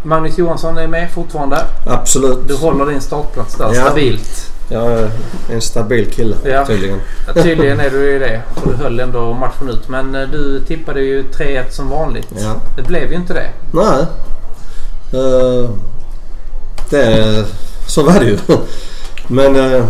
Magnus 0.03 0.39
Johansson 0.39 0.79
är 0.79 0.87
med 0.87 1.11
fortfarande. 1.11 1.59
Absolut. 1.87 2.49
Du 2.49 2.57
håller 2.57 2.87
din 2.87 3.01
startplats 3.01 3.55
där 3.55 3.65
Ja. 3.75 3.85
stabilt. 3.85 4.53
Jag 4.69 4.93
är 4.93 5.11
en 5.53 5.61
stabil 5.61 6.11
kille 6.11 6.37
Ja. 6.45 6.67
tydligen. 6.67 7.01
Ja, 7.27 7.43
Tydligen 7.43 7.81
är 7.81 7.91
du 7.91 8.13
ju 8.13 8.19
det. 8.19 8.43
Och 8.55 8.69
du 8.69 8.75
höll 8.75 9.01
ändå 9.01 9.33
matchen 9.33 9.69
ut. 9.69 9.89
Men 9.89 10.15
eh, 10.15 10.29
du 10.29 10.61
tippade 10.61 11.01
ju 11.01 11.23
3-1 11.23 11.71
som 11.71 11.91
vanligt. 11.91 12.29
Ja. 12.39 12.55
Det 12.77 12.83
blev 12.83 13.11
ju 13.11 13.17
inte 13.17 13.35
det. 13.35 13.49
Nej. 13.73 14.07
Eh, 15.13 15.71
det, 16.91 17.45
så 17.87 18.03
var 18.03 18.21
det 18.21 18.27
ju. 18.27 18.39
Men 19.29 19.57
uh, 19.57 19.85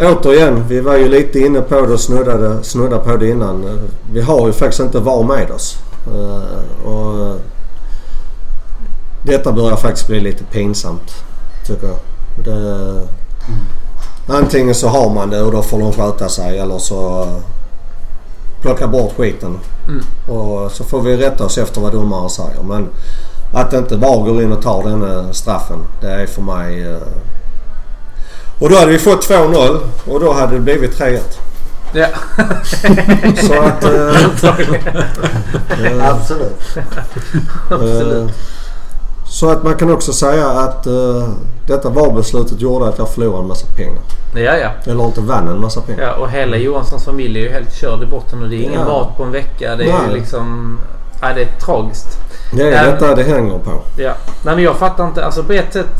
återigen, 0.00 0.68
vi 0.68 0.80
var 0.80 0.96
ju 0.96 1.08
lite 1.08 1.38
inne 1.38 1.60
på 1.60 1.74
det 1.74 1.92
och 1.92 2.00
snuddade, 2.00 2.62
snuddade 2.62 3.04
på 3.04 3.16
det 3.16 3.28
innan. 3.28 3.80
Vi 4.12 4.20
har 4.20 4.46
ju 4.46 4.52
faktiskt 4.52 4.80
inte 4.80 4.98
VAR 4.98 5.22
med 5.24 5.50
oss. 5.50 5.78
Eh, 6.06 6.86
och 6.88 7.36
detta 9.22 9.52
börjar 9.52 9.76
faktiskt 9.76 10.06
bli 10.06 10.20
lite 10.20 10.44
pinsamt, 10.44 11.24
tycker 11.66 11.86
jag. 11.86 11.96
Det, 12.36 13.02
Antingen 14.28 14.74
så 14.74 14.88
har 14.88 15.10
man 15.10 15.30
det 15.30 15.42
och 15.42 15.52
då 15.52 15.62
får 15.62 15.78
de 15.78 15.92
sköta 15.92 16.28
sig 16.28 16.58
eller 16.58 16.78
så 16.78 17.22
uh, 17.24 17.36
plocka 18.60 18.86
bort 18.88 19.16
skiten. 19.16 19.58
Mm. 19.88 20.04
Och 20.38 20.72
så 20.72 20.84
får 20.84 21.00
vi 21.00 21.16
rätta 21.16 21.44
oss 21.44 21.58
efter 21.58 21.80
vad 21.80 21.92
domaren 21.92 22.30
säger. 22.30 22.62
Men 22.62 22.88
att 23.54 23.72
inte 23.72 23.96
VAR 23.96 24.24
går 24.24 24.42
in 24.42 24.52
och 24.52 24.62
tar 24.62 24.82
den 24.82 25.02
eh, 25.18 25.30
straffen, 25.30 25.78
det 26.00 26.10
är 26.10 26.26
för 26.26 26.42
mig... 26.42 26.86
eh, 26.92 26.98
Och 28.60 28.70
då 28.70 28.76
hade 28.76 28.90
vi 28.92 28.98
fått 28.98 29.28
2-0 29.30 29.78
och 30.06 30.20
då 30.20 30.32
hade 30.32 30.54
det 30.54 30.60
blivit 30.60 30.98
3-1. 31.00 31.18
Ja. 31.92 32.06
Så 33.46 33.62
att... 33.62 33.84
eh, 33.84 34.24
eh, 35.86 36.10
Absolut. 36.10 36.60
Absolut. 37.70 38.30
Så 39.30 39.50
att 39.50 39.62
man 39.64 39.74
kan 39.74 39.92
också 39.92 40.12
säga 40.12 40.48
att 40.48 40.86
eh, 40.86 41.28
detta 41.66 41.88
VAR-beslutet 41.90 42.60
gjorde 42.60 42.88
att 42.88 42.98
jag 42.98 43.08
förlorade 43.08 43.42
en 43.42 43.48
massa 43.48 43.66
pengar. 43.76 44.00
Ja, 44.34 44.56
ja. 44.56 44.70
Eller 44.92 45.04
inte 45.04 45.20
vann 45.20 45.48
en 45.48 45.60
massa 45.60 45.80
pengar. 45.80 46.02
ja. 46.02 46.12
Och 46.14 46.30
hela 46.30 46.56
Johanssons 46.56 47.04
familj 47.04 47.38
är 47.38 47.42
ju 47.44 47.50
helt 47.50 47.74
körd 47.74 48.02
i 48.02 48.06
botten. 48.06 48.42
Och 48.42 48.48
det 48.48 48.56
är 48.56 48.62
ingen 48.62 48.80
Ja. 48.80 48.84
mat 48.84 49.16
på 49.16 49.22
en 49.22 49.32
vecka. 49.32 49.76
Det 49.76 49.84
är 49.84 49.98
Nej. 50.06 50.14
liksom... 50.14 50.78
Ja, 51.22 51.28
det 51.34 51.42
är 51.42 51.46
tragiskt. 51.60 52.18
Det 52.52 52.62
är 52.72 52.84
Ja. 52.84 52.90
detta 52.90 53.14
det 53.14 53.22
hänger 53.22 53.58
på. 53.58 53.70
Ja. 53.96 54.12
Nej 54.44 54.54
men 54.54 54.64
jag 54.64 54.76
fattar 54.76 55.06
inte. 55.06 55.24
Alltså 55.24 55.42
på 55.42 55.52
ett 55.52 55.72
sätt. 55.72 55.92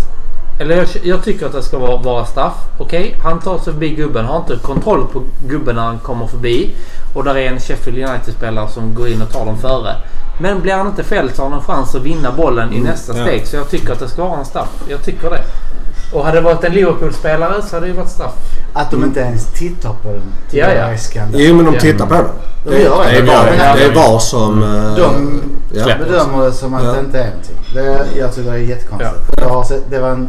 Eller 0.61 0.77
jag, 0.77 0.87
jag 1.03 1.25
tycker 1.25 1.46
att 1.46 1.53
det 1.53 1.62
ska 1.62 1.79
vara, 1.79 1.96
vara 1.96 2.25
straff. 2.25 2.55
Okej, 2.79 3.16
han 3.23 3.40
tar 3.40 3.59
sig 3.59 3.73
förbi 3.73 3.88
gubben. 3.94 4.25
Har 4.25 4.37
inte 4.37 4.57
kontroll 4.62 5.07
på 5.12 5.23
gubben 5.49 5.77
när 5.77 5.83
han 5.83 5.99
kommer 5.99 6.27
förbi. 6.27 6.70
Och 7.14 7.25
där 7.25 7.37
är 7.37 7.49
en 7.53 7.61
Sheffield 7.61 7.99
United-spelare 8.11 8.68
som 8.68 8.94
går 8.94 9.09
in 9.09 9.23
och 9.23 9.33
tar 9.33 9.46
dem 9.46 9.59
före. 9.59 9.94
Men 10.40 10.61
blir 10.61 10.75
han 10.75 10.87
inte 10.87 11.03
fälld 11.05 11.35
så 11.35 11.42
har 11.42 11.51
han 11.51 11.59
en 11.59 11.64
chans 11.64 11.94
att 11.94 12.03
vinna 12.03 12.33
bollen 12.33 12.73
i 12.73 12.81
nästa 12.81 13.18
ja. 13.18 13.25
steg. 13.25 13.46
Så 13.46 13.57
jag 13.57 13.68
tycker 13.70 13.92
att 13.92 13.99
det 13.99 14.09
ska 14.09 14.25
vara 14.25 14.38
en 14.38 14.44
straff. 14.44 14.83
Jag 14.88 15.05
tycker 15.05 15.31
det. 15.31 15.42
Och 16.12 16.25
hade 16.25 16.37
det 16.37 16.40
varit 16.40 16.64
en 16.64 16.73
Liverpool-spelare 16.73 17.62
så 17.62 17.77
hade 17.77 17.87
det 17.87 17.90
ju 17.90 17.96
varit 17.96 18.11
straff. 18.11 18.35
Att 18.73 18.90
de 18.90 19.05
inte 19.05 19.20
ens 19.20 19.46
tittar 19.53 19.90
på 20.03 20.09
den 20.09 20.23
Ja, 20.51 20.66
ja. 20.73 20.96
skandal. 20.99 21.40
Jo 21.40 21.55
men 21.57 21.64
de 21.64 21.75
Ja. 21.75 21.81
tittar 21.81 22.07
på 22.07 22.14
den. 22.14 22.25
De 22.64 22.70
gör 22.83 23.05
det. 23.05 23.11
Det 23.11 23.16
är 23.18 23.23
VAR, 23.27 23.55
Ja, 23.59 23.75
det 23.77 23.85
är 23.85 23.94
VAR 23.94 24.18
som... 24.18 24.62
eh, 24.62 24.96
De 24.96 25.42
ja. 25.73 25.85
Släpp. 25.85 25.99
bedömer 25.99 26.44
det 26.44 26.53
som 26.53 26.75
att 26.75 26.85
Ja. 26.85 26.92
det 26.92 27.01
inte 27.01 27.18
är 27.18 27.27
någonting. 27.27 27.57
Det, 27.75 28.18
jag 28.18 28.35
tycker 28.35 28.51
det 28.51 28.57
är 28.57 28.62
jättekonstigt. 28.62 29.68
Sett, 29.68 29.90
det 29.90 29.99
var 30.01 30.11
en 30.11 30.29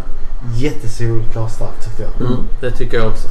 jättesolklar 0.55 1.47
straff 1.47 1.83
tyckte 1.83 2.03
jag. 2.03 2.27
Mm, 2.27 2.47
det 2.61 2.71
tycker 2.71 2.97
jag 2.97 3.07
också. 3.07 3.27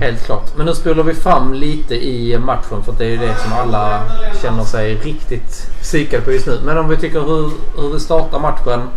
Helt 0.00 0.24
klart. 0.24 0.56
Men 0.56 0.66
nu 0.66 0.74
spolar 0.74 1.02
vi 1.02 1.14
fram 1.14 1.54
lite 1.54 1.94
i 1.94 2.38
matchen 2.38 2.82
för 2.84 2.94
det 2.98 3.04
är 3.04 3.08
ju 3.08 3.16
det 3.16 3.36
som 3.36 3.52
alla 3.52 4.02
känner 4.42 4.64
sig 4.64 4.94
riktigt 4.94 5.70
psykade 5.82 6.22
på 6.22 6.32
just 6.32 6.46
nu. 6.46 6.60
Men 6.64 6.78
om 6.78 6.88
vi 6.88 6.96
tycker 6.96 7.20
hur, 7.20 7.50
hur 7.76 7.92
vi 7.92 8.00
startar 8.00 8.38
matchen. 8.38 8.88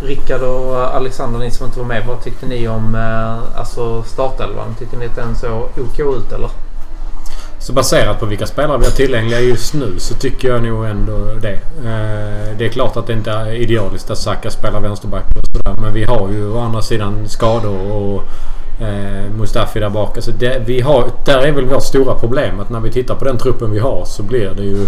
Rickard 0.00 0.42
och 0.42 0.96
Alexander, 0.96 1.38
ni 1.38 1.50
som 1.50 1.66
inte 1.66 1.78
var 1.78 1.86
med. 1.86 2.06
Vad 2.06 2.22
tyckte 2.22 2.46
ni 2.46 2.68
om 2.68 2.94
eh, 2.94 3.58
alltså 3.58 4.02
startelvan? 4.02 4.74
Tyckte 4.78 4.96
ni 4.96 5.06
att 5.06 5.16
den 5.16 5.36
såg 5.36 5.62
OK 5.62 5.98
ut 5.98 6.32
eller? 6.32 6.50
Så 7.58 7.72
baserat 7.72 8.20
på 8.20 8.26
vilka 8.26 8.46
spelare 8.46 8.78
vi 8.78 8.84
har 8.84 8.92
tillgängliga 8.92 9.40
just 9.40 9.74
nu 9.74 9.94
så 9.98 10.14
tycker 10.14 10.48
jag 10.48 10.62
nog 10.62 10.84
ändå 10.84 11.18
det. 11.42 11.54
Eh, 11.78 12.58
det 12.58 12.66
är 12.66 12.68
klart 12.68 12.96
att 12.96 13.06
det 13.06 13.12
inte 13.12 13.30
är 13.30 13.52
idealiskt 13.52 14.10
att 14.10 14.18
Saka 14.18 14.50
spelar 14.50 14.80
vänsterback 14.80 15.24
och 15.36 15.44
sådär. 15.46 15.80
Men 15.80 15.94
vi 15.94 16.04
har 16.04 16.28
ju 16.30 16.52
å 16.52 16.58
andra 16.58 16.82
sidan 16.82 17.28
skador 17.28 17.92
och 17.92 18.22
eh, 18.82 19.30
Mustafi 19.38 19.80
där 19.80 19.90
bak. 19.90 20.16
Alltså 20.16 20.30
det, 20.30 20.62
vi 20.66 20.80
har, 20.80 21.10
där 21.24 21.38
är 21.38 21.52
väl 21.52 21.64
vårt 21.64 21.82
stora 21.82 22.14
problem 22.14 22.60
att 22.60 22.70
när 22.70 22.80
vi 22.80 22.92
tittar 22.92 23.14
på 23.14 23.24
den 23.24 23.38
truppen 23.38 23.70
vi 23.70 23.78
har 23.78 24.04
så 24.04 24.22
blir 24.22 24.50
det 24.56 24.64
ju 24.64 24.86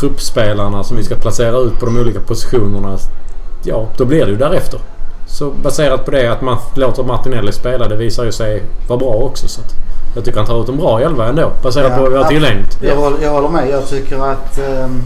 truppspelarna 0.00 0.84
som 0.84 0.96
vi 0.96 1.04
ska 1.04 1.14
placera 1.14 1.58
ut 1.58 1.80
på 1.80 1.86
de 1.86 1.98
olika 1.98 2.20
positionerna. 2.20 2.98
Ja, 3.64 3.88
då 3.96 4.04
blir 4.04 4.24
det 4.24 4.30
ju 4.30 4.36
därefter. 4.36 4.80
Så 5.26 5.50
baserat 5.50 6.04
på 6.04 6.10
det 6.10 6.32
att 6.32 6.42
man 6.42 6.58
låter 6.74 7.02
Martinelli 7.02 7.52
spela 7.52 7.88
det 7.88 7.96
visar 7.96 8.24
ju 8.24 8.32
sig 8.32 8.62
vara 8.88 8.98
bra 8.98 9.14
också. 9.14 9.48
Så 9.48 9.60
att 9.60 9.74
jag 10.16 10.24
tycker 10.24 10.38
han 10.38 10.46
tar 10.46 10.62
ut 10.62 10.68
en 10.68 10.76
bra 10.76 11.00
elva 11.00 11.28
ändå 11.28 11.52
baserat 11.62 11.90
Ja, 11.90 11.96
på 11.96 12.02
vad 12.02 12.12
vi 12.12 12.18
har 12.18 12.24
tillgängligt. 12.24 12.78
Jag, 12.82 12.96
håller, 12.96 13.22
jag 13.22 13.30
håller 13.30 13.48
med. 13.48 13.68
Jag 13.70 13.88
tycker 13.88 14.30
att 14.32 14.58
ehm, 14.58 15.02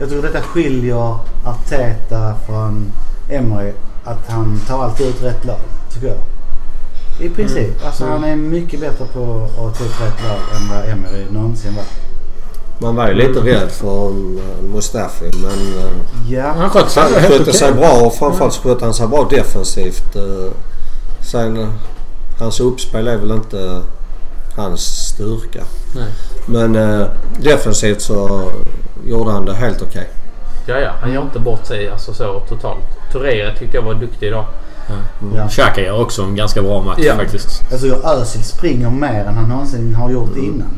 jag 0.00 0.08
tycker 0.08 0.22
detta 0.22 0.40
skiljer 0.40 1.16
Arteta 1.44 2.34
från 2.46 2.92
Emery. 3.30 3.72
Att 4.04 4.28
han 4.30 4.60
tar 4.68 4.84
alltid 4.84 5.06
ut 5.06 5.22
rätt 5.22 5.44
lag. 5.44 5.58
Tycker 5.94 6.06
jag. 6.06 6.16
I 7.26 7.28
princip. 7.28 7.86
Alltså 7.86 8.04
han 8.04 8.24
är 8.24 8.36
mycket 8.36 8.80
bättre 8.80 9.04
på 9.14 9.48
att 9.58 9.78
ta 9.78 9.84
ut 9.84 10.00
rätt 10.00 10.22
lag 10.28 10.56
än 10.56 10.68
vad 10.68 10.88
Emery 10.88 11.24
någonsin 11.30 11.74
var. 11.76 11.84
Man 12.78 12.96
var 12.96 13.08
ju 13.08 13.14
lite 13.14 13.40
rädd 13.40 13.70
för 13.70 14.08
eh, 14.08 14.62
Mustafi 14.74 15.30
men 15.42 15.78
eh, 15.84 16.32
Ja. 16.32 16.52
Han 16.56 16.70
skötte 16.70 16.90
sig 16.90 17.02
han 17.02 17.22
skötte 17.22 17.52
sig 17.52 17.72
bra 17.72 18.06
och 18.06 18.14
framförallt 18.14 18.52
så 18.54 18.62
skötte 18.62 18.84
han 18.84 18.94
sig 18.94 19.06
bra 19.06 19.26
defensivt. 19.30 20.16
eh. 20.16 20.50
Sen 21.20 21.72
hans 22.38 22.60
uppspel 22.60 23.08
är 23.08 23.16
väl 23.16 23.30
inte 23.30 23.80
hans 24.56 24.80
styrka. 25.08 25.62
Nej. 25.94 26.08
Men 26.46 26.76
eh, 26.76 27.06
defensivt 27.38 28.00
så 28.02 28.50
gjorde 29.06 29.30
han 29.30 29.44
det 29.44 29.54
helt 29.54 29.82
okej. 29.82 30.08
Ja, 30.66 30.78
ja. 30.78 30.90
Han 31.00 31.12
gör 31.12 31.22
inte 31.22 31.38
bort 31.38 31.66
sig 31.66 31.90
alltså 31.90 32.14
så 32.14 32.40
totalt. 32.48 32.84
Touré 33.12 33.54
tyckte 33.58 33.76
jag 33.76 33.82
var 33.84 33.94
duktig 33.94 34.26
idag. 34.26 34.44
ja. 35.36 35.48
Xhaka 35.48 35.80
gör 35.80 36.00
också 36.00 36.22
en 36.22 36.36
ganska 36.36 36.62
bra 36.62 36.82
match 36.82 36.98
Ja. 37.02 37.14
faktiskt. 37.16 37.62
Jag 37.70 37.80
tycker 37.80 38.08
Özil 38.08 38.44
springer 38.44 38.90
mer 38.90 39.24
än 39.24 39.34
han 39.34 39.48
någonsin 39.48 39.94
har 39.94 40.10
gjort 40.10 40.36
innan. 40.36 40.68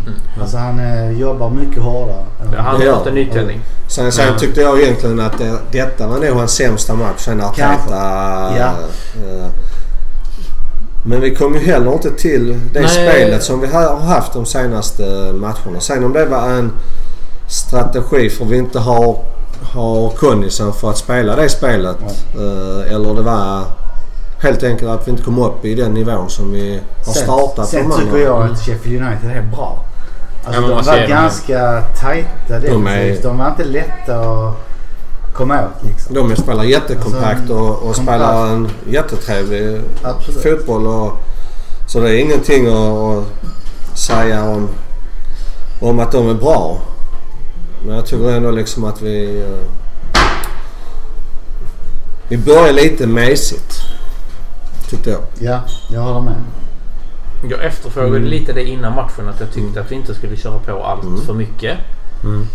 Alltså 0.40 0.56
han 0.56 0.78
eh, 0.78 1.10
jobbar 1.20 1.50
mycket 1.50 1.82
hårdare. 1.82 2.24
Ja, 2.52 2.60
han 2.60 2.76
har 2.76 2.84
Ja. 2.84 2.94
fått 2.98 3.06
en 3.06 3.14
nytändning. 3.14 3.60
Sen, 3.88 4.12
sen 4.12 4.26
Ja. 4.32 4.38
tyckte 4.38 4.60
jag 4.60 4.80
egentligen 4.80 5.20
att 5.20 5.38
det, 5.38 5.58
detta 5.72 6.06
var 6.06 6.18
nog 6.18 6.37
hans 6.38 6.52
sämsta 6.52 6.94
match 6.94 7.18
sen 7.24 7.40
Arteta. 7.40 7.96
Ja. 8.58 8.72
eh, 9.16 9.46
men 11.07 11.21
vi 11.21 11.35
kom 11.35 11.55
ju 11.55 11.61
heller 11.61 11.93
inte 11.93 12.11
till 12.11 12.61
det 12.73 12.81
Nej. 12.81 12.88
spelet 12.88 13.43
som 13.43 13.61
vi 13.61 13.67
har 13.67 13.97
haft 13.97 14.33
de 14.33 14.47
senaste 14.47 15.03
matcherna. 15.35 15.81
Sen 15.81 16.05
om 16.05 16.12
det 16.12 16.27
var 16.27 16.49
en 16.49 16.73
strategi 17.49 18.31
för 18.31 18.45
vi 18.45 18.57
inte 18.59 18.79
har, 18.79 19.17
har 19.62 20.09
kondisen 20.11 20.73
för 20.73 20.90
att 20.90 20.99
spela 20.99 21.37
det 21.37 21.49
spelet. 21.49 21.97
eh, 22.35 22.95
eller 22.95 23.14
det 23.14 23.23
var 23.23 23.62
helt 24.43 24.62
enkelt 24.62 24.90
att 24.90 25.07
vi 25.07 25.11
inte 25.11 25.23
kom 25.23 25.38
upp 25.38 25.64
i 25.64 25.75
den 25.75 25.95
nivån 25.95 26.31
som 26.31 26.53
vi 26.53 26.81
har 27.07 27.12
startat. 27.12 27.69
Sen, 27.69 27.83
de 27.88 27.93
sen 27.93 28.03
andra. 28.03 28.12
tycker 28.14 28.25
jag 28.25 28.43
att 28.51 28.61
Sheffield 28.61 29.03
United 29.07 29.31
är 29.31 29.43
bra. 29.57 29.85
Alltså 30.47 30.62
Ja, 30.62 30.69
de 30.69 30.85
var 30.87 31.09
ganska 31.09 31.83
tajta 32.01 32.29
De 32.49 32.55
är- 32.57 32.61
defensivt. 32.97 33.23
De 33.23 33.38
var 33.38 33.49
inte 33.49 33.64
lätta 33.64 34.17
att 34.21 34.55
komma 35.35 35.61
åt 35.64 35.85
liksom. 35.87 36.14
De 36.14 36.37
spelar 36.37 36.64
jättekompakt 36.64 37.40
Alltså, 37.40 37.55
och, 37.55 37.70
och 37.70 37.79
kompakt. 37.81 37.97
spelar 37.97 38.47
en 38.47 38.68
jättetrevlig 38.88 39.81
Absolut. 40.03 40.42
fotboll. 40.42 40.87
Och, 40.87 41.12
så 41.88 42.01
det 42.01 42.11
är 42.11 42.18
ingenting 42.20 42.66
att, 42.66 43.18
att 43.92 43.99
säga 43.99 44.44
om, 44.44 44.68
om 45.81 46.01
att 46.01 46.12
de 46.12 46.31
är 46.31 46.35
bra. 46.35 46.79
Men 47.87 47.94
jag 47.97 48.07
tycker 48.07 48.31
ändå 48.33 48.51
liksom 48.51 48.85
att 48.85 49.03
vi... 49.03 49.40
eh, 49.40 49.68
Vi 52.29 52.37
börjar 52.38 52.73
lite 52.73 53.07
mesigt. 53.07 53.75
Tyckte 54.90 55.11
jag. 55.11 55.20
Ja, 55.38 55.61
jag 55.90 56.01
håller 56.01 56.20
med. 56.20 56.35
Jag 57.51 57.64
efterfrågade 57.64 58.16
Mm. 58.16 58.29
lite 58.29 58.53
det 58.53 58.64
innan 58.64 58.94
matchen 58.94 59.29
att 59.29 59.40
jag 59.40 59.53
tyckte 59.53 59.81
att 59.81 59.90
vi 59.90 59.94
inte 59.94 60.14
skulle 60.14 60.37
köra 60.37 60.59
på 60.59 60.85
allt 60.85 61.03
Mm. 61.05 61.20
för 61.27 61.35
mycket. 61.35 61.79
Mm. 62.25 62.47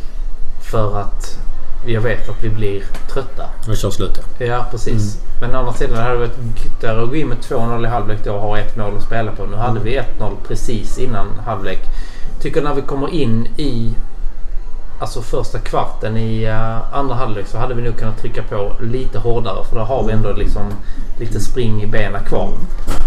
För 0.72 0.98
att 1.00 1.40
jag 1.86 2.02
vet 2.02 2.30
att 2.30 2.44
vi 2.44 2.50
blir 2.50 2.84
trötta. 3.14 3.44
Och 3.68 3.78
kör 3.78 3.90
slut 3.90 4.20
ja. 4.38 4.46
Ja, 4.46 4.66
precis. 4.72 5.18
Men 5.42 5.56
å 5.56 5.60
andra 5.60 5.74
sidan 5.74 5.98
hade 5.98 6.14
det 6.14 6.20
varit 6.20 6.38
gyttare 6.64 7.04
att 7.04 7.10
gå 7.10 7.16
in 7.16 7.28
med 7.28 7.38
2-0 7.38 7.86
i 7.86 7.88
halvlek 7.88 8.24
då 8.24 8.34
och 8.34 8.42
ha 8.42 8.58
ett 8.58 8.76
mål 8.78 8.98
att 8.98 9.04
spela 9.04 9.32
på. 9.32 9.46
Nu 9.46 9.56
hade 9.56 9.80
vi 9.80 10.00
1-0 10.00 10.04
precis 10.48 10.98
innan 10.98 11.28
halvlek. 11.46 11.80
Tycker 12.42 12.62
när 12.62 12.74
vi 12.74 12.82
kommer 12.82 13.14
in 13.14 13.48
i 13.58 13.94
alltså 15.00 15.22
första 15.22 15.60
kvarten 15.60 16.18
i 16.18 16.48
uh, 16.48 16.96
andra 16.96 17.16
halvlek 17.16 17.48
så 17.48 17.58
hade 17.58 17.74
vi 17.74 17.82
nog 17.82 17.98
kunnat 17.98 18.18
trycka 18.18 18.44
på 18.44 18.72
lite 18.82 19.20
hårdare. 19.20 19.64
För 19.66 19.76
då 19.76 19.82
har 19.82 20.04
vi 20.04 20.14
ändå 20.14 20.32
liksom 20.32 20.64
lite 21.20 21.40
spring 21.40 21.84
i 21.84 21.88
benen 21.88 22.24
kvar. 22.24 22.54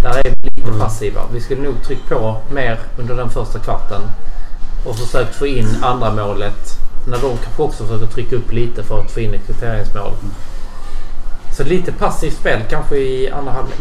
Där 0.03 0.11
är 0.11 0.23
vi 0.23 0.49
lite 0.57 0.79
passiva. 0.79 1.21
Vi 1.33 1.41
skulle 1.41 1.63
nog 1.63 1.83
tryckt 1.83 2.09
på 2.09 2.37
mer 2.55 2.79
under 2.99 3.17
den 3.17 3.31
första 3.31 3.59
kvarten. 3.59 4.01
Och 4.87 4.97
försökt 4.97 5.35
få 5.35 5.47
in 5.47 5.69
andra 5.83 6.15
målet. 6.15 6.79
När 7.07 7.19
de 7.19 7.37
kanske 7.45 7.62
också 7.62 7.85
försöker 7.85 8.07
trycka 8.07 8.37
upp 8.37 8.53
lite 8.53 8.83
för 8.83 9.01
att 9.01 9.11
få 9.11 9.21
in 9.21 9.35
ett 9.35 9.47
kvitteringsmål. 9.47 10.12
Så 11.57 11.65
lite 11.65 11.93
passivt 11.93 12.35
spel 12.37 12.61
kanske 12.71 12.97
i 12.97 13.31
andra 13.31 13.53
halvlek. 13.53 13.79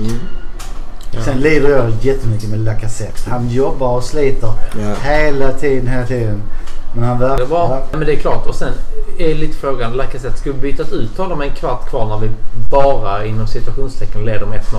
Sen 1.25 1.37
lider 1.39 1.69
jag 1.69 1.91
jättemycket 2.01 2.49
med 2.49 2.59
Lacazette. 2.59 3.29
Han 3.29 3.49
jobbar 3.49 3.95
och 3.97 4.03
sliter 4.03 4.53
Ja. 4.79 4.93
hela 5.11 5.51
tiden, 5.51 5.87
hela 5.87 6.05
tiden. 6.07 6.41
Men 6.95 7.03
han 7.03 7.19
Det 7.19 7.27
verkar... 7.27 7.45
var, 7.45 7.69
ja, 7.69 7.97
men 7.97 8.05
det 8.05 8.13
är 8.13 8.17
klart. 8.19 8.47
Och 8.47 8.55
sen 8.55 8.73
är 9.17 9.35
lite 9.35 9.57
frågan. 9.57 9.93
Lacazette, 9.93 10.37
skulle 10.37 10.55
vi 10.55 10.61
bytat 10.71 10.91
ut 10.91 11.17
honom 11.17 11.39
med 11.39 11.47
en 11.47 11.55
kvart 11.55 11.89
kvar 11.89 12.05
när 12.05 12.17
vi 12.17 12.29
bara 12.69 13.25
inom 13.25 13.47
situationstecken 13.47 14.25
leder 14.25 14.45
med 14.45 14.59
1-0? 14.59 14.77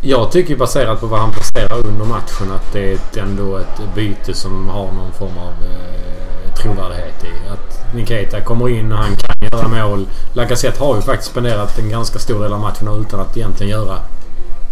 Jag 0.00 0.32
tycker 0.32 0.56
baserat 0.56 1.00
på 1.00 1.06
vad 1.06 1.20
han 1.20 1.32
presterar 1.32 1.86
under 1.86 2.04
matchen 2.04 2.52
att 2.54 2.72
det 2.72 2.92
är 2.92 2.98
ändå 3.22 3.56
ett 3.56 3.94
byte 3.94 4.34
som 4.34 4.68
har 4.68 4.84
någon 4.92 5.12
form 5.12 5.38
av 5.38 5.52
eh, 5.52 6.43
trovärdighet 6.64 7.24
i. 7.24 7.50
Att 7.52 7.94
Nikita 7.94 8.40
kommer 8.40 8.68
in 8.68 8.92
och 8.92 8.98
han 8.98 9.16
kan 9.16 9.34
göra 9.52 9.68
mål. 9.68 10.06
Lacazette 10.32 10.84
har 10.84 10.96
ju 10.96 11.02
faktiskt 11.02 11.30
spenderat 11.30 11.78
en 11.78 11.88
ganska 11.88 12.18
stor 12.18 12.42
del 12.42 12.52
av 12.52 12.60
matcherna 12.60 13.00
utan 13.00 13.20
att 13.20 13.36
egentligen 13.36 13.70
göra 13.70 13.98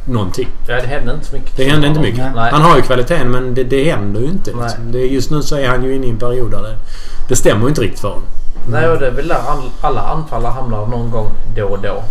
någonting. 0.04 0.48
Ja, 0.66 0.74
det 0.74 0.86
hände 0.86 1.12
inte 1.12 1.26
så 1.26 1.36
mycket. 1.36 1.56
Det 1.56 1.64
händer 1.64 1.88
inte 1.88 2.00
mycket. 2.00 2.34
Nej. 2.34 2.52
Han 2.52 2.62
har 2.62 2.76
ju 2.76 2.82
kvaliteten 2.82 3.30
men 3.30 3.54
det, 3.54 3.64
det 3.64 3.90
händer 3.90 4.20
ju 4.20 4.26
inte. 4.26 4.50
Liksom. 4.50 4.92
Det, 4.92 4.98
just 4.98 5.30
nu 5.30 5.42
så 5.42 5.56
är 5.56 5.68
han 5.68 5.84
ju 5.84 5.94
inne 5.94 6.06
i 6.06 6.10
en 6.10 6.18
period 6.18 6.50
där 6.50 6.62
det, 6.62 6.76
det 7.28 7.36
stämmer 7.36 7.62
ju 7.62 7.68
inte 7.68 7.80
riktigt 7.80 8.00
för 8.00 8.08
honom. 8.08 8.24
Nej, 8.68 8.88
och 8.88 8.98
det 8.98 9.06
är 9.06 9.10
väl 9.10 9.28
där 9.28 9.40
all, 9.48 9.70
alla 9.80 10.00
anfallare 10.00 10.52
hamnar 10.52 10.86
någon 10.86 11.10
gång 11.10 11.30
då 11.56 11.64
och 11.64 11.78
då. 11.82 12.02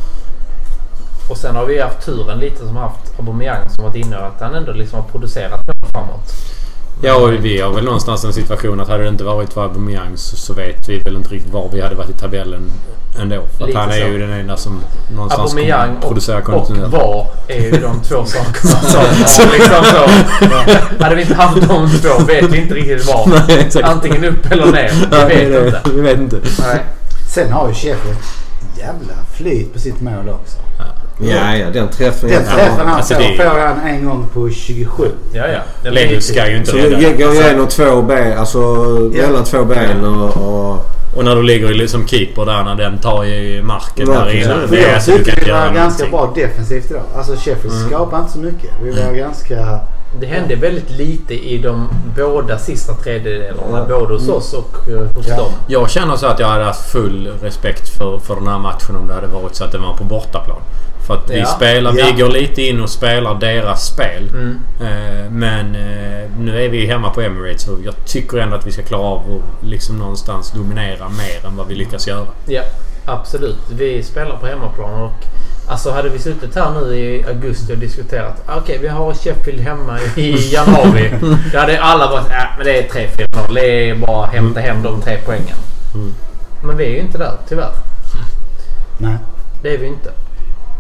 Och 1.30 1.38
sen 1.38 1.56
har 1.56 1.66
vi 1.66 1.82
haft 1.82 2.06
turen 2.06 2.40
lite 2.40 2.68
som 2.68 2.76
haft 2.76 3.20
Aubameyang 3.20 3.70
som 3.70 3.84
varit 3.84 3.96
inne 3.96 4.18
och 4.18 4.26
att 4.26 4.42
han 4.42 4.56
ändå 4.56 4.72
liksom 4.72 5.00
har 5.00 5.08
producerat 5.08 5.68
mål 5.68 5.92
framåt. 5.92 6.34
Ja, 7.04 7.16
och 7.16 7.32
vi 7.34 7.62
har 7.62 7.72
väl 7.74 7.84
någonstans 7.84 8.24
en 8.24 8.34
situation 8.34 8.80
att 8.80 8.88
hade 8.88 9.04
det 9.04 9.10
inte 9.10 9.24
varit 9.24 9.54
för 9.54 9.64
Aubameyang 9.64 10.12
så, 10.18 10.36
så 10.36 10.54
vet 10.54 10.90
vi 10.90 10.98
väl 11.00 11.16
inte 11.16 11.30
riktigt 11.30 11.54
var 11.54 11.70
vi 11.74 11.82
hade 11.82 11.96
varit 11.96 12.10
i 12.10 12.14
tabellen 12.14 12.72
ändå. 13.22 13.44
För 13.58 13.68
att 13.68 13.74
han 13.74 13.90
är 13.90 14.02
så. 14.02 14.08
ju 14.08 14.20
den 14.20 14.32
enda 14.32 14.58
som 14.58 14.82
någonstans 15.16 15.52
Aubameyang 15.52 15.88
kommer 15.88 15.98
och, 15.98 16.08
producera 16.08 16.38
och 16.38 16.44
kontinuerligt. 16.44 16.94
VAR 16.94 17.26
är 17.48 17.62
ju 17.62 17.72
de 17.72 18.02
två 18.04 18.26
sakerna 18.26 18.76
som 18.82 19.00
har 19.46 19.54
liksom 19.54 19.84
så. 19.84 21.04
Hade 21.04 21.16
vi 21.16 21.22
inte 21.22 21.36
haft 21.36 21.56
de 21.68 21.90
två 22.02 22.24
vet 22.28 22.44
vi 22.44 22.58
inte 22.58 22.74
riktigt 22.76 23.08
var. 23.08 23.28
Nej, 23.48 23.60
exakt. 23.60 23.88
Antingen 23.88 24.26
upp 24.26 24.52
eller 24.52 24.66
ner. 24.66 24.92
Vi 24.92 25.08
Nej, 25.12 25.28
vet 25.46 25.52
det- 25.54 25.66
inte. 25.68 25.82
Vi 25.96 26.02
vet 26.02 26.18
inte. 26.20 26.38
Nej. 26.60 26.80
Sen 27.34 27.52
har 27.52 27.68
ju 27.68 27.74
Sheffield 27.74 28.18
jävla 28.78 29.14
flyt 29.38 29.74
på 29.74 29.80
sitt 29.80 30.02
mål 30.02 30.30
också. 30.30 30.58
Ja, 31.24 31.56
ja, 31.58 31.70
den 31.74 31.88
träffen. 31.90 32.30
Den 32.30 32.44
träffen 32.44 32.88
han 32.88 32.96
alltså 32.98 33.14
får 33.14 33.22
det- 33.22 33.36
får 33.38 33.60
han 33.60 33.80
en 33.88 34.06
gång 34.06 34.28
på 34.34 34.50
27. 34.50 35.04
Ja, 35.34 35.44
ja. 35.48 35.92
Riktigt. 35.92 36.24
ska 36.24 36.50
ju 36.50 36.58
inte 36.58 36.72
Så 36.72 36.78
rädda. 36.78 36.98
det 36.98 37.14
går 37.24 37.34
igenom 37.34 37.68
två 37.68 38.02
ben, 38.02 38.38
alltså 38.38 38.60
Ja. 39.14 39.22
mellan 39.28 39.44
två 39.44 39.64
ben 39.66 40.06
och... 40.06 40.38
och 40.38 40.86
Och 41.16 41.26
när 41.26 41.36
du 41.36 41.44
ligger 41.44 41.88
som 41.88 42.08
keeper 42.08 42.46
där 42.46 42.64
när 42.64 42.76
den 42.76 42.98
tar 42.98 43.26
i 43.26 43.62
marken 43.64 44.06
där 44.06 44.14
Marken, 44.14 44.38
inne. 44.42 44.50
ja. 44.50 44.68
Det 44.70 44.78
är 44.78 44.86
jag 44.88 44.94
alltså 44.96 45.12
du 45.12 45.18
tyckte 45.18 45.32
kan 45.42 45.50
göra 45.50 45.74
ganska 45.74 46.06
någonting. 46.06 46.12
bra 46.12 46.46
defensivt 46.48 46.92
idag. 46.92 47.02
Alltså 47.18 47.32
Sheffield 47.36 47.76
Mm. 47.76 47.88
skapade 47.90 48.22
inte 48.22 48.34
så 48.34 48.40
mycket. 48.40 48.70
Vi 48.84 48.92
var 48.92 49.12
ganska... 49.14 49.80
Det 50.20 50.26
hände 50.26 50.56
väldigt 50.56 50.90
lite 50.90 51.34
i 51.34 51.58
de 51.58 51.90
båda 52.16 52.58
sista 52.58 52.94
tredjedelarna. 52.94 53.86
Ja. 53.90 54.00
Både 54.00 54.14
hos 54.14 54.30
oss 54.30 54.54
och 54.54 54.90
eh, 54.90 55.08
hos 55.16 55.28
Ja. 55.28 55.38
dem. 55.38 55.52
Jag 55.68 55.90
känner 55.90 56.16
så 56.16 56.28
att 56.28 56.40
jag 56.40 56.48
hade 56.48 56.64
haft 56.64 56.92
full 56.92 57.28
respekt 57.42 57.90
för, 57.90 58.20
för 58.20 58.36
den 58.36 58.48
här 58.48 58.60
matchen 58.60 58.96
om 58.96 59.08
det 59.08 59.14
hade 59.14 59.28
varit 59.28 59.56
så 59.56 59.64
att 59.64 59.72
det 59.72 59.78
var 59.78 59.98
på 59.98 60.04
bortaplan. 60.04 60.62
För 61.08 61.14
att 61.14 61.30
vi 61.30 61.40
Ja. 61.40 61.46
spelar, 61.46 61.94
Ja. 61.98 62.06
vi 62.16 62.22
går 62.22 62.30
lite 62.30 62.62
in 62.62 62.82
och 62.82 62.90
spelar 62.90 63.36
deras 63.36 63.88
spel. 63.88 64.30
Mm. 64.30 64.60
Eh, 64.82 65.32
men 65.32 65.76
eh, 65.76 66.30
nu 66.40 66.66
är 66.66 66.70
vi 66.70 66.86
hemma 66.86 67.10
på 67.10 67.22
Emirates 67.22 67.68
och 67.68 67.78
jag 67.86 67.94
tycker 68.06 68.38
ändå 68.38 68.56
att 68.56 68.68
vi 68.68 68.72
ska 68.72 68.82
klara 68.82 69.02
av 69.02 69.18
att 69.20 69.66
liksom 69.70 69.98
någonstans 69.98 70.52
dominera 70.52 71.10
mer 71.10 71.48
än 71.50 71.58
vad 71.58 71.68
vi 71.68 71.76
lyckas 71.76 72.08
göra. 72.08 72.26
Ja, 72.46 72.62
absolut. 73.06 73.58
Vi 73.70 74.04
spelar 74.04 74.38
på 74.38 74.46
hemmaplan 74.48 75.02
och 75.02 75.12
alltså 75.72 75.92
hade 75.92 76.10
vi 76.10 76.20
suttit 76.20 76.56
här 76.56 76.72
nu 76.82 76.96
i 76.96 77.26
augusti 77.28 77.74
och 77.74 77.78
diskuterat. 77.78 78.44
"Ah, 78.46 78.58
Okej, 78.58 78.78
vi 78.82 78.88
har 78.88 79.14
Sheffield 79.14 79.60
hemma 79.60 80.00
i 80.16 80.54
januari. 80.54 81.14
Då 81.54 81.60
hade 81.60 81.82
alla 81.82 82.12
varit 82.12 82.26
ja 82.30 82.46
men 82.58 82.66
det 82.66 82.78
är 82.80 82.88
3-4-0. 82.90 83.54
Det 83.54 83.90
är 83.90 83.96
bara 83.96 84.26
att 84.26 84.34
hämta 84.34 84.60
hem 84.60 84.84
de 84.84 85.02
tre 85.02 85.18
poängen. 85.26 85.58
Mm. 85.96 86.14
Men 86.64 86.78
vi 86.78 86.86
är 86.86 86.90
ju 86.90 87.00
inte 87.00 87.18
där 87.18 87.34
tyvärr. 87.50 87.72
Nej. 88.98 89.18
Det 89.62 89.74
är 89.74 89.78
vi 89.78 89.88
inte. 89.88 90.10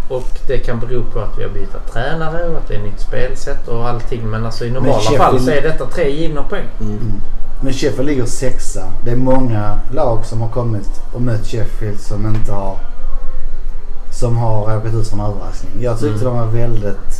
Och 0.10 0.28
det 0.48 0.58
kan 0.58 0.80
bero 0.80 1.04
på 1.04 1.20
att 1.20 1.38
vi 1.40 1.44
har 1.44 1.50
bytt 1.50 1.94
tränare 1.94 2.44
och 2.48 2.58
att 2.58 2.68
det 2.68 2.76
är 2.76 2.80
nytt 2.82 3.00
spelsätt 3.00 3.68
och 3.68 3.90
allting. 3.90 4.22
Men 4.30 4.46
alltså 4.46 4.66
i 4.66 4.70
normala 4.72 5.00
Sheffield- 5.00 5.18
fall 5.18 5.40
så 5.40 5.52
är 5.52 5.62
detta 5.62 5.86
tre 5.86 6.10
givna 6.12 6.44
poäng. 6.44 6.66
Men 7.64 7.74
Sheffield 7.74 8.06
ligger 8.10 8.26
sexa. 8.26 8.84
Det 9.06 9.12
är 9.12 9.16
många 9.16 9.80
lag 9.92 10.26
som 10.26 10.42
har 10.42 10.50
kommit 10.50 10.90
och 11.14 11.22
mött 11.22 11.48
Sheffield 11.48 12.00
som 12.00 12.26
inte 12.36 12.52
har... 12.52 12.78
Som 14.22 14.38
har 14.38 14.76
råkat 14.76 14.94
ut 14.94 15.08
för 15.08 15.16
en 15.16 15.22
överraskning. 15.22 15.84
Jag 15.84 16.00
tyckte 16.00 16.26
de 16.26 16.38
var 16.38 16.46
väldigt... 16.46 17.16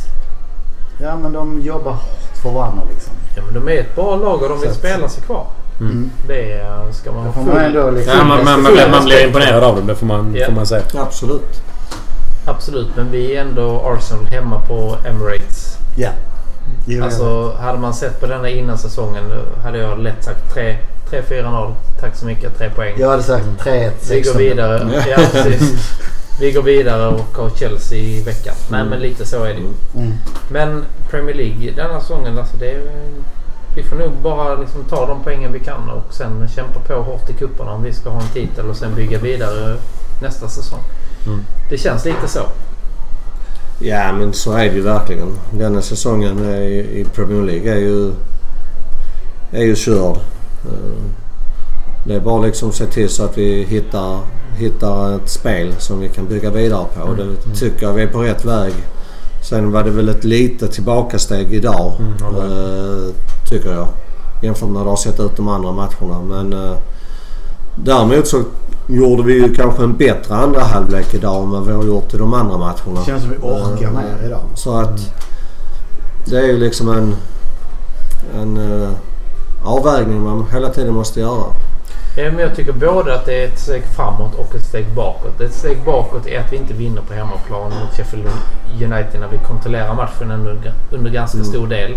Ja 1.00 1.16
men 1.16 1.32
de 1.32 1.60
jobbar 1.60 1.92
hårt 1.92 2.36
för 2.42 2.50
varandra 2.50 2.82
liksom. 2.94 3.12
Ja 3.36 3.42
men 3.44 3.54
de 3.54 3.72
är 3.72 3.80
ett 3.80 3.94
bra 3.94 4.16
lag 4.16 4.42
och 4.42 4.48
de 4.48 4.60
vill 4.60 4.68
Så 4.68 4.74
spela 4.74 5.08
sig 5.08 5.22
kvar. 5.22 5.46
Mm. 5.80 6.10
Det 6.28 6.52
eh, 6.60 6.92
ska 6.92 7.12
man 7.12 7.26
ha 7.26 7.42
man 7.42 7.54
full... 7.54 7.64
ändå 7.64 7.90
liksom... 7.90 8.18
Ja, 8.18 8.24
man, 8.24 8.44
man, 8.44 8.62
man, 8.62 8.72
blir- 8.72 8.90
man 8.90 9.04
blir 9.04 9.26
imponerad 9.26 9.64
av 9.64 9.76
dem, 9.76 9.86
det 9.86 9.94
får 9.94 10.06
man, 10.06 10.34
Ja. 10.34 10.46
får 10.46 10.52
man 10.52 10.66
säga. 10.66 10.82
Absolut. 10.94 11.62
Absolut, 12.46 12.88
men 12.96 13.10
vi 13.10 13.36
är 13.36 13.40
ändå 13.40 13.80
Arsenal 13.84 14.24
hemma 14.26 14.60
på 14.68 14.96
Emirates. 15.08 15.76
Ja. 15.96 16.08
Jo, 16.86 16.98
ja. 16.98 17.04
Alltså 17.04 17.52
hade 17.60 17.78
man 17.78 17.94
sett 17.94 18.20
på 18.20 18.26
denna 18.26 18.48
innan 18.48 18.78
säsongen 18.78 19.24
hade 19.64 19.78
jag 19.78 19.98
lätt 19.98 20.24
sagt 20.24 20.54
3 20.54 20.76
3-4-0. 21.10 21.72
Tack 22.00 22.16
så 22.16 22.26
mycket, 22.26 22.58
tre 22.58 22.70
poäng. 22.70 22.94
Jag 22.98 23.08
hade 23.10 23.22
sagt 23.22 23.44
3-1, 23.44 23.90
vi 24.10 24.14
går 24.16 24.24
16. 24.24 24.38
vidare. 24.38 24.90
Ja, 25.08 25.16
precis. 25.32 25.90
Vi 26.40 26.52
går 26.52 26.62
vidare 26.62 27.06
och 27.06 27.36
har 27.36 27.50
Chelsea 27.50 27.98
i 27.98 28.22
veckan. 28.22 28.54
Nej 28.70 28.84
men 28.84 29.00
lite 29.00 29.26
så 29.26 29.44
är 29.44 29.54
det 29.54 29.60
ju. 29.60 29.68
Mm. 29.96 30.12
Men 30.50 30.84
Premier 31.10 31.34
League 31.34 31.72
denna 31.76 32.00
säsongen, 32.00 32.38
alltså 32.38 32.56
det 32.56 32.70
är, 32.70 32.82
vi 33.76 33.82
får 33.82 33.96
nog 33.96 34.12
bara 34.22 34.54
liksom 34.54 34.84
ta 34.84 35.06
de 35.06 35.22
poängen 35.24 35.52
vi 35.52 35.60
kan 35.60 35.90
och 35.90 36.14
sen 36.14 36.48
kämpa 36.48 36.80
på 36.80 36.94
hårt 36.94 37.30
i 37.30 37.32
cuperna 37.32 37.72
om 37.72 37.82
vi 37.82 37.92
ska 37.92 38.10
ha 38.10 38.20
en 38.20 38.28
titel 38.28 38.70
och 38.70 38.76
sen 38.76 38.94
bygga 38.94 39.18
vidare 39.18 39.76
nästa 40.22 40.48
säsong. 40.48 40.80
Mm. 41.26 41.44
Det 41.70 41.78
känns 41.78 42.04
lite 42.04 42.28
så. 42.28 42.42
Ja 43.78 44.12
men 44.12 44.32
så 44.32 44.52
är 44.52 44.64
det 44.64 44.74
ju 44.74 44.80
verkligen. 44.80 45.38
Denna 45.50 45.82
säsongen 45.82 46.38
i 46.38 47.06
Premier 47.14 47.42
League 47.42 47.72
är 47.72 47.78
ju, 47.78 48.12
är 49.52 49.62
ju 49.62 49.76
körd. 49.76 50.16
Eh, 52.02 52.08
Det 52.08 52.14
är 52.14 52.20
bara 52.20 52.42
liksom 52.42 52.72
se 52.72 52.86
till 52.86 53.08
så 53.08 53.24
att 53.24 53.38
vi 53.38 53.64
hittar, 53.64 54.18
hittar 54.56 55.16
ett 55.16 55.28
spel 55.28 55.74
som 55.78 56.00
vi 56.00 56.08
kan 56.08 56.26
bygga 56.26 56.50
vidare 56.50 56.84
på. 56.94 57.08
Mm. 57.08 57.16
Det 57.16 57.54
tycker 57.58 57.86
jag 57.86 57.92
vi 57.92 58.02
är 58.02 58.06
på 58.06 58.22
rätt 58.22 58.44
väg. 58.44 58.72
Sen 59.48 59.72
var 59.72 59.84
det 59.84 59.90
väl 59.90 60.08
ett 60.08 60.24
litet 60.24 60.72
tillbakasteg 60.72 61.54
idag. 61.54 61.92
Mm, 61.98 62.12
eh, 62.36 63.14
tycker 63.50 63.72
jag. 63.72 63.88
Jämfört 64.42 64.68
med 64.68 64.78
hur 64.78 64.84
det 64.84 64.90
har 64.90 64.96
sett 64.96 65.20
ut 65.20 65.36
de 65.36 65.48
andra 65.48 65.72
matcherna. 65.72 66.20
Men 66.28 66.52
eh, 66.52 66.76
däremot 67.76 68.26
så 68.26 68.42
gjorde 68.88 69.22
vi 69.22 69.32
ju 69.32 69.54
kanske 69.54 69.82
en 69.82 69.96
bättre 69.96 70.34
andra 70.34 70.60
halvlek 70.60 71.14
idag 71.14 71.42
än 71.44 71.50
vad 71.50 71.66
vi 71.66 71.72
har 71.72 71.84
gjort 71.84 72.14
i 72.14 72.18
de 72.18 72.34
andra 72.34 72.58
matcherna. 72.58 73.00
Det 73.00 73.06
känns 73.06 73.22
som 73.22 73.30
vi 73.30 73.36
orkar 73.36 73.86
Eh, 73.86 73.92
mer 73.92 74.26
idag. 74.26 74.40
Så 74.54 74.76
att 74.78 75.00
det 76.26 76.36
är 76.36 76.46
ju 76.46 76.58
liksom 76.58 76.88
en, 76.88 77.14
en 78.40 78.82
eh, 78.82 78.90
avvägning 79.64 80.22
man 80.22 80.46
hela 80.52 80.68
tiden 80.68 80.94
måste 80.94 81.20
göra. 81.20 81.44
Ja, 82.16 82.24
men 82.30 82.38
jag 82.38 82.56
tycker 82.56 82.72
både 82.72 83.14
att 83.14 83.26
det 83.26 83.42
är 83.42 83.48
ett 83.48 83.58
steg 83.58 83.82
framåt 83.96 84.34
och 84.34 84.54
ett 84.54 84.64
steg 84.64 84.86
bakåt. 84.94 85.40
Ett 85.40 85.54
steg 85.54 85.78
bakåt 85.84 86.26
är 86.26 86.40
att 86.40 86.52
vi 86.52 86.56
inte 86.56 86.74
vinner 86.74 87.02
på 87.02 87.14
hemmaplan 87.14 87.70
mot 87.70 87.96
Sheffield 87.96 88.26
United 88.74 89.20
när 89.20 89.28
vi 89.28 89.38
kontrollerar 89.38 89.94
matchen 89.94 90.30
under, 90.30 90.72
under 90.90 91.10
ganska 91.10 91.38
Mm. 91.38 91.50
stor 91.50 91.66
del. 91.66 91.94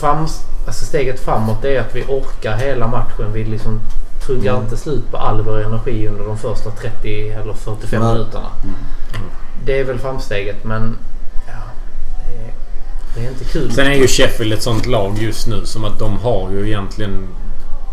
Fram, 0.00 0.18
alltså 0.66 0.84
steget 0.84 1.20
framåt 1.20 1.64
är 1.64 1.80
att 1.80 1.94
vi 1.96 2.04
orkar 2.08 2.56
hela 2.56 2.86
matchen. 2.86 3.32
Vi 3.32 3.44
liksom 3.44 3.80
tuggar 4.26 4.52
Mm. 4.52 4.64
inte 4.64 4.76
slut 4.76 5.10
på 5.10 5.16
all 5.16 5.42
vår 5.42 5.60
energi 5.64 6.08
under 6.08 6.24
de 6.24 6.38
första 6.38 6.70
30 6.70 7.30
eller 7.30 7.52
45 7.54 8.02
Nej. 8.02 8.12
minuterna. 8.12 8.46
Det 9.64 9.78
är 9.80 9.84
väl 9.84 9.98
framsteget 9.98 10.64
men 10.64 10.96
ja, 11.46 11.52
det, 12.26 12.34
är, 12.36 12.52
det 13.14 13.26
är 13.26 13.30
inte 13.30 13.44
kul. 13.44 13.72
Sen 13.72 13.86
är 13.86 13.94
ju 13.94 14.06
Sheffield 14.08 14.52
ett 14.52 14.62
sånt 14.62 14.86
lag 14.86 15.18
just 15.18 15.46
nu 15.46 15.64
som 15.66 15.84
att 15.84 15.98
de 15.98 16.18
har 16.18 16.50
ju 16.50 16.66
egentligen 16.68 17.28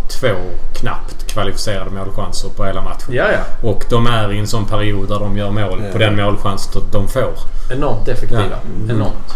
två 0.07 0.35
knappt 0.75 1.27
kvalificerade 1.27 1.91
målchanser 1.91 2.49
på 2.49 2.65
hela 2.65 2.81
matchen. 2.81 3.13
Ja, 3.13 3.25
ja. 3.31 3.69
Och 3.69 3.83
de 3.89 4.07
är 4.07 4.33
i 4.33 4.39
en 4.39 4.47
sån 4.47 4.65
period 4.65 5.07
där 5.09 5.19
de 5.19 5.37
gör 5.37 5.51
mål 5.51 5.81
Ja. 5.85 5.91
på 5.91 5.97
den 5.97 6.15
målchans 6.15 6.69
de 6.91 7.07
får. 7.07 7.33
Enormt 7.71 8.07
effektiva. 8.07 8.41
Ja. 8.51 8.93
Enormt. 8.93 9.33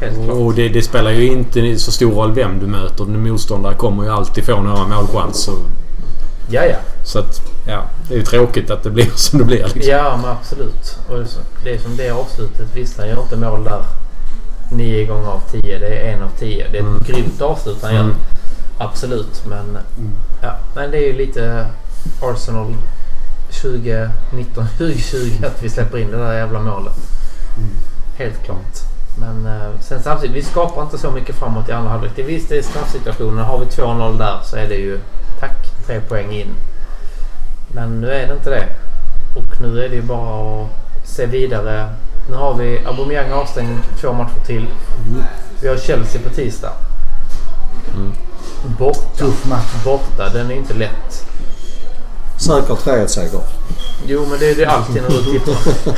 Helt 0.00 0.24
klart. 0.24 0.36
Och 0.36 0.54
det, 0.54 0.68
det 0.68 0.82
spelar 0.82 1.10
ju 1.10 1.26
inte 1.26 1.78
så 1.78 1.92
stor 1.92 2.12
roll 2.12 2.32
vem 2.32 2.58
du 2.58 2.66
möter. 2.66 3.04
En 3.04 3.28
motståndare 3.28 3.74
kommer 3.74 4.04
ju 4.04 4.10
alltid 4.10 4.44
få 4.44 4.60
några 4.60 4.86
målchanser. 4.86 5.54
Ja, 6.50 6.64
ja. 6.64 6.76
Så 7.04 7.18
att, 7.18 7.40
ja. 7.66 7.82
Det 8.08 8.14
är 8.14 8.18
ju 8.18 8.24
tråkigt 8.24 8.70
att 8.70 8.82
det 8.82 8.90
blir 8.90 9.10
som 9.14 9.38
det 9.38 9.44
blir. 9.44 9.58
Liksom. 9.74 9.82
Ja, 9.92 10.18
men 10.22 10.30
absolut. 10.30 10.98
Och 11.08 11.14
det 11.16 11.22
är 11.22 11.26
som- 11.26 11.42
det 11.64 11.74
är 11.74 11.78
som 11.78 11.96
det 11.96 12.10
avslutet. 12.10 12.66
Visst, 12.74 12.98
han 12.98 13.08
gör 13.08 13.22
inte 13.22 13.36
mål 13.36 13.64
där 13.64 13.82
nio 14.72 15.06
gånger 15.06 15.28
av 15.28 15.40
tio. 15.50 15.78
Det 15.78 15.86
är 15.98 16.12
en 16.12 16.22
av 16.22 16.28
tio. 16.38 16.66
Det 16.72 16.78
är 16.78 16.82
ett 16.82 16.86
Mm. 16.88 17.02
grymt 17.06 17.40
avslut 17.42 17.78
han 17.82 17.94
gör. 17.94 18.00
Mm. 18.00 18.16
Absolut, 18.80 19.44
men... 19.46 19.78
Ja, 20.42 20.56
men 20.74 20.90
det 20.90 20.96
är 20.96 21.06
ju 21.06 21.12
lite 21.12 21.66
Arsenal 22.22 22.74
2019, 23.50 24.66
2020 24.78 25.44
att 25.46 25.62
vi 25.62 25.68
släpper 25.68 25.98
in 25.98 26.10
det 26.10 26.16
där 26.16 26.32
jävla 26.32 26.60
målet. 26.60 26.94
Helt 28.16 28.44
klart. 28.44 28.76
Men 29.18 29.46
eh, 29.46 29.80
sen 29.80 30.02
samtidigt, 30.02 30.36
vi 30.36 30.42
skapar 30.42 30.82
inte 30.82 30.98
så 30.98 31.10
mycket 31.10 31.36
framåt 31.36 31.68
i 31.68 31.72
andra 31.72 31.90
halvlek. 31.90 32.12
Det 32.16 32.22
Visst, 32.22 32.48
det 32.48 32.58
är 32.58 32.62
straffsituationen. 32.62 33.44
Har 33.44 33.58
vi 33.58 33.66
2-0 33.66 34.18
där 34.18 34.40
så 34.44 34.56
är 34.56 34.68
det 34.68 34.74
ju 34.74 35.00
tack, 35.40 35.86
tre 35.86 36.00
poäng 36.00 36.32
in. 36.32 36.54
Men 37.68 38.00
nu 38.00 38.10
är 38.10 38.26
det 38.26 38.34
inte 38.34 38.50
det. 38.50 38.66
Och 39.36 39.60
nu 39.60 39.84
är 39.84 39.88
det 39.88 39.94
ju 39.94 40.02
bara 40.02 40.62
att 40.62 40.68
se 41.04 41.26
vidare. 41.26 41.94
Nu 42.30 42.36
har 42.36 42.54
vi 42.54 42.78
Aubameyang 42.86 43.32
avstängd 43.32 43.78
två 44.00 44.12
matcher 44.12 44.40
till. 44.46 44.66
Vi 45.60 45.68
har 45.68 45.76
Chelsea 45.76 46.22
på 46.22 46.28
tisdag. 46.28 46.72
Mm. 47.94 48.12
Borta. 48.78 49.00
Tuff 49.18 49.44
match. 49.46 49.84
Borta. 49.84 50.28
Den 50.32 50.50
är 50.50 50.54
inte 50.54 50.74
lätt. 50.74 51.26
Säker 52.38 52.74
3-1-seger. 52.74 53.40
Jo, 54.06 54.26
men 54.30 54.38
det 54.38 54.50
är 54.50 54.54
det 54.54 54.64
alltid 54.66 55.02
när 55.02 55.10
du 55.10 55.22
tippar. 55.32 55.54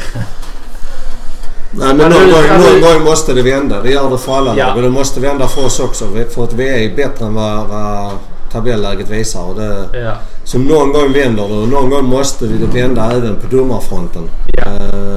Nej 1.74 1.94
men 1.94 2.10
någon, 2.10 2.30
gång, 2.30 2.48
alltså- 2.50 2.72
någon 2.72 2.80
gång 2.80 3.04
måste 3.04 3.32
det 3.34 3.42
vända. 3.42 3.82
Det 3.82 3.90
gör 3.90 4.10
det 4.10 4.18
för 4.18 4.36
alla 4.36 4.56
Ja. 4.56 4.66
lag. 4.66 4.76
Och 4.76 4.82
det 4.82 4.88
måste 4.90 5.20
vända 5.20 5.48
för 5.48 5.64
oss 5.66 5.80
också. 5.80 6.04
För 6.34 6.44
att 6.44 6.52
vi 6.52 6.84
är 6.86 6.96
bättre 6.96 7.26
än 7.26 7.34
vad, 7.34 7.66
vad 7.68 8.10
tabelläget 8.52 9.08
visar. 9.10 9.42
Och 9.42 9.54
det, 9.54 9.98
Ja. 10.00 10.12
så 10.44 10.58
någon 10.58 10.92
gång 10.92 11.12
vänder 11.12 11.48
det 11.48 11.54
och 11.54 11.68
någon 11.68 11.90
gång 11.90 12.04
måste 12.04 12.44
det 12.46 12.66
vända 12.80 13.12
även 13.12 13.36
på 13.36 13.56
domarfronten. 13.56 14.22
Ja. 14.56 14.62
Eh, 14.64 15.16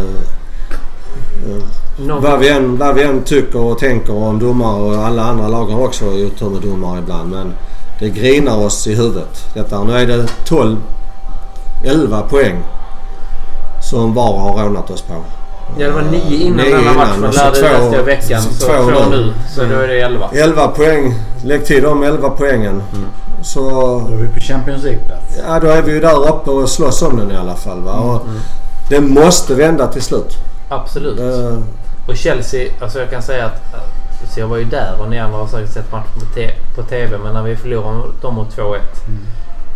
eh, 1.50 1.64
Någon, 1.98 2.24
vad, 2.24 2.40
vi 2.40 2.50
än, 2.50 2.78
vad 2.78 2.96
vi 2.96 3.04
än 3.04 3.24
tycker 3.24 3.60
och 3.60 3.80
tänker 3.80 4.16
om 4.16 4.40
domare 4.40 4.82
och 4.82 5.06
alla 5.06 5.24
andra 5.24 5.48
lag 5.48 5.66
har 5.66 5.84
också 5.84 6.06
otur 6.06 6.50
med 6.50 6.62
domare 6.62 7.00
ibland. 7.00 7.32
Men 7.32 7.54
det 8.00 8.10
grinar 8.10 8.58
oss 8.58 8.88
i 8.88 8.96
huvudet. 8.96 9.46
Detta. 9.54 9.84
Nu 9.84 9.94
är 9.98 10.08
det 10.08 10.28
12, 10.46 10.78
11 11.86 12.22
poäng 12.22 12.64
som 13.82 14.14
VAR 14.14 14.38
har 14.40 14.64
rånat 14.64 14.90
oss 14.90 15.02
på. 15.02 15.14
ja, 15.78 15.88
det 15.88 15.92
var 15.94 16.02
nio 16.02 16.38
innan 16.44 16.58
Nio 16.66 16.76
denna 16.76 16.94
matchen. 16.94 17.24
och 17.26 17.34
så 17.34 17.40
Lärde 17.44 17.56
två- 17.56 17.66
läste 17.68 17.96
jag 17.96 18.02
i 18.02 18.06
veckan. 18.06 18.42
Så 18.42 18.66
två 18.66 18.74
två, 18.74 19.10
nu. 19.10 19.34
Så 19.56 19.62
då 19.64 19.76
är 19.80 19.88
det 19.88 20.00
elva. 20.02 20.30
11 20.34 20.68
poäng. 20.68 21.14
Lägg 21.44 21.66
till 21.66 21.84
de 21.84 22.04
11 22.04 22.30
poängen. 22.30 22.84
Så 23.42 23.60
Då 24.10 24.14
är 24.14 24.18
vi 24.22 24.28
på 24.28 24.40
Champions 24.40 24.84
League-plats. 24.84 25.38
ja, 25.48 25.60
då 25.60 25.68
är 25.68 25.82
vi 25.82 25.92
ju 25.92 26.00
där 26.00 26.28
uppe 26.30 26.52
och 26.52 26.70
slåss 26.70 27.02
om 27.02 27.18
den 27.18 27.32
i 27.32 27.36
alla 27.38 27.56
fall. 27.56 27.82
Va? 27.82 27.92
Och 27.94 28.22
Det 28.90 29.02
måste 29.02 29.56
vända 29.56 29.88
till 29.88 30.02
slut. 30.02 30.34
Absolut. 30.70 31.18
Det, 31.18 31.58
Och 32.08 32.18
Chelsea, 32.18 32.70
alltså 32.82 33.00
jag 33.00 33.10
kan 33.10 33.22
säga 33.22 33.46
att 33.46 33.62
så 34.34 34.40
jag 34.40 34.48
var 34.48 34.58
ju 34.58 34.64
där 34.64 34.94
och 35.00 35.10
ni 35.10 35.20
andra 35.20 35.38
har 35.38 35.48
säkert 35.48 35.72
sett 35.74 35.92
matchen 35.92 36.20
på, 36.20 36.26
te- 36.36 36.52
på 36.76 36.84
TV. 36.84 37.18
Men 37.18 37.34
när 37.34 37.42
vi 37.44 37.56
förlorade 37.56 38.04
dem 38.22 38.36
mot 38.36 38.58
2-1. 38.58 38.80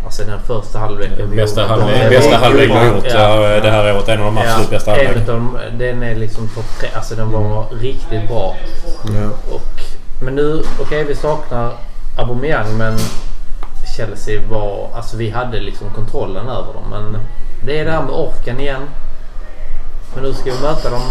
Alltså 0.05 0.23
den 0.23 0.39
första 0.39 0.79
halvleken. 0.79 1.29
vi 1.31 1.35
Bästa 1.35 1.61
gjorde- 1.61 1.73
halvlek, 1.73 2.03
de- 2.03 2.09
bästa 2.15 2.31
de- 2.31 2.37
halvlek 2.37 2.69
vi 2.69 2.73
har 2.73 2.85
gjort 2.85 3.05
Ja. 3.05 3.45
ja. 3.53 3.59
det 3.61 3.71
här 3.71 3.95
året. 3.95 4.07
En 4.07 4.19
av 4.21 4.25
de 4.25 4.37
absolut 4.37 4.69
bästa 4.69 4.95
en 4.95 5.05
halvlekarna. 5.07 5.49
den 5.77 6.03
är 6.03 6.15
liksom 6.15 6.47
topp 6.47 6.65
tre. 6.79 6.89
Alltså 6.95 7.15
den 7.15 7.31
var 7.31 7.65
riktigt 7.81 8.27
bra. 8.27 8.55
ja. 9.05 9.29
Och, 9.55 9.81
men 10.21 10.35
nu, 10.35 10.63
okej 10.81 11.03
vi 11.03 11.15
saknar 11.15 11.71
Aubameyang 12.17 12.77
men 12.77 12.97
Chelsea 13.97 14.41
var, 14.49 14.89
alltså 14.95 15.17
vi 15.17 15.29
hade 15.29 15.59
liksom 15.59 15.87
kontrollen 15.95 16.47
över 16.49 16.73
dem. 16.73 16.83
Men 16.89 17.17
det 17.65 17.79
är 17.79 17.85
det 17.85 17.91
här 17.91 18.01
med 18.01 18.11
orken 18.11 18.59
igen. 18.59 18.81
Men 20.13 20.23
nu 20.23 20.33
ska 20.33 20.43
vi 20.51 20.61
möta 20.61 20.89
dem. 20.89 21.01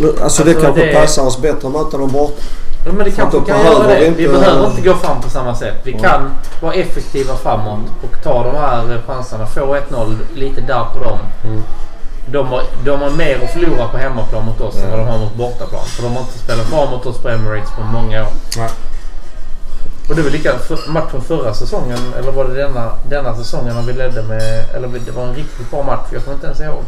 Nu, 0.00 0.08
Alltså 0.22 0.44
det 0.44 0.50
Alltså, 0.50 0.64
kanske 0.66 0.86
det- 0.86 0.92
passar 1.00 1.22
oss 1.26 1.38
bättre 1.40 1.68
att 1.68 1.72
möta 1.74 1.98
dem 1.98 2.08
borta. 2.12 2.42
Ja, 2.86 2.92
men 2.92 3.04
det 3.04 3.10
kanske 3.10 3.40
kan 3.40 3.64
göra 3.64 3.86
det. 3.86 3.98
vi 3.98 4.10
Vi 4.10 4.24
inte- 4.24 4.38
behöver 4.38 4.66
inte 4.66 4.80
gå 4.82 4.94
fram 4.94 5.20
på 5.20 5.30
samma 5.30 5.54
sätt. 5.54 5.74
Vi 5.84 5.92
Ja. 5.92 5.98
kan 6.08 6.30
vara 6.62 6.72
effektiva 6.74 7.34
framåt 7.36 7.80
och 8.02 8.22
ta 8.22 8.42
de 8.42 8.56
här 8.56 9.02
chanserna. 9.06 9.46
Få 9.46 9.74
1-0 9.74 10.16
lite 10.34 10.60
där 10.60 10.84
på 10.94 11.04
dem. 11.04 11.18
Mm. 11.44 11.62
De 12.32 12.46
har, 12.46 12.62
de 12.84 13.00
har 13.00 13.10
mer 13.10 13.40
att 13.44 13.50
förlora 13.52 13.88
på 13.88 13.96
hemmaplan 13.96 14.44
mot 14.44 14.60
oss 14.60 14.76
än 14.76 14.90
Ja. 14.90 14.96
vad 14.96 14.98
de 15.06 15.12
har 15.12 15.18
mot 15.18 15.34
bortaplan. 15.34 15.84
För 15.84 16.02
de 16.02 16.12
har 16.12 16.20
inte 16.20 16.38
spelat 16.38 16.70
bra 16.70 16.90
mot 16.90 17.06
oss 17.06 17.18
på 17.18 17.28
Emirates 17.28 17.70
på 17.70 17.82
många 17.82 18.22
år. 18.22 18.28
Nej. 18.56 18.68
Och 20.08 20.16
det 20.16 20.22
var 20.22 20.30
lika 20.30 20.58
för, 20.58 20.90
matchen 20.90 21.20
förra 21.20 21.54
säsongen, 21.54 21.98
eller 22.18 22.32
var 22.32 22.44
det 22.44 22.54
denna, 22.54 22.90
denna 23.08 23.34
säsongen 23.36 23.74
när 23.74 23.82
vi 23.82 23.92
ledde 23.92 24.22
med... 24.22 24.64
Eller 24.74 24.88
det 25.06 25.10
var 25.10 25.22
en 25.22 25.34
riktigt 25.34 25.70
bra 25.70 25.82
match. 25.82 26.06
Jag 26.12 26.24
kommer 26.24 26.34
inte 26.34 26.46
ens 26.46 26.60
ihåg. 26.60 26.82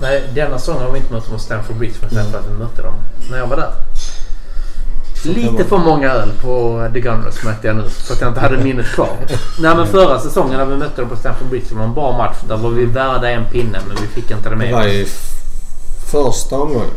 Nej, 0.00 0.30
denna 0.34 0.58
säsongen 0.58 0.82
har 0.82 0.90
vi 0.92 0.98
inte 0.98 1.12
mött 1.12 1.24
dem 1.24 1.32
mot 1.32 1.42
Stamford 1.42 1.76
Bridge 1.76 1.94
för 1.94 2.06
att 2.06 2.12
vi 2.12 2.58
mötte 2.58 2.82
dem 2.82 2.94
när 3.30 3.38
jag 3.38 3.46
var 3.46 3.56
där. 3.56 3.72
kan 5.24 5.32
Lite 5.32 5.64
för 5.64 5.78
många 5.78 6.12
öl 6.12 6.30
på 6.42 6.88
The 6.92 7.00
Gunners 7.00 7.42
märkte 7.44 7.66
jag 7.66 7.76
nu. 7.76 7.84
Så 7.88 8.12
att 8.12 8.20
jag 8.20 8.30
inte 8.30 8.40
hade 8.40 8.56
minnet 8.64 8.86
kvar. 8.86 9.08
Nej 9.60 9.76
men 9.76 9.86
förra 9.86 10.18
säsongen 10.20 10.58
när 10.58 10.64
vi 10.66 10.76
mötte 10.76 11.00
dem 11.00 11.10
på 11.10 11.16
Stamford 11.16 11.48
Bridge 11.48 11.66
det 11.68 11.74
var 11.74 11.84
en 11.84 11.94
bra 11.94 12.18
match. 12.18 12.36
Där 12.48 12.56
var 12.56 12.70
vi 12.70 12.84
värda 12.84 13.30
en 13.30 13.44
pinne 13.44 13.78
men 13.88 13.96
vi 14.00 14.06
fick 14.06 14.30
inte 14.30 14.44
det 14.48 14.50
Det 14.50 14.56
med 14.56 14.72
var 14.72 14.80
oss. 14.80 14.86
i 14.86 15.02
f- 15.02 15.30
första 16.12 16.56
omgången. 16.56 16.90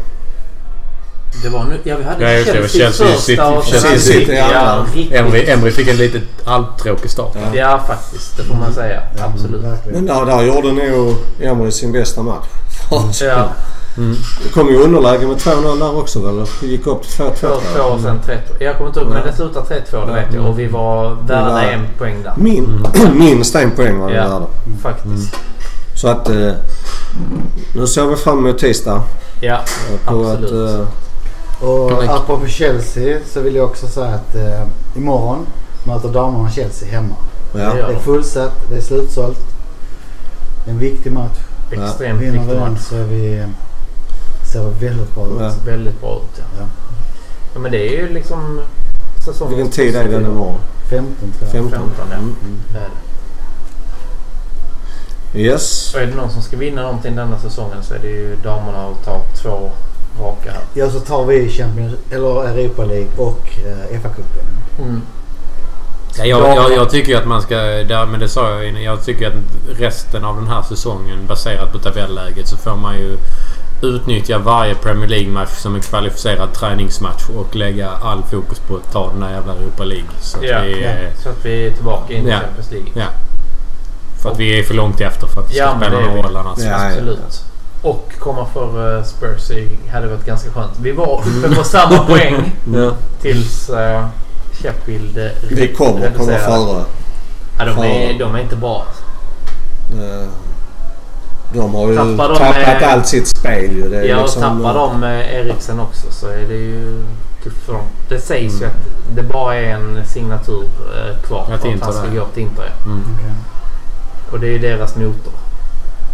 Det 1.44 1.50
var 1.50 1.64
nu... 1.64 1.80
Ja 1.84 1.96
vi 1.98 2.04
hade 2.04 2.24
Ja, 2.24 2.38
just 2.38 2.46
det. 2.48 2.54
Chelsea, 2.54 2.82
Chelsea, 2.92 3.08
första 3.08 3.22
City, 3.22 3.42
och 3.42 3.64
Chelsea, 3.66 3.92
City. 4.00 4.20
City, 4.20 4.36
Ja. 4.36 4.86
Emery, 5.12 5.50
Emery 5.50 5.72
fick 5.72 5.88
en 5.88 5.98
lite 5.98 6.22
halvtråkig 6.46 7.12
start. 7.12 7.32
Ja. 7.36 7.42
Ja 7.60 7.82
faktiskt. 7.88 8.38
Det 8.38 8.44
får 8.44 8.56
man 8.56 8.74
säga. 8.74 9.02
Absolut. 9.20 9.62
Verkligen. 9.64 10.06
Men 10.06 10.16
där, 10.16 10.26
där 10.26 10.42
gjorde 10.44 10.72
nog 10.72 11.16
Emery 11.42 11.72
sin 11.72 11.92
bästa 11.92 12.24
match. 12.24 12.46
Ja. 13.22 13.50
Det 14.44 14.50
kom 14.54 14.70
ju 14.70 14.78
underläge 14.78 15.28
med 15.28 15.38
2-0 15.38 15.80
där 15.80 15.98
också 15.98 16.20
väl? 16.20 16.46
Det 16.62 16.68
gick 16.68 16.88
upp 16.88 17.02
till 17.04 17.26
2-2 17.26 17.34
tror 17.40 17.50
2-2 17.50 17.62
jag. 17.78 17.92
och 17.94 18.00
sen 18.02 18.20
3-2. 18.28 18.38
Jag 18.64 18.78
kommer 18.78 18.88
inte 18.90 19.00
ihåg 19.00 19.10
men 19.10 19.26
det 19.28 19.34
slutar 19.36 19.62
3-2 19.62 20.08
det 20.08 20.14
vet 20.14 20.34
jag. 20.34 20.46
Och 20.46 20.60
vi 20.60 20.68
var 20.68 21.04
var- 21.10 21.18
värda 21.28 21.62
en 21.72 21.82
poäng 21.98 22.24
där. 22.24 22.34
Min, 22.38 22.88
minst 23.20 23.56
en 23.56 23.72
poäng 23.72 24.00
var 24.00 24.10
det 24.10 24.16
Ja. 24.16 24.24
där. 24.30 24.48
Faktiskt. 24.84 25.36
Så 25.96 26.08
att 26.08 26.30
eh, 26.30 26.52
nu 27.76 27.88
ser 27.88 28.06
vi 28.06 28.16
fram 28.16 28.40
emot 28.40 28.58
tisdag. 28.60 29.02
Ja, 29.42 29.60
På 30.06 30.22
att, 30.22 30.34
absolut. 30.44 30.52
eh, 30.80 30.86
Och 31.62 32.04
apropå 32.04 32.48
Chelsea 32.48 33.20
så 33.26 33.42
vill 33.42 33.56
jag 33.56 33.66
också 33.66 33.88
säga 33.88 34.08
att 34.08 34.36
eh, 34.36 34.68
imorgon 34.96 35.48
möter 35.84 36.10
damerna 36.10 36.52
Chelsea 36.52 36.90
hemma. 36.90 37.16
ja. 37.54 37.74
Det 37.74 37.82
är 37.82 38.00
fullsatt, 38.00 38.70
det 38.70 38.78
är 38.78 38.82
slutsålt. 38.82 39.40
Det 40.66 40.72
är 40.72 40.74
en 40.74 40.80
viktig 40.80 41.12
match. 41.12 41.38
Extremt 41.72 42.22
Vinner 42.22 42.32
vi 42.32 42.38
viktig 42.38 42.56
den 42.58 42.72
match. 42.74 42.82
så 42.82 42.96
är 42.96 43.04
vi, 43.04 43.46
ser 44.54 44.64
vi 44.70 44.86
väldigt 44.88 45.16
bra 45.16 45.26
ut. 45.26 45.32
Ja. 45.40 45.54
Väldigt 45.66 46.02
bra 46.02 46.16
ut 46.16 46.38
ja. 46.38 46.44
Ja. 46.60 46.66
ja. 47.54 47.60
Men 47.60 47.72
det 47.72 47.78
är 47.78 47.92
ju 48.02 48.10
liksom 48.14 48.62
säsongens 49.26 49.58
Vilken 49.58 49.72
tid 49.72 49.96
är 49.96 50.04
den 50.08 50.26
imorgon? 50.26 50.60
15 50.90 51.16
tror 51.20 51.32
jag. 51.42 51.52
15? 51.52 51.72
15 51.72 51.92
ja. 52.10 52.16
Mm. 52.18 52.36
Det 52.74 52.80
är 52.80 52.84
det. 52.84 52.90
Yes. 55.40 55.94
Och 55.94 56.02
är 56.02 56.06
det 56.06 56.16
någon 56.16 56.32
som 56.32 56.42
ska 56.42 56.58
vinna 56.58 56.82
någonting 56.82 57.16
denna 57.16 57.40
säsongen 57.40 57.84
så 57.84 57.94
är 57.94 58.00
det 58.00 58.08
ju 58.08 58.36
damerna 58.44 58.88
och 58.88 58.98
ta 59.06 59.22
två 59.42 59.70
raka. 60.20 60.51
Ja, 60.74 60.90
så 60.90 61.00
tar 61.00 61.26
vi 61.26 61.50
Champions, 61.50 61.94
eller 62.12 62.44
Europa 62.48 62.84
League 62.86 63.10
och 63.18 63.50
eh, 63.66 64.00
FA-cupen. 64.02 64.46
Mm. 64.80 65.02
Ja, 66.18 66.26
jag, 66.26 66.56
jag, 66.56 66.72
jag 66.74 66.90
tycker 66.90 67.18
att 67.18 67.26
man 67.28 67.42
ska... 67.42 67.56
Där, 67.58 68.06
men 68.06 68.20
det 68.20 68.30
sa 68.30 68.50
jag 68.50 68.68
innan. 68.68 68.84
Jag 68.84 69.06
tycker 69.06 69.28
att 69.28 69.34
resten 69.80 70.26
av 70.26 70.36
den 70.36 70.48
här 70.48 70.62
säsongen 70.62 71.28
baserat 71.28 71.72
på 71.72 71.80
tabelläget 71.80 72.48
så 72.48 72.58
får 72.58 72.76
man 72.76 72.96
ju 72.96 73.18
utnyttja 73.82 74.38
varje 74.38 74.76
Premier 74.76 75.08
League-match 75.10 75.50
som 75.50 75.76
en 75.76 75.82
kvalificerad 75.82 76.54
träningsmatch 76.54 77.30
och 77.36 77.56
lägga 77.56 77.90
all 77.90 78.24
fokus 78.24 78.60
på 78.60 78.76
att 78.76 78.92
ta 78.94 79.10
den 79.12 79.20
där 79.20 79.32
jävla 79.32 79.54
Europa 79.54 79.84
League. 79.84 80.10
Så 80.20 80.38
att 80.38 80.44
Ja, 80.44 80.62
vi, 80.62 80.84
ja. 80.84 80.92
Så 81.24 81.30
att 81.30 81.46
vi 81.46 81.68
är 81.68 81.72
tillbaka 81.72 82.14
in 82.14 82.28
i 82.28 82.30
Ja. 82.30 82.40
Champions 82.40 82.72
League. 82.72 82.90
Ja. 82.94 83.06
För 84.22 84.32
att 84.32 84.40
vi 84.40 84.60
är 84.60 84.64
för 84.64 84.74
långt 84.74 85.02
efter 85.02 85.28
för 85.28 85.42
att 85.42 85.48
det 85.48 85.54
ska 85.54 85.64
Ja, 85.64 85.76
spela 85.78 86.00
någon 86.00 86.24
roll 86.24 86.36
annars. 86.38 86.60
Ja, 86.60 86.66
ja. 86.66 86.88
Absolut. 86.88 87.44
Och 87.82 88.12
komma 88.20 88.46
för 88.46 89.04
Spurs 89.04 89.52
hade 89.92 90.08
varit 90.08 90.26
ganska 90.26 90.52
skönt. 90.52 90.80
Vi 90.80 90.92
var 90.92 91.22
uppe 91.28 91.56
på 91.56 91.64
samma 91.64 91.98
poäng 92.08 92.52
Ja. 92.76 92.92
tills 93.22 93.70
uh, 93.70 94.06
Sheffield 94.62 95.18
eh, 95.18 95.32
Vi 95.50 95.68
kommer 95.74 95.92
komma 96.12 96.32
reducerade. 96.32 96.46
före. 96.66 96.84
Ja, 97.60 97.66
de, 97.66 97.78
är, 97.84 98.20
de 98.20 98.36
är 98.36 98.40
inte 98.40 98.56
bra. 98.56 98.86
Eh, 99.94 100.28
De 101.54 101.74
har 101.76 101.90
ju 101.90 101.96
Tappar 101.96 102.30
de 102.30 102.38
tappat 102.38 102.56
med- 102.56 102.84
allt 102.84 103.08
sitt 103.08 103.28
spel 103.28 103.72
ju. 103.72 103.90
Det 103.90 103.98
är 103.98 104.04
Ja, 104.04 104.16
och 104.18 104.22
liksom, 104.22 104.42
tappar 104.42 104.74
de 104.74 105.04
Eriksen 105.04 105.80
också 105.80 106.12
så 106.12 106.28
är 106.28 106.46
det 106.48 106.54
ju 106.56 107.04
tufft 107.44 107.64
för 107.66 107.74
dem. 107.74 107.86
Det 108.10 108.20
sägs 108.20 108.62
ju 108.62 108.66
att 108.66 109.16
det 109.16 109.24
bara 109.24 109.56
är 109.56 109.74
en 109.74 110.06
signatur 110.06 110.64
eh, 110.64 111.22
kvar 111.28 111.42
Att 111.54 111.62
för 111.62 111.74
att 111.74 111.82
han 111.82 111.94
ska 111.94 112.08
gå 112.08 112.26
till 112.26 112.44
Inter. 112.44 112.64
ja. 112.86 112.86
Mm. 112.86 113.04
Okej. 113.16 113.32
Och 114.32 114.40
det 114.40 114.48
är 114.48 114.52
ju 114.52 114.60
deras 114.60 114.96
motor 114.96 115.34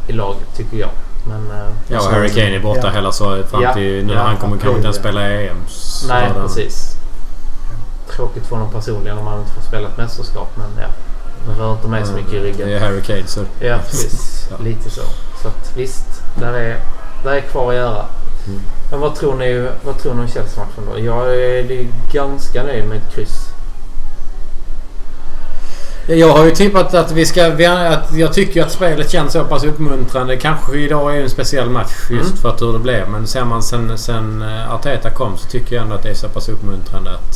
i 0.07 0.11
laget 0.13 0.55
tycker 0.55 0.78
jag. 0.78 0.89
Men 1.30 1.51
eh, 1.59 1.67
Ja, 1.88 1.97
och 1.99 2.05
Harry 2.05 2.30
Kane 2.30 2.55
är 2.55 2.59
borta 2.59 2.82
Ja. 2.84 2.89
hela 2.89 3.11
så 3.11 3.43
fram 3.43 3.61
Ja. 3.61 3.73
till 3.73 4.05
nu 4.05 4.13
Ja, 4.13 4.19
han 4.19 4.38
kommer 4.38 4.57
kanske 4.57 4.69
inte 4.75 4.86
ens 4.86 4.97
spela 4.97 5.21
EM. 5.30 5.57
så 5.67 6.07
nej, 6.07 6.32
det- 6.36 6.41
precis. 6.41 6.93
Tråkigt 8.15 8.45
för 8.47 8.55
honom 8.55 8.71
personligen 8.71 9.17
om 9.17 9.28
han 9.28 9.39
inte 9.39 9.51
får 9.51 9.61
spela 9.61 9.88
ett 9.88 9.97
mästerskap. 9.97 10.49
Men 10.55 10.67
ja, 10.84 10.88
det 11.47 11.61
rör 11.61 11.71
inte 11.71 11.88
mig 11.88 12.05
så 12.05 12.13
mycket 12.13 12.34
i 12.34 12.38
Det 12.39 12.43
ryggen. 12.43 12.69
är 12.69 12.80
Harry 12.80 13.01
Kane 13.01 13.28
så... 13.28 13.41
Ja, 13.59 13.78
precis. 13.78 14.47
Ja. 14.51 14.55
Lite 14.63 14.89
så. 14.89 15.01
Så 15.41 15.47
att 15.47 15.78
visst, 15.78 16.05
där 16.39 16.53
är, 16.53 16.78
där 17.23 17.32
är 17.32 17.41
kvar 17.41 17.69
att 17.69 17.75
göra. 17.78 18.05
Mm. 18.47 18.61
Men 18.91 18.99
vad 18.99 19.15
tror 19.15 19.36
ni, 19.36 19.69
vad 19.84 19.97
tror 19.99 20.13
ni 20.13 20.21
om 20.21 20.28
Chelsea-matchen 20.28 20.84
då? 20.93 20.99
Jag 20.99 21.34
är 21.36 21.71
är 21.71 21.88
ganska 22.11 22.63
nöjd 22.63 22.86
med 22.88 22.97
ett 22.97 23.13
kryss. 23.15 23.47
Jag 26.09 26.33
har 26.37 26.45
ju 26.45 26.51
tippat 26.51 26.93
att 26.93 27.11
vi 27.11 27.25
ska... 27.25 27.45
Att 27.89 28.13
jag 28.13 28.33
tycker 28.33 28.63
att 28.63 28.71
spelet 28.71 29.09
känns 29.11 29.33
så 29.33 29.43
pass 29.43 29.63
uppmuntrande. 29.63 30.37
Kanske 30.37 30.77
idag 30.77 31.17
är 31.17 31.21
en 31.21 31.29
speciell 31.29 31.69
match 31.69 31.91
just 32.09 32.29
Mm. 32.29 32.37
för 32.37 32.49
att 32.49 32.61
hur 32.61 32.73
det 32.73 32.79
blev. 32.79 33.09
Men 33.09 33.27
ser 33.27 33.45
man 33.45 33.63
sen, 33.63 33.97
sen 33.97 34.41
eh, 34.41 34.73
Arteta 34.73 35.09
kom 35.09 35.37
så 35.37 35.47
tycker 35.47 35.75
jag 35.75 35.83
ändå 35.83 35.95
att 35.95 36.03
det 36.03 36.09
är 36.09 36.13
så 36.13 36.27
pass 36.29 36.49
uppmuntrande 36.49 37.09
att 37.11 37.35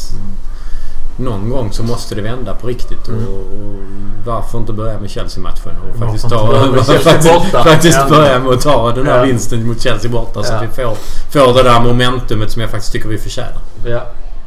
någon 1.18 1.50
gång 1.50 1.72
så 1.72 1.84
måste 1.84 2.16
det 2.16 2.22
vända 2.22 2.56
på 2.56 2.68
riktigt. 2.68 3.08
Mm. 3.08 3.28
Och, 3.28 3.34
och 3.40 3.80
varför 4.26 4.58
inte 4.58 4.74
börja 4.74 5.00
med 5.00 5.10
Chelsea-matchen 5.10 5.72
och 5.94 6.00
faktiskt 6.00 6.30
ta... 6.30 6.52
Chelsea 6.84 7.00
faktiskt 7.00 7.52
faktiskt 7.64 7.98
Ja. 8.10 8.16
börja 8.16 8.40
med 8.40 8.54
att 8.54 8.62
ta 8.62 8.92
den 8.92 9.06
här 9.08 9.18
Ja. 9.18 9.24
vinsten 9.24 9.68
mot 9.68 9.82
Chelsea 9.82 10.12
borta 10.12 10.44
så 10.44 10.54
Ja. 10.54 10.58
att 10.58 10.64
vi 10.64 10.68
får, 10.84 10.96
får 11.32 11.54
det 11.54 11.64
där 11.64 11.80
momentumet 11.80 12.52
som 12.52 12.62
jag 12.62 12.72
faktiskt 12.72 12.94
tycker 12.94 13.10
vi 13.10 13.18
förtjänar. 13.18 13.58
Ja, 13.86 14.02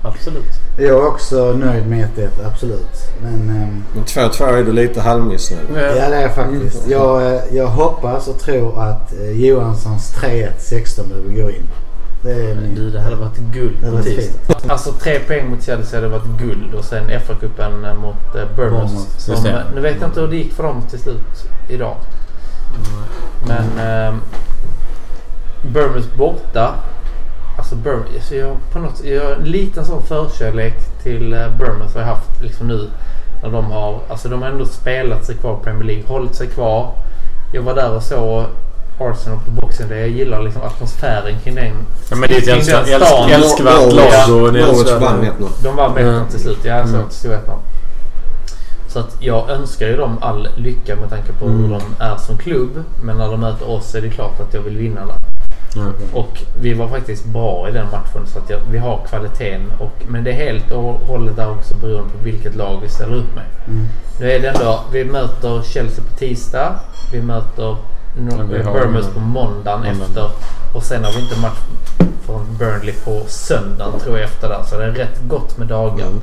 absolut. 0.05 0.45
Jag 0.79 0.87
är 0.89 1.07
också 1.07 1.53
nöjd 1.53 1.87
med 1.87 2.09
1-1, 2.17 2.29
absolut. 2.47 2.91
Men 3.23 3.33
ehm, 3.35 3.85
Men 3.95 4.05
2-2 4.05 4.59
är 4.59 4.65
du 4.65 4.73
lite 4.73 5.01
halvmissnöjd. 5.01 5.67
ja, 5.75 6.09
det 6.09 6.17
är 6.17 6.23
jag 6.23 6.35
faktiskt. 6.35 6.89
Jag, 6.89 7.35
eh, 7.35 7.41
jag 7.53 7.67
hoppas 7.67 8.29
och 8.29 8.39
tror 8.39 8.83
att 8.83 9.13
eh, 9.13 9.31
Johanssons 9.31 10.15
3-1 10.15 10.49
16 10.59 11.05
nu 11.09 11.43
går 11.43 11.51
in. 11.51 11.69
Det 12.23 12.33
är 12.33 12.55
min... 12.55 12.75
Du, 12.75 12.91
det 12.91 13.01
hade 13.01 13.17
varit 13.17 13.37
guld 13.37 13.81
på 13.81 14.03
tisdag. 14.03 14.55
Alltså 14.69 14.93
tre 14.93 15.19
poäng 15.21 15.51
mot 15.51 15.63
Chelsea 15.63 16.01
hade 16.01 16.09
varit 16.09 16.39
guld 16.39 16.75
och 16.75 16.85
sen 16.85 17.11
FA-cupen 17.11 17.85
eh, 17.89 17.95
mot 17.95 18.35
eh, 18.35 18.57
Bournemouth. 18.57 18.95
Som, 19.19 19.47
eh, 19.47 19.61
nu 19.75 19.81
vet 19.81 19.97
jag 20.01 20.09
inte 20.09 20.21
hur 20.21 20.29
det 20.29 20.37
gick 20.37 20.53
för 20.53 20.63
dem 20.63 20.83
till 20.91 20.99
slut 20.99 21.49
idag. 21.69 21.97
Men 23.47 23.89
eh, 23.89 24.15
Bournemouth 25.73 26.17
borta. 26.19 26.75
Alltså 27.75 27.91
Bournemouth, 27.91 28.15
alltså 28.15 28.35
jag, 28.35 28.57
på 28.73 28.79
något, 28.79 29.05
jag 29.05 29.25
har 29.25 29.31
en 29.33 29.45
liten 29.45 29.85
sån 29.85 30.03
förkärlek 30.03 30.75
till 31.03 31.33
eh, 31.33 31.49
Bournemouth 31.59 31.95
har 31.95 32.01
jag 32.01 32.09
haft 32.09 32.43
liksom 32.43 32.69
nu. 32.69 32.89
När 33.43 33.51
de 33.51 33.65
har, 33.65 34.01
alltså 34.09 34.29
de 34.29 34.43
har 34.43 34.49
ändå 34.49 34.67
spelat 34.67 35.25
sig 35.25 35.35
kvar 35.37 35.59
i 35.61 35.65
Premier 35.65 35.85
League, 35.85 36.05
hållit 36.07 36.35
sig 36.35 36.47
kvar. 36.47 36.93
Jag 37.53 37.63
var 37.63 37.75
där 37.75 37.97
och 37.97 38.03
såg 38.03 38.45
Arsenal 39.01 39.39
på 39.45 39.51
boxen. 39.51 39.91
Jag 39.91 40.09
gillar 40.09 40.43
liksom 40.43 40.63
atmosfären 40.63 41.35
kring 41.45 41.55
den. 41.55 41.73
Ja, 42.11 42.17
men 42.17 42.29
det 42.29 42.35
är 42.35 42.39
ett 42.43 42.49
älskvärt, 42.49 43.01
lag 43.01 43.31
Norwich 44.53 44.93
vann 45.01 45.25
1-0. 45.25 45.49
De 45.63 45.77
var 45.77 45.89
med 45.89 46.07
Ja. 46.07 46.25
till 46.31 46.41
slut. 46.41 46.59
Jag 46.65 46.81
såg 46.87 46.95
Mm. 46.95 47.01
att 47.05 47.11
det 47.11 47.17
stod 47.17 47.33
1-0. 47.33 47.59
Så 48.89 48.99
att 48.99 49.17
jag 49.21 49.51
önskar 49.51 49.87
ju 49.87 49.97
dem 49.97 50.19
all 50.21 50.49
lycka 50.57 50.97
med 50.97 51.11
tanke 51.11 51.33
på 51.33 51.47
hur 51.49 51.65
Mm. 51.67 51.71
de 51.71 52.05
är 52.05 52.17
som 52.17 52.39
klubb. 52.39 52.85
Men 53.03 53.19
när 53.19 53.31
de 53.31 53.41
möter 53.41 53.71
oss 53.71 53.95
är 53.95 54.01
det 54.01 54.11
klart 54.11 54.41
att 54.41 54.55
jag 54.55 54.61
vill 54.61 54.77
vinna 54.77 55.01
där. 55.07 55.15
Ja. 55.77 55.93
Och 56.13 56.43
vi 56.61 56.75
var 56.75 56.89
faktiskt 56.89 57.25
bra 57.25 57.69
i 57.69 57.73
den 57.73 57.87
matchen 57.91 58.27
så 58.27 58.39
att 58.39 58.51
jag, 58.51 58.59
vi 58.71 58.79
har 58.79 59.01
kvaliteten. 59.09 59.73
Och, 59.79 59.93
men 60.09 60.25
det 60.25 60.31
är 60.31 60.35
helt 60.35 60.71
och 60.71 60.83
hållet 60.83 61.37
där 61.37 61.51
också 61.51 61.75
beroende 61.75 62.13
på 62.13 62.25
vilket 62.25 62.55
lag 62.55 62.81
vi 62.83 62.89
ställer 62.89 63.17
upp 63.17 63.35
med. 63.35 63.45
Mm. 63.67 63.87
Nu 64.21 64.33
är 64.33 64.41
det 64.41 64.49
ändå, 64.49 64.81
vi 64.93 65.05
möter 65.05 65.63
Chelsea 65.63 66.05
på 66.05 66.17
tisdag. 66.17 66.75
Vi 67.13 67.23
möter 67.23 67.77
Bournemouth 68.17 69.11
på 69.15 69.21
måndagen 69.21 69.81
Måndagen. 69.81 70.03
efter. 70.03 70.31
Och 70.75 70.83
sen 70.83 71.05
har 71.05 71.13
vi 71.13 71.21
inte 71.21 71.41
match 71.41 71.59
från 72.27 72.57
Burnley 72.59 72.95
på 73.05 73.23
söndagen 73.27 74.01
tror 74.01 74.19
jag 74.19 74.25
efter 74.25 74.49
där. 74.49 74.63
Så 74.63 74.79
det 74.79 74.85
är 74.85 74.91
rätt 74.91 75.21
gott 75.29 75.59
med 75.59 75.69
dagar. 75.69 76.07
Mm. 76.07 76.21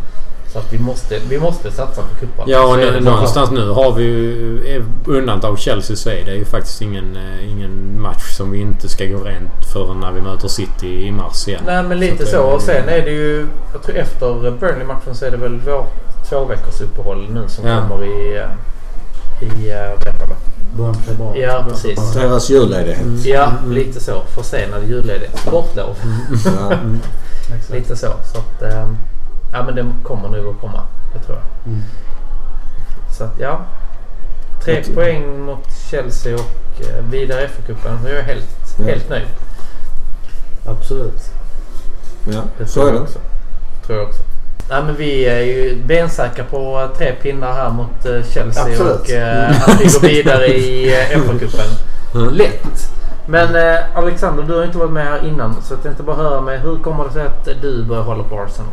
Så 0.53 0.59
att 0.59 0.73
vi 0.73 0.79
måste, 0.79 1.19
vi 1.29 1.39
måste 1.39 1.71
satsa 1.71 2.01
på 2.01 2.07
cupen. 2.19 2.43
Ja, 2.47 2.63
och 2.65 2.73
Så 2.73 2.77
nu, 2.79 2.99
någonstans 2.99 3.51
nu 3.51 3.69
har 3.69 3.91
vi 3.91 4.03
ju... 4.03 4.75
eh, 4.75 4.83
Undantag 5.05 5.59
Chelsea 5.59 5.95
så 5.95 6.09
är 6.09 6.25
det 6.25 6.35
ju 6.35 6.45
faktiskt 6.45 6.81
ingen, 6.81 7.15
eh, 7.17 7.51
ingen 7.51 8.01
match 8.01 8.35
som 8.37 8.51
vi 8.51 8.59
inte 8.59 8.89
ska 8.89 9.05
gå 9.05 9.17
rent 9.23 9.65
för 9.73 9.93
när 9.93 10.11
vi 10.11 10.21
möter 10.21 10.47
City 10.47 11.05
i 11.07 11.11
mars 11.11 11.47
igen. 11.47 11.61
Nej 11.65 11.83
men 11.83 11.99
lite 11.99 12.23
att 12.23 12.29
så. 12.29 12.35
det- 12.35 12.53
Och 12.53 12.61
sen 12.61 12.89
är 12.89 13.01
det 13.01 13.11
ju... 13.11 13.47
Jag 13.73 13.83
tror 13.83 13.95
efter 13.97 14.51
Burnley-matchen 14.51 15.15
så 15.15 15.25
är 15.25 15.31
det 15.31 15.37
väl 15.37 15.59
vår 15.65 15.85
två 16.29 16.45
veckors 16.45 16.81
uppehåll 16.81 17.27
nu 17.33 17.43
som 17.47 17.67
Ja. 17.67 17.81
kommer 17.89 18.05
i... 18.05 18.37
eh, 18.37 19.47
I... 19.47 19.73
Början 20.77 20.93
på 20.95 20.99
februari. 20.99 21.41
Ja, 21.41 21.65
precis. 21.69 22.13
Deras 22.13 22.49
julledighet. 22.49 23.25
Ja, 23.25 23.51
lite 23.67 23.99
så. 23.99 24.21
Försenad 24.35 24.83
julledighet. 24.89 25.39
Sportlov. 25.39 25.95
Ja. 26.45 26.71
Exakt. 27.55 27.69
Lite 27.73 27.95
så. 27.95 28.07
Så 28.07 28.37
att... 28.37 28.61
eh, 28.73 28.87
Ja 29.53 29.63
men 29.63 29.75
det 29.75 29.85
kommer 30.03 30.29
nog 30.29 30.55
att 30.55 30.61
komma. 30.61 30.81
Det 31.13 31.19
tror 31.25 31.37
jag. 31.37 31.67
Mm. 31.73 31.83
Så 33.17 33.23
att 33.23 33.39
ja. 33.39 33.59
Tre 34.65 34.83
tror- 34.83 34.95
poäng 34.95 35.39
mot 35.45 35.67
Chelsea 35.91 36.35
och 36.35 36.81
eh, 36.81 37.03
vidare 37.09 37.41
i 37.43 37.47
FA-cupen. 37.47 37.97
Jag 38.09 38.17
är 38.17 38.23
helt, 38.23 38.47
Ja. 38.79 38.85
helt 38.85 39.09
nöjd. 39.09 39.27
Absolut. 40.65 41.21
Ja, 42.33 42.41
Det 42.57 42.65
så 42.67 42.73
tror 42.73 42.83
är 42.83 42.87
jag 42.93 42.99
det. 43.01 43.03
också. 43.03 43.19
tror 43.85 43.97
jag 43.99 44.07
också. 44.07 44.21
Nej, 44.69 44.83
men 44.83 44.95
vi 44.95 45.25
är 45.25 45.39
ju 45.41 45.83
bensäkra 45.85 46.45
på 46.45 46.89
tre 46.97 47.13
pinnar 47.21 47.53
här 47.53 47.69
mot 47.69 48.05
eh, 48.05 48.23
Chelsea 48.33 48.63
Absolut. 48.63 49.01
och 49.01 49.09
eh, 49.11 49.49
att 49.49 49.81
vi 49.81 49.85
går 49.85 50.01
vidare 50.07 50.47
i 50.47 50.93
eh, 50.93 51.17
FA-cupen. 51.19 51.67
Mm. 52.15 52.33
Lätt! 52.33 52.91
Men 53.27 53.55
eh, 53.55 53.79
Alexander, 53.95 54.43
du 54.43 54.53
har 54.57 54.63
inte 54.63 54.77
varit 54.77 54.91
med 54.91 55.05
här 55.05 55.27
innan 55.27 55.61
så 55.61 55.73
jag 55.73 55.83
tänkte 55.83 56.03
bara 56.03 56.15
höra 56.15 56.41
med 56.41 56.61
hur 56.61 56.77
kommer 56.79 57.03
det 57.03 57.11
sig 57.11 57.25
att 57.25 57.45
du 57.61 57.83
börjar 57.85 58.03
hålla 58.03 58.23
på 58.23 58.39
Arsenal? 58.39 58.71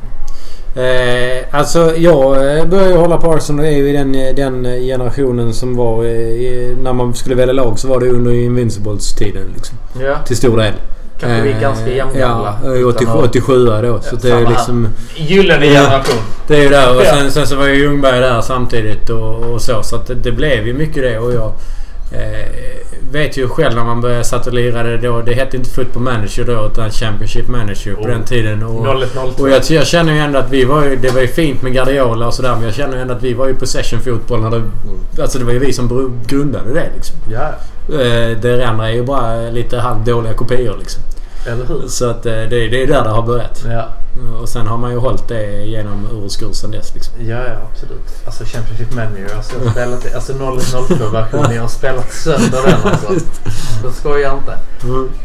Eh, 0.78 1.44
alltså 1.50 1.92
jag 1.96 2.58
eh, 2.58 2.64
började 2.66 2.90
ju 2.90 2.96
hålla 2.96 3.16
på 3.16 3.32
Arsenal 3.32 3.64
är 3.64 3.70
ju 3.70 3.88
i 3.88 3.92
den, 3.92 4.14
eh, 4.14 4.34
den 4.34 4.64
generationen 4.64 5.54
som 5.54 5.76
var... 5.76 6.04
Eh, 6.04 6.76
när 6.82 6.92
man 6.92 7.14
skulle 7.14 7.34
välja 7.34 7.52
lag 7.52 7.78
så 7.78 7.88
var 7.88 8.00
det 8.00 8.08
under 8.08 8.32
Invincibles-tiden 8.32 9.42
liksom. 9.54 9.76
Ja, 10.02 10.16
Till 10.26 10.36
stor 10.36 10.56
del. 10.56 10.72
kanske 11.20 11.42
vi 11.42 11.52
är 11.52 11.60
ganska 11.60 11.88
jämngamla. 11.88 12.58
Ja, 12.64 12.76
eh, 12.76 12.86
80, 12.88 13.02
utan 13.04 13.18
att- 13.18 13.24
87 13.24 13.66
då. 13.66 14.00
Så 14.02 14.08
Ja, 14.14 14.18
det 14.22 14.30
är 14.30 14.46
liksom... 14.48 14.88
Gyllene 15.16 15.66
generation. 15.66 16.16
Det 16.46 16.56
är 16.56 16.62
ju 16.62 16.68
där. 16.68 16.96
Och 16.96 17.02
sen, 17.02 17.30
sen 17.30 17.46
så 17.46 17.56
var 17.56 17.66
ju 17.68 17.74
Ljungberg 17.74 18.20
där 18.20 18.40
samtidigt 18.40 19.10
och, 19.10 19.34
och 19.52 19.62
så. 19.62 19.82
Så 19.82 19.96
det, 20.06 20.14
det 20.14 20.32
blev 20.32 20.66
ju 20.66 20.74
mycket 20.74 21.02
det. 21.02 21.18
Och 21.18 21.32
jag 21.32 21.52
eh, 22.12 22.48
vet 23.12 23.36
ju 23.36 23.48
själv 23.48 23.74
när 23.74 23.84
man 23.84 24.00
började 24.00 24.24
satt 24.24 24.46
och 24.46 24.52
lirade 24.52 24.96
då. 24.98 25.22
Det 25.22 25.34
hette 25.34 25.56
inte 25.56 25.70
Football 25.70 26.02
Manager 26.02 26.44
då 26.44 26.66
utan 26.72 26.90
Championship 26.90 27.48
Manager 27.48 27.94
på 27.94 28.02
Oh. 28.02 28.09
den 28.09 28.24
tiden. 28.24 28.62
Och, 28.62 28.86
0102. 28.86 29.42
och 29.42 29.50
jag, 29.50 29.62
jag 29.70 29.86
känner 29.86 30.12
ju 30.12 30.18
ändå 30.18 30.38
att 30.38 30.50
vi 30.50 30.64
var 30.64 30.84
ju... 30.84 30.96
Det 30.96 31.11
var 31.11 31.20
ju 31.20 31.28
fint 31.28 31.62
med 31.62 31.72
Guardiola 31.72 32.26
och 32.26 32.34
sådär. 32.34 32.54
Men 32.54 32.62
jag 32.64 32.74
känner 32.74 32.96
ju 32.96 33.02
ändå 33.02 33.14
att 33.14 33.22
vi 33.22 33.34
var 33.34 33.48
ju 33.48 33.54
possession-fotboll 33.54 34.40
när 34.40 34.50
det... 34.50 34.62
Alltså 35.22 35.38
det 35.38 35.44
var 35.44 35.52
ju 35.52 35.59
vi 35.59 35.72
som 35.72 36.20
grundade 36.26 36.74
det 36.74 36.90
liksom. 36.96 37.16
Ja, 37.32 37.52
Eh, 37.92 38.38
det 38.40 38.64
andra 38.68 38.88
är 38.88 38.92
ju 38.92 39.02
bara 39.02 39.50
lite 39.50 39.78
halvdåliga 39.78 40.32
kopior 40.32 40.76
liksom. 40.78 41.02
Eller 41.47 41.64
hur? 41.66 41.89
Så 41.89 42.11
att 42.11 42.26
eh, 42.26 42.32
det, 42.32 42.47
det 42.68 42.82
är 42.82 42.86
där 42.86 43.05
det 43.05 43.11
har 43.11 43.22
börjat. 43.22 43.64
Ja. 43.70 43.84
Och 44.41 44.49
sen 44.49 44.66
har 44.66 44.78
man 44.78 44.91
ju 44.91 44.97
hållit 44.99 45.28
det 45.28 45.64
genom 45.64 46.07
ur 46.12 46.24
och 46.24 46.30
skur 46.32 46.53
sen 46.53 46.70
dess 46.70 46.95
liksom. 46.95 47.14
Ja, 47.18 47.36
ja 47.36 47.55
absolut. 47.72 48.03
Alltså 48.26 48.45
Championship 48.45 48.95
Manager. 48.95 49.36
Alltså, 49.36 49.55
jag 49.59 49.64
har 49.64 49.70
spelat, 49.72 50.14
alltså 50.14 50.32
0102-versionen. 50.32 51.55
Jag 51.55 51.62
har 51.68 51.68
spelat 51.68 52.12
sönder 52.12 52.59
den 52.66 52.93
alltså. 52.93 53.12
Det 53.84 53.93
skojar 53.93 54.18
jag 54.18 54.39
inte. 54.39 54.59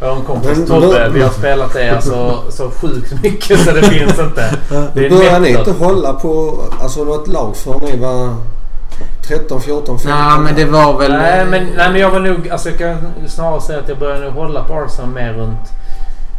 Jag 0.00 0.08
har 0.08 0.16
en 0.16 0.22
kompis 0.22 0.68
Tobbe. 0.68 0.86
då- 1.04 1.10
Vi 1.14 1.22
har 1.22 1.30
spelat 1.30 1.72
det 1.72 1.90
alltså, 1.90 2.42
så 2.50 2.70
sjukt 2.70 3.22
mycket 3.22 3.60
så 3.60 3.70
det 3.70 3.82
finns 3.82 4.18
inte. 4.18 4.56
Det 4.94 5.06
är 5.06 5.10
Började 5.10 5.38
ni 5.38 5.48
inte 5.48 5.72
hålla 5.72 6.12
på 6.12 6.60
alltså 6.80 7.04
något 7.04 7.28
lag 7.28 7.56
för 7.56 7.80
ni 7.80 7.96
var 7.96 8.34
13, 9.28 9.60
14, 9.60 9.98
15? 9.98 10.18
Nej 10.20 10.38
men 10.38 10.54
det 10.54 10.64
var 10.64 10.98
väl... 10.98 11.12
Nej 11.12 11.44
men, 11.44 11.64
nej 11.76 11.90
men 11.90 12.00
jag 12.00 12.10
var 12.10 12.20
nog... 12.20 12.48
Alltså 12.48 12.68
jag 12.70 12.78
kan 12.78 12.96
snarare 13.28 13.60
säga 13.60 13.78
att 13.78 13.88
jag 13.88 13.98
började 13.98 14.30
hålla 14.30 14.64
på 14.64 14.74
Arsenal 14.74 15.10
mer 15.10 15.32
runt... 15.32 15.58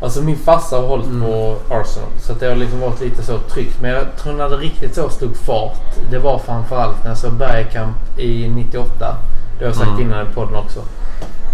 Alltså 0.01 0.21
min 0.21 0.37
farsa 0.37 0.75
har 0.75 0.87
hållit 0.87 1.05
Mm. 1.07 1.21
på 1.21 1.55
Arsenal. 1.69 2.09
Så 2.19 2.31
att 2.31 2.39
det 2.39 2.47
har 2.49 2.55
liksom 2.55 2.79
varit 2.79 3.01
lite 3.01 3.23
så 3.23 3.37
tryggt. 3.39 3.81
Men 3.81 3.91
jag 3.91 4.03
tror 4.17 4.33
när 4.33 4.49
det 4.49 4.55
riktigt 4.57 4.95
så 4.95 5.09
slog 5.09 5.37
fart. 5.37 5.81
Det 6.11 6.19
var 6.19 6.39
framförallt 6.39 7.03
när 7.03 7.09
jag 7.11 7.17
såg 7.17 7.33
Bergkamp 7.33 7.97
i 8.19 8.49
98. 8.49 9.15
Det 9.59 9.65
har 9.65 9.69
jag 9.69 9.75
sagt 9.75 9.87
Mm. 9.89 10.01
innan 10.01 10.27
i 10.27 10.33
podden 10.33 10.55
också. 10.55 10.79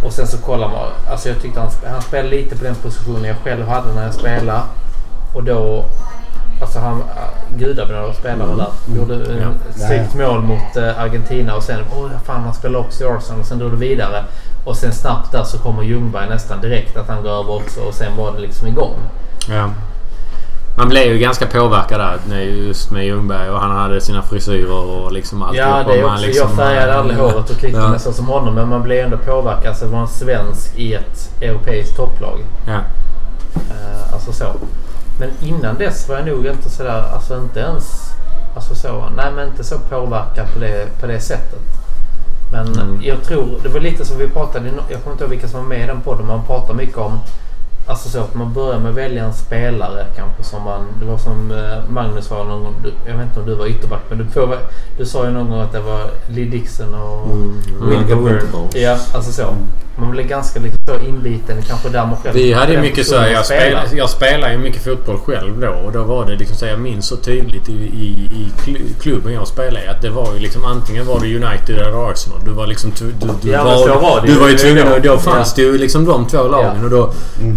Och 0.06 0.14
sen 0.14 0.28
så 0.28 0.38
kollar 0.38 0.68
man. 0.68 0.88
Alltså 1.12 1.30
jag 1.30 1.42
tyckte 1.42 1.60
han, 1.60 1.70
han 1.92 2.02
spelade 2.02 2.30
lite 2.30 2.58
på 2.58 2.64
den 2.64 2.76
positionen 2.76 3.24
jag 3.24 3.38
själv 3.44 3.68
hade 3.68 3.94
när 3.94 4.04
jag 4.06 4.14
spelade. 4.14 4.62
Och 5.36 5.44
då... 5.44 5.86
Alltså 6.62 6.80
han... 6.80 6.98
äh, 7.00 7.58
Gudabenådad 7.58 8.16
spelare 8.16 8.56
där. 8.56 8.96
Gjorde 8.98 9.14
Ja. 9.14 9.32
mm. 9.32 9.54
snyggt 9.76 10.14
mål 10.16 10.42
mot 10.42 10.78
eh, 10.78 11.00
Argentina 11.00 11.56
och 11.56 11.64
sen... 11.64 11.80
Åh 11.98 12.10
fan 12.26 12.42
han 12.44 12.54
spelar 12.54 12.80
också 12.80 13.04
i 13.04 13.08
Arsenal. 13.08 13.40
Och 13.40 13.46
sen 13.46 13.60
drog 13.60 13.72
det 13.72 13.78
vidare. 13.78 14.24
Och 14.66 14.78
sen 14.78 14.94
snabbt 14.94 15.32
där 15.32 15.44
så 15.44 15.58
kommer 15.58 15.84
Ljungberg 15.84 16.30
nästan 16.30 16.62
direkt 16.62 16.98
att 16.98 17.08
han 17.08 17.24
går 17.24 17.30
över 17.30 17.56
också. 17.56 17.82
Och 17.82 17.94
sen 17.94 18.18
var 18.18 18.32
det 18.32 18.40
liksom 18.40 18.68
igång. 18.68 18.96
Ja. 19.50 19.70
Man 20.78 20.90
blev 20.90 21.04
ju 21.08 21.20
ganska 21.20 21.46
påverkad 21.48 22.00
där 22.30 22.40
just 22.40 22.92
med 22.92 23.06
Ljungberg 23.06 23.50
och 23.50 23.60
han 23.60 23.72
hade 23.72 24.02
sina 24.02 24.22
frisyrer 24.22 24.72
och 24.74 25.12
liksom 25.12 25.44
allt. 25.44 25.58
Ja, 25.58 25.84
det 25.88 26.00
är 26.00 26.06
också, 26.06 26.28
jag 26.28 26.52
färgade 26.52 26.96
aldrig 26.96 27.20
håret 27.20 27.50
och 27.50 27.58
klippte 27.58 27.80
Ja. 27.80 27.88
mig 27.88 28.00
så 28.00 28.12
som 28.14 28.26
honom. 28.26 28.56
Men 28.56 28.70
man 28.70 28.84
blir 28.84 29.04
ändå 29.04 29.18
påverkad. 29.18 29.68
Alltså, 29.68 29.86
att 29.86 29.92
vara 29.92 30.02
en 30.02 30.08
svensk 30.08 30.76
i 30.76 30.94
ett 30.94 31.42
europeiskt 31.42 31.96
topplag. 31.96 32.40
Ja. 32.68 32.80
Alltså 34.14 34.34
så. 34.34 34.46
Men 35.22 35.30
innan 35.42 35.78
dess 35.78 36.10
var 36.10 36.16
jag 36.16 36.26
nog 36.28 36.46
inte 36.46 36.70
sådär, 36.70 37.04
alltså 37.14 37.38
inte 37.38 37.60
ens, 37.60 38.10
alltså 38.56 38.76
så, 38.76 39.10
nej 39.16 39.32
men 39.36 39.48
inte 39.48 39.64
så 39.64 39.80
påverkad 39.80 40.54
på 40.54 40.60
det, 40.60 41.00
på 41.02 41.08
det 41.08 41.20
sättet. 41.20 41.60
Men 42.52 42.68
Mm. 42.68 43.00
jag 43.04 43.24
tror, 43.24 43.60
det 43.64 43.70
var 43.70 43.80
lite 43.80 44.06
som 44.06 44.18
vi 44.18 44.28
pratade, 44.30 44.72
jag 44.90 45.04
kommer 45.04 45.12
inte 45.14 45.24
ihåg 45.24 45.32
vilka 45.32 45.48
som 45.48 45.60
var 45.60 45.68
med 45.68 45.84
i 45.84 45.88
den 45.88 46.02
podden, 46.02 46.28
man 46.28 46.46
pratar 46.46 46.74
mycket 46.74 46.98
om 46.98 47.20
Alltså 47.88 48.10
så 48.10 48.20
att 48.20 48.34
man 48.36 48.54
börjar 48.54 48.80
med 48.80 48.90
att 48.92 48.98
välja 48.98 49.24
en 49.24 49.34
spelare 49.34 50.06
kanske 50.16 50.44
som 50.44 50.64
man... 50.64 50.86
Det 51.00 51.06
var 51.06 51.18
som 51.18 51.52
eh, 51.52 51.90
Magnus 51.94 52.26
sa 52.26 52.44
någon 52.44 52.64
gång. 52.64 52.76
du- 52.84 52.94
Jag 53.12 53.18
vet 53.18 53.26
inte 53.28 53.40
om 53.40 53.46
du 53.46 53.56
var 53.56 53.66
ytterback 53.68 54.02
men 54.10 54.18
du, 54.18 54.26
får, 54.26 54.58
du 54.98 55.06
sa 55.06 55.26
ju 55.26 55.32
någon 55.32 55.50
gång 55.50 55.60
att 55.62 55.72
det 55.72 55.80
var 55.82 56.02
Lee 56.28 56.46
Dixon 56.46 56.94
och 56.94 57.30
Winterburn. 57.90 57.90
Winterburn. 57.90 58.68
Ja, 58.74 58.92
alltså 59.14 59.32
så. 59.32 59.56
Man 59.96 60.12
blir 60.12 60.24
ganska 60.24 60.60
liksom 60.60 60.80
så 60.88 61.06
inbiten 61.08 61.62
kanske 61.68 61.90
där 61.90 62.06
man 62.06 62.16
själv... 62.18 62.34
Vi 62.36 62.54
hade 62.54 62.72
ju 62.74 62.82
mycket 62.82 63.06
så. 63.08 63.12
personen 63.16 63.32
Jag 63.34 63.46
spelar. 63.46 63.62
spelade, 63.66 63.96
jag 63.98 64.10
spelade 64.10 64.54
ju 64.54 64.60
mycket 64.60 64.84
fotboll 64.84 65.18
själv 65.18 65.60
då 65.62 65.68
och 65.70 65.92
då 65.92 66.04
var 66.04 66.26
det 66.26 66.36
liksom 66.36 66.58
så 66.58 66.66
jag 66.66 66.80
minns 66.80 67.06
så 67.08 67.16
tydligt 67.16 67.70
i, 67.70 67.74
i, 67.74 68.08
i 68.34 68.52
klu- 68.66 68.94
klubben 69.02 69.34
jag 69.34 69.48
spelade 69.48 69.86
i 69.86 69.88
att 69.88 70.02
det 70.02 70.10
var 70.10 70.34
ju 70.34 70.40
liksom 70.40 70.66
antingen 70.66 71.06
var 71.08 71.20
det 71.20 71.36
United 71.36 71.76
eller 71.78 72.12
Arsenal. 72.12 72.40
Du 72.46 72.52
var 72.52 72.68
liksom... 72.68 72.92
Du, 73.00 73.12
du, 73.12 73.28
du 73.42 73.50
Ja, 73.50 73.78
så 73.78 74.00
var 74.00 74.22
det 74.22 74.28
du 74.28 74.40
var 74.40 74.48
ju 74.50 74.56
tvungen 74.58 74.88
Ja. 74.88 74.96
och 74.96 75.02
då 75.02 75.18
fanns 75.18 75.54
det 75.54 75.62
ju 75.62 75.78
liksom 75.78 76.06
de 76.06 76.26
två 76.28 76.48
lagen 76.48 76.76
Ja. 76.80 76.84
och 76.84 76.90
då, 76.90 77.14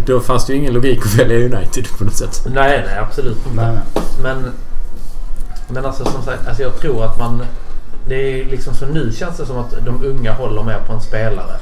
då 0.07 0.14
fanns 0.21 0.47
det 0.47 0.53
ju 0.53 0.59
ingen 0.59 0.75
logik 0.75 1.07
att 1.07 1.15
välja 1.15 1.37
United 1.37 1.87
på 1.99 2.05
något 2.05 2.17
sätt. 2.17 2.47
Nej, 2.55 2.85
nej 2.87 2.99
absolut 2.99 3.37
inte. 3.47 3.62
Nej, 3.62 3.75
nej. 3.75 4.05
Men, 4.23 4.53
men 5.69 5.87
alltså 5.87 6.05
som 6.05 6.23
sagt, 6.23 6.49
alltså 6.49 6.62
jag 6.62 6.81
tror 6.81 7.05
att 7.05 7.19
man... 7.19 7.43
Det 8.09 8.15
är 8.15 8.45
liksom 8.45 8.75
så 8.75 8.87
nu 8.87 9.12
känns 9.12 9.37
det 9.37 9.47
som 9.47 9.59
att 9.59 9.75
de 9.85 10.05
unga 10.05 10.33
håller 10.33 10.62
med 10.62 10.87
på 10.87 10.93
en 10.93 11.01
spelare. 11.01 11.57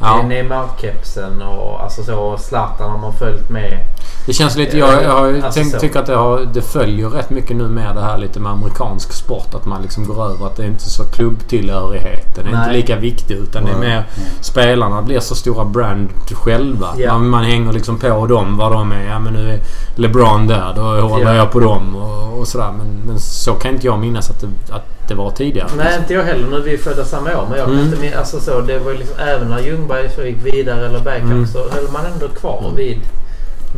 Ja. 0.00 0.14
Det 0.16 0.22
är 0.22 0.42
Neymar-kepsen 0.42 1.42
och 1.42 1.82
alltså 1.82 2.02
så 2.02 2.38
Zlatan 2.38 2.90
har 2.90 2.98
man 2.98 3.12
följt 3.12 3.50
med. 3.50 3.78
Det 4.26 4.32
känns 4.32 4.56
lite... 4.56 4.78
Jag, 4.78 5.02
jag 5.02 5.10
har 5.12 5.26
ju 5.26 5.42
Alltså 5.42 5.60
tänkt, 5.60 5.72
så. 5.74 5.78
tycker 5.80 5.98
att 6.00 6.06
det, 6.06 6.14
har, 6.14 6.40
det 6.54 6.62
följer 6.62 7.08
rätt 7.08 7.30
mycket 7.30 7.56
nu 7.56 7.68
med 7.68 7.94
det 7.96 8.00
här 8.00 8.18
lite 8.18 8.40
med 8.40 8.52
amerikansk 8.52 9.12
sport. 9.12 9.54
Att 9.54 9.64
man 9.66 9.82
liksom 9.82 10.06
går 10.06 10.24
över 10.24 10.46
att 10.46 10.56
det 10.56 10.62
är 10.62 10.66
inte 10.66 10.90
så 10.90 11.04
klubbtillhörigheten. 11.04 12.44
är 12.44 12.48
inte 12.48 12.58
Nej. 12.58 12.72
lika 12.76 12.96
viktig 12.96 13.34
utan 13.34 13.64
det 13.64 13.70
är 13.70 13.78
Nej. 13.78 13.88
mer... 13.88 14.04
Spelarna 14.40 15.02
blir 15.02 15.20
så 15.20 15.34
stora 15.34 15.64
brand 15.64 16.08
själva. 16.32 16.86
Ja. 16.96 17.12
Man, 17.12 17.28
man 17.28 17.44
hänger 17.44 17.72
liksom 17.72 17.98
på 17.98 18.26
dem 18.26 18.56
vad 18.56 18.72
de 18.72 18.92
är. 18.92 19.04
Ja 19.04 19.18
men 19.18 19.32
nu 19.32 19.50
är 19.54 19.60
LeBron 19.94 20.46
där. 20.46 20.72
Då 20.76 20.82
håller 20.82 21.24
Ja. 21.26 21.34
jag 21.34 21.50
på 21.50 21.60
dem 21.60 21.96
och, 21.96 22.38
och 22.38 22.48
sådär. 22.48 22.72
Men, 22.78 22.86
men 23.06 23.20
så 23.20 23.52
kan 23.52 23.72
inte 23.74 23.86
jag 23.86 23.98
minnas 23.98 24.30
att 24.30 24.40
det, 24.40 24.48
att 24.74 24.95
det 25.08 25.14
var 25.14 25.30
tidigare. 25.30 25.68
Nej, 25.76 25.98
inte 25.98 26.14
jag 26.14 26.22
heller. 26.24 26.48
Nu 26.48 26.56
är 26.56 26.60
vi 26.60 26.78
födda 26.78 27.04
samma 27.04 27.36
år. 27.36 27.46
Men 27.50 27.58
jag 27.58 27.68
Mm. 27.68 27.92
inte 28.04 28.18
alltså 28.18 28.40
så, 28.40 28.60
Det 28.60 28.78
var 28.78 28.92
liksom 28.92 29.18
även 29.18 29.48
när 29.48 29.60
Ljungberg 29.60 30.10
så 30.10 30.22
gick 30.22 30.44
vidare 30.44 30.86
eller 30.86 31.00
Bergkamp 31.00 31.32
Mm. 31.32 31.46
så 31.46 31.58
höll 31.58 31.88
man 31.92 32.06
ändå 32.06 32.28
kvar 32.28 32.72
vid, 32.76 33.00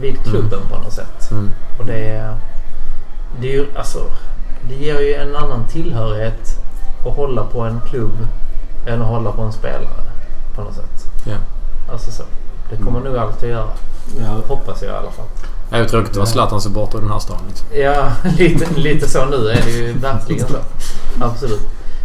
vid 0.01 0.22
klubben 0.24 0.61
på 0.72 0.79
något 0.79 0.93
sätt. 0.93 1.31
Mm. 1.31 1.51
Och 1.79 1.85
det 1.87 2.09
är... 2.09 2.37
Det 3.41 3.49
är 3.49 3.53
ju 3.53 3.66
alltså... 3.76 3.99
Det 4.68 4.74
ger 4.74 5.01
ju 5.01 5.14
en 5.14 5.37
annan 5.37 5.68
tillhörighet 5.68 6.59
att 7.07 7.16
hålla 7.16 7.45
på 7.45 7.61
en 7.61 7.81
klubb 7.91 8.26
än 8.87 9.03
att 9.03 9.09
hålla 9.09 9.33
på 9.33 9.43
en 9.43 9.53
spelare. 9.53 10.03
På 10.55 10.62
något 10.62 10.74
sätt. 10.74 11.12
Ja. 11.26 11.35
Alltså 11.93 12.11
så. 12.11 12.22
Det 12.70 12.76
kommer 12.76 13.01
nog 13.01 13.16
alltid 13.16 13.51
att 13.51 13.57
göra. 13.57 13.70
Ja. 14.20 14.55
Hoppas 14.55 14.83
jag 14.83 14.91
i 14.93 14.97
alla 14.97 15.11
fall. 15.11 15.26
Det 15.70 15.76
är 15.76 15.84
tråkigt 15.84 16.10
att 16.10 16.16
vara 16.16 16.26
Zlatan-supporter 16.26 16.98
i 16.98 17.00
den 17.00 17.10
här 17.10 17.18
stan. 17.18 17.38
Liksom. 17.48 17.66
Ja, 17.80 18.12
lite, 18.38 18.80
lite 18.80 19.08
så 19.08 19.24
nu 19.24 19.36
är 19.48 19.62
det 19.64 19.70
ju 19.70 19.92
verkligen 19.92 20.46
så. 20.48 20.56
Absolut. 21.20 21.60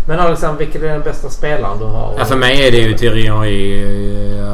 Men 0.08 0.20
Alexander, 0.20 0.60
vilken 0.66 0.84
är 0.84 0.88
den 0.88 1.02
bästa 1.02 1.30
spelaren 1.30 1.80
du 1.80 1.86
har? 1.86 2.16
Ja, 2.18 2.26
för 2.26 2.36
mig 2.36 2.68
är 2.68 2.72
det 2.72 2.78
ju 2.78 2.98
Thierry 2.98 3.28
Henry. 3.28 3.84
eh, 4.40 4.54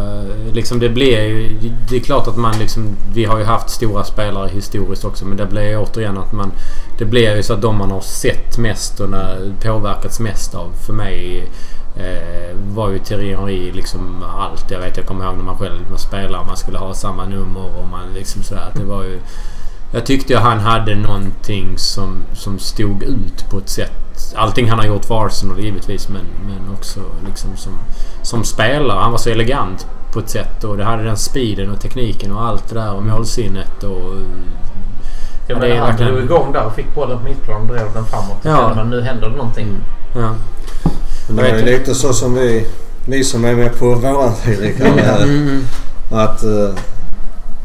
Liksom 0.54 0.80
det 0.80 0.90
blir 0.90 1.22
ju... 1.22 1.60
Det 1.90 1.96
är 1.96 2.00
klart 2.00 2.28
att 2.28 2.38
man 2.38 2.60
liksom... 2.60 2.96
Vi 3.14 3.26
har 3.26 3.38
ju 3.38 3.44
haft 3.44 3.70
stora 3.70 4.04
spelare 4.04 4.50
historiskt 4.54 5.06
också 5.06 5.26
men 5.26 5.38
det 5.38 5.46
blir 5.46 5.70
ju 5.70 5.78
återigen 5.78 6.18
att 6.18 6.34
man... 6.34 6.52
Det 6.98 7.06
blir 7.06 7.36
ju 7.36 7.44
så 7.44 7.54
att 7.54 7.62
de 7.62 7.78
man 7.78 7.92
har 7.92 8.02
sett 8.02 8.58
mest 8.58 9.00
och 9.00 9.10
påverkats 9.64 10.20
mest 10.20 10.56
av 10.56 10.72
för 10.86 10.94
mig 10.94 11.48
eh, 12.00 12.56
var 12.76 12.90
ju 12.90 13.00
Thierry 13.00 13.36
Henry 13.36 13.72
liksom 13.72 14.24
allt. 14.24 14.72
Jag 14.72 14.80
vet 14.80 14.98
jag 14.98 15.06
kommer 15.06 15.26
ihåg 15.26 15.38
när 15.38 15.44
man 15.44 15.58
själv 15.58 15.90
var 15.90 15.98
spelare 15.98 16.46
man 16.46 16.58
skulle 16.58 16.78
ha 16.78 16.94
samma 16.94 17.26
nummer 17.26 17.80
och 17.80 17.88
man 17.88 18.14
liksom 18.14 18.44
sådär. 18.44 18.62
att 18.68 18.74
Det 18.74 18.84
var 18.84 19.04
ju... 19.04 19.20
Jag 19.94 20.06
tyckte 20.06 20.34
ju 20.34 20.40
han 20.40 20.60
hade 20.60 20.96
någonting 20.96 21.78
som, 21.78 22.24
som 22.34 22.60
stod 22.60 23.04
ut 23.04 23.50
på 23.50 23.58
ett 23.58 23.70
sätt. 23.70 24.36
Allting 24.36 24.70
han 24.70 24.80
har 24.80 24.86
gjort 24.86 25.06
för 25.06 25.26
Arsenal 25.26 25.60
givetvis 25.60 26.10
men, 26.10 26.26
men 26.48 26.76
också 26.76 27.00
liksom 27.28 27.58
som, 27.58 27.74
som 28.22 28.44
spelare. 28.44 29.00
Han 29.00 29.12
var 29.12 29.18
så 29.18 29.30
elegant 29.30 29.88
på 30.14 30.20
ett 30.20 30.30
sätt 30.30 30.64
och 30.64 30.78
det 30.78 30.84
hade 30.84 31.04
den 31.04 31.18
speeden 31.18 31.72
och 31.72 31.82
tekniken 31.82 32.32
och 32.32 32.46
allt 32.46 32.70
det 32.70 32.76
där 32.76 32.94
och 32.94 33.04
målsinnet 33.04 33.84
och... 33.84 34.16
Ja, 35.48 35.56
det 35.56 35.68
men 35.68 35.80
han 35.80 35.98
drog 35.98 36.20
igång 36.20 36.52
där 36.54 36.66
och 36.66 36.76
fick 36.76 36.96
bollen 36.96 37.18
på 37.18 37.24
mittplan 37.24 37.62
och 37.62 37.68
drev 37.68 37.94
den 37.94 38.06
framåt. 38.06 38.40
Ja. 38.42 38.72
Men 38.76 38.90
nu 38.90 39.02
händer 39.02 39.30
det 39.30 39.36
någonting. 39.36 39.68
Ja. 40.16 40.36
Men 41.30 41.44
det 41.44 41.50
är 41.50 41.66
lite 41.66 41.96
så 41.96 42.14
som 42.14 42.34
vi, 42.34 42.66
vi 43.06 43.24
som 43.24 43.46
är 43.46 43.56
med 43.56 43.80
på 43.80 43.86
våran 43.86 44.34
tid 44.46 44.60
Rickard. 44.60 45.22
Mm. 45.24 45.62
Att 46.12 46.44
eh, 46.44 46.74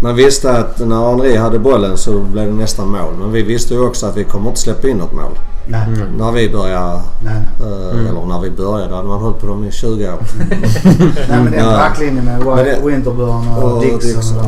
man 0.03 0.17
visste 0.17 0.51
att 0.51 0.79
när 0.79 1.11
Henri 1.11 1.37
hade 1.37 1.59
bollen 1.59 1.97
så 1.97 2.21
blev 2.21 2.47
det 2.47 2.53
nästan 2.53 2.89
mål. 2.89 3.15
Men 3.19 3.33
vi 3.33 3.43
visste 3.43 3.75
ju 3.75 3.81
också 3.81 4.07
att 4.07 4.17
vi 4.17 4.25
kommer 4.25 4.49
inte 4.49 4.61
släppa 4.61 4.89
in 4.89 4.97
något 4.97 5.13
mål. 5.13 5.39
Nej. 5.67 5.81
Mm. 5.87 6.09
När 6.19 6.33
vi 6.33 6.51
började, 6.51 7.01
Nej. 7.25 7.35
eh, 7.61 7.99
eller 8.09 8.27
när 8.27 8.41
vi 8.41 8.51
började, 8.51 8.89
då 8.91 8.97
hade 8.97 9.09
man 9.09 9.21
hållit 9.21 9.41
på 9.41 9.47
dem 9.47 9.65
i 9.65 9.71
20 9.73 10.09
år. 10.09 10.19
Nej 11.29 11.39
men 11.43 11.51
den 11.53 11.65
Ja. 11.65 11.71
backlinjen 11.77 12.25
med 12.25 12.41
Men 12.47 12.57
det- 12.57 12.81
Winterburn 12.85 13.49
och, 13.57 13.73
Och 13.73 13.81
Dixon. 13.83 13.99
Dixon 14.01 14.39
och, 14.39 14.45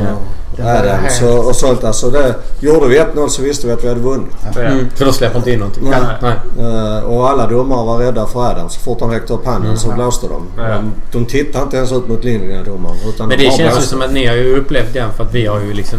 och 0.59 0.65
Adams 0.65 1.21
helt- 1.21 1.35
och, 1.39 1.47
och 1.49 1.57
sånt. 1.57 1.85
Alltså 1.85 2.11
det, 2.11 2.35
gjorde 2.61 2.87
vi 2.87 2.99
1-0 2.99 3.29
så 3.29 3.43
visste 3.43 3.67
vi 3.67 3.73
att 3.73 3.85
vi 3.85 3.89
hade 3.89 4.01
vunnit. 4.01 4.27
Ja. 4.55 4.61
Mm. 4.61 4.87
För 4.95 5.05
de 5.05 5.13
släpper 5.13 5.39
inte 5.39 5.51
in 5.53 5.59
någonting. 5.59 5.91
Nej. 5.91 6.01
Nej. 6.23 6.67
Eh, 6.67 6.99
och 7.05 7.29
alla 7.31 7.47
domare 7.47 7.87
var 7.87 7.99
rädda 7.99 8.27
för 8.27 8.51
Adams. 8.51 8.75
Så 8.75 8.81
fort 8.81 9.01
han 9.01 9.11
räckte 9.11 9.33
upp 9.33 9.47
handen 9.47 9.77
så 9.79 9.93
blåste 9.93 10.27
de. 10.29 10.63
Ja. 10.63 10.69
De, 10.75 10.93
de 11.13 11.25
tittade 11.27 11.65
inte 11.65 11.77
ens 11.77 11.93
ut 11.93 12.09
mot 12.09 12.25
linjen 12.25 12.65
domaren. 12.65 12.97
Utan 13.09 13.29
Men 13.29 13.39
de 13.39 13.45
det 13.45 13.51
bara 13.51 13.57
känns 13.59 13.79
ju 13.79 13.83
som 13.83 14.03
att 14.03 14.13
ni 14.13 14.27
har 14.27 14.35
ju 14.35 14.57
upplevt 14.57 14.93
den 14.95 15.13
för 15.13 15.25
att 15.25 15.35
vi 15.35 15.47
har 15.47 15.61
ju 15.61 15.73
liksom... 15.73 15.99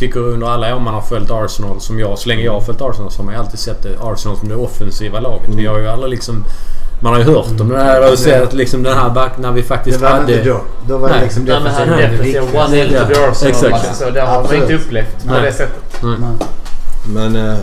Tycker 0.00 0.20
under 0.20 0.46
alla 0.46 0.76
år 0.76 0.80
man 0.80 0.94
har 0.94 1.00
följt 1.00 1.30
Arsenal 1.30 1.80
som 1.80 1.98
jag, 1.98 2.18
så 2.18 2.28
länge 2.28 2.42
jag 2.42 2.52
har 2.52 2.60
följt 2.60 2.80
Arsenal 2.82 3.10
så 3.10 3.18
har 3.18 3.24
man 3.24 3.34
ju 3.34 3.40
alltid 3.40 3.58
sett 3.60 3.82
det, 3.82 3.88
Arsenal 4.00 4.36
som 4.38 4.48
det 4.48 4.54
offensiva 4.54 5.20
laget. 5.20 5.48
Vi 5.48 5.66
har 5.66 5.78
ju 5.78 5.88
aldrig 5.88 6.10
liksom... 6.10 6.44
Man 7.02 7.12
har 7.12 7.20
ju 7.20 7.26
hört 7.26 7.60
om 7.60 7.68
det 7.68 7.78
här 7.78 8.12
och 8.12 8.18
sett 8.18 8.52
liksom 8.52 8.82
den 8.82 8.96
här 8.98 9.10
back 9.10 9.38
när 9.38 9.52
vi 9.52 9.60
Det 9.60 9.66
faktiskt 9.66 10.00
var 10.00 10.08
hade... 10.08 10.32
inte 10.32 10.48
då. 10.48 10.60
Då 10.88 10.98
var 10.98 11.08
det 11.08 11.14
Nej. 11.14 11.24
liksom 11.24 11.44
Nej, 11.44 11.60
men 11.62 11.72
han 11.72 11.88
är 11.88 11.96
defensivt. 11.96 12.34
defensiv. 12.34 12.40
Viktigt. 12.42 12.60
One 12.60 12.84
in 12.84 12.88
to 12.88 13.14
the 13.14 13.20
Arsenal. 13.30 13.50
exakt. 13.50 13.72
Alltså, 13.74 14.04
så 14.04 14.10
det 14.10 14.20
har 14.20 14.42
man 14.42 14.54
inte 14.54 14.74
upplevt 14.74 15.24
på 15.26 15.32
Nej. 15.32 15.42
det 15.42 15.52
sättet. 15.52 16.02
Nej. 16.02 16.30
Men 17.14 17.36
eh, 17.36 17.58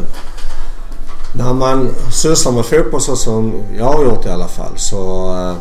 när 1.33 1.53
man 1.53 1.89
sysslar 2.11 2.51
med 2.51 2.65
fotboll 2.65 3.01
så 3.01 3.15
som 3.15 3.53
jag 3.77 3.85
har 3.85 4.03
gjort 4.03 4.25
i 4.25 4.29
alla 4.29 4.47
fall 4.47 4.73
så, 4.75 5.33
eh, 5.35 5.53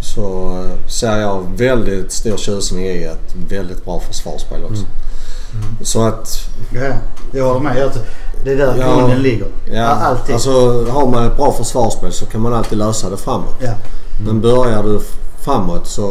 så 0.00 0.56
eh, 0.64 0.88
ser 0.88 1.16
jag 1.20 1.46
väldigt 1.56 2.12
stor 2.12 2.36
tjusning 2.36 2.84
i 2.86 3.04
ett 3.04 3.34
väldigt 3.48 3.84
bra 3.84 4.00
försvarsspel 4.00 4.64
också. 4.64 4.84
Så 5.82 6.02
att 6.06 6.48
Ja, 6.70 6.80
jag 7.32 7.44
håller 7.48 7.60
med. 7.60 7.76
Jag 7.78 7.90
Det 8.44 8.52
är 8.52 8.56
där 8.56 8.76
Ja. 8.78 8.96
grunden 8.96 9.22
ligger. 9.22 9.46
ja, 9.72 9.84
Alltid. 9.86 10.34
alltså 10.34 10.84
har 10.90 11.06
man 11.06 11.26
ett 11.26 11.36
bra 11.36 11.52
försvarsspel 11.52 12.12
så 12.12 12.26
kan 12.26 12.40
man 12.40 12.54
alltid 12.54 12.78
lösa 12.78 13.10
det 13.10 13.16
framåt. 13.16 13.54
ja. 13.60 13.72
Men 14.26 14.40
börjar 14.40 14.82
du 14.82 15.00
framåt 15.44 15.86
så 15.86 16.02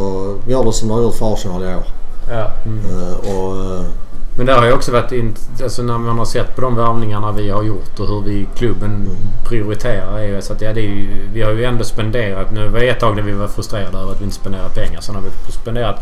går 0.48 0.64
det 0.64 0.72
som 0.72 0.88
det 0.88 0.94
har 0.94 1.02
gjort 1.02 1.14
för 1.14 1.32
Arsenal 1.34 1.62
i 1.62 1.66
år. 1.66 1.84
Ja. 2.30 2.50
Eh, 2.66 3.34
och, 3.36 3.56
eh, 3.74 3.82
Men 4.36 4.46
det 4.46 4.52
har 4.52 4.66
ju 4.66 4.72
också 4.72 4.92
varit... 4.92 5.12
In, 5.12 5.34
alltså 5.62 5.82
när 5.82 5.98
man 5.98 6.18
har 6.18 6.24
sett 6.24 6.54
på 6.56 6.60
de 6.60 6.76
värvningarna 6.76 7.32
vi 7.32 7.50
har 7.50 7.62
gjort 7.62 8.00
och 8.00 8.06
hur 8.08 8.20
vi 8.22 8.46
klubben 8.56 9.08
prioriterar 9.48 10.18
är 10.18 10.28
ju 10.28 10.42
så 10.42 10.52
att 10.52 10.60
ja, 10.60 10.72
det 10.72 10.80
är 10.80 10.84
ju, 10.84 11.06
vi 11.32 11.42
har 11.42 11.50
ju 11.52 11.64
ändå 11.64 11.84
spenderat... 11.84 12.52
Nu 12.52 12.68
var 12.68 12.78
det 12.80 12.88
ett 12.88 13.00
tag 13.00 13.16
när 13.16 13.22
vi 13.22 13.32
var 13.32 13.48
frustrerade 13.48 13.98
över 13.98 14.12
att 14.12 14.20
vi 14.20 14.24
inte 14.24 14.36
spenderade 14.36 14.70
pengar. 14.74 15.00
Sen 15.00 15.14
har 15.14 15.22
vi 15.22 15.52
spenderat 15.52 15.96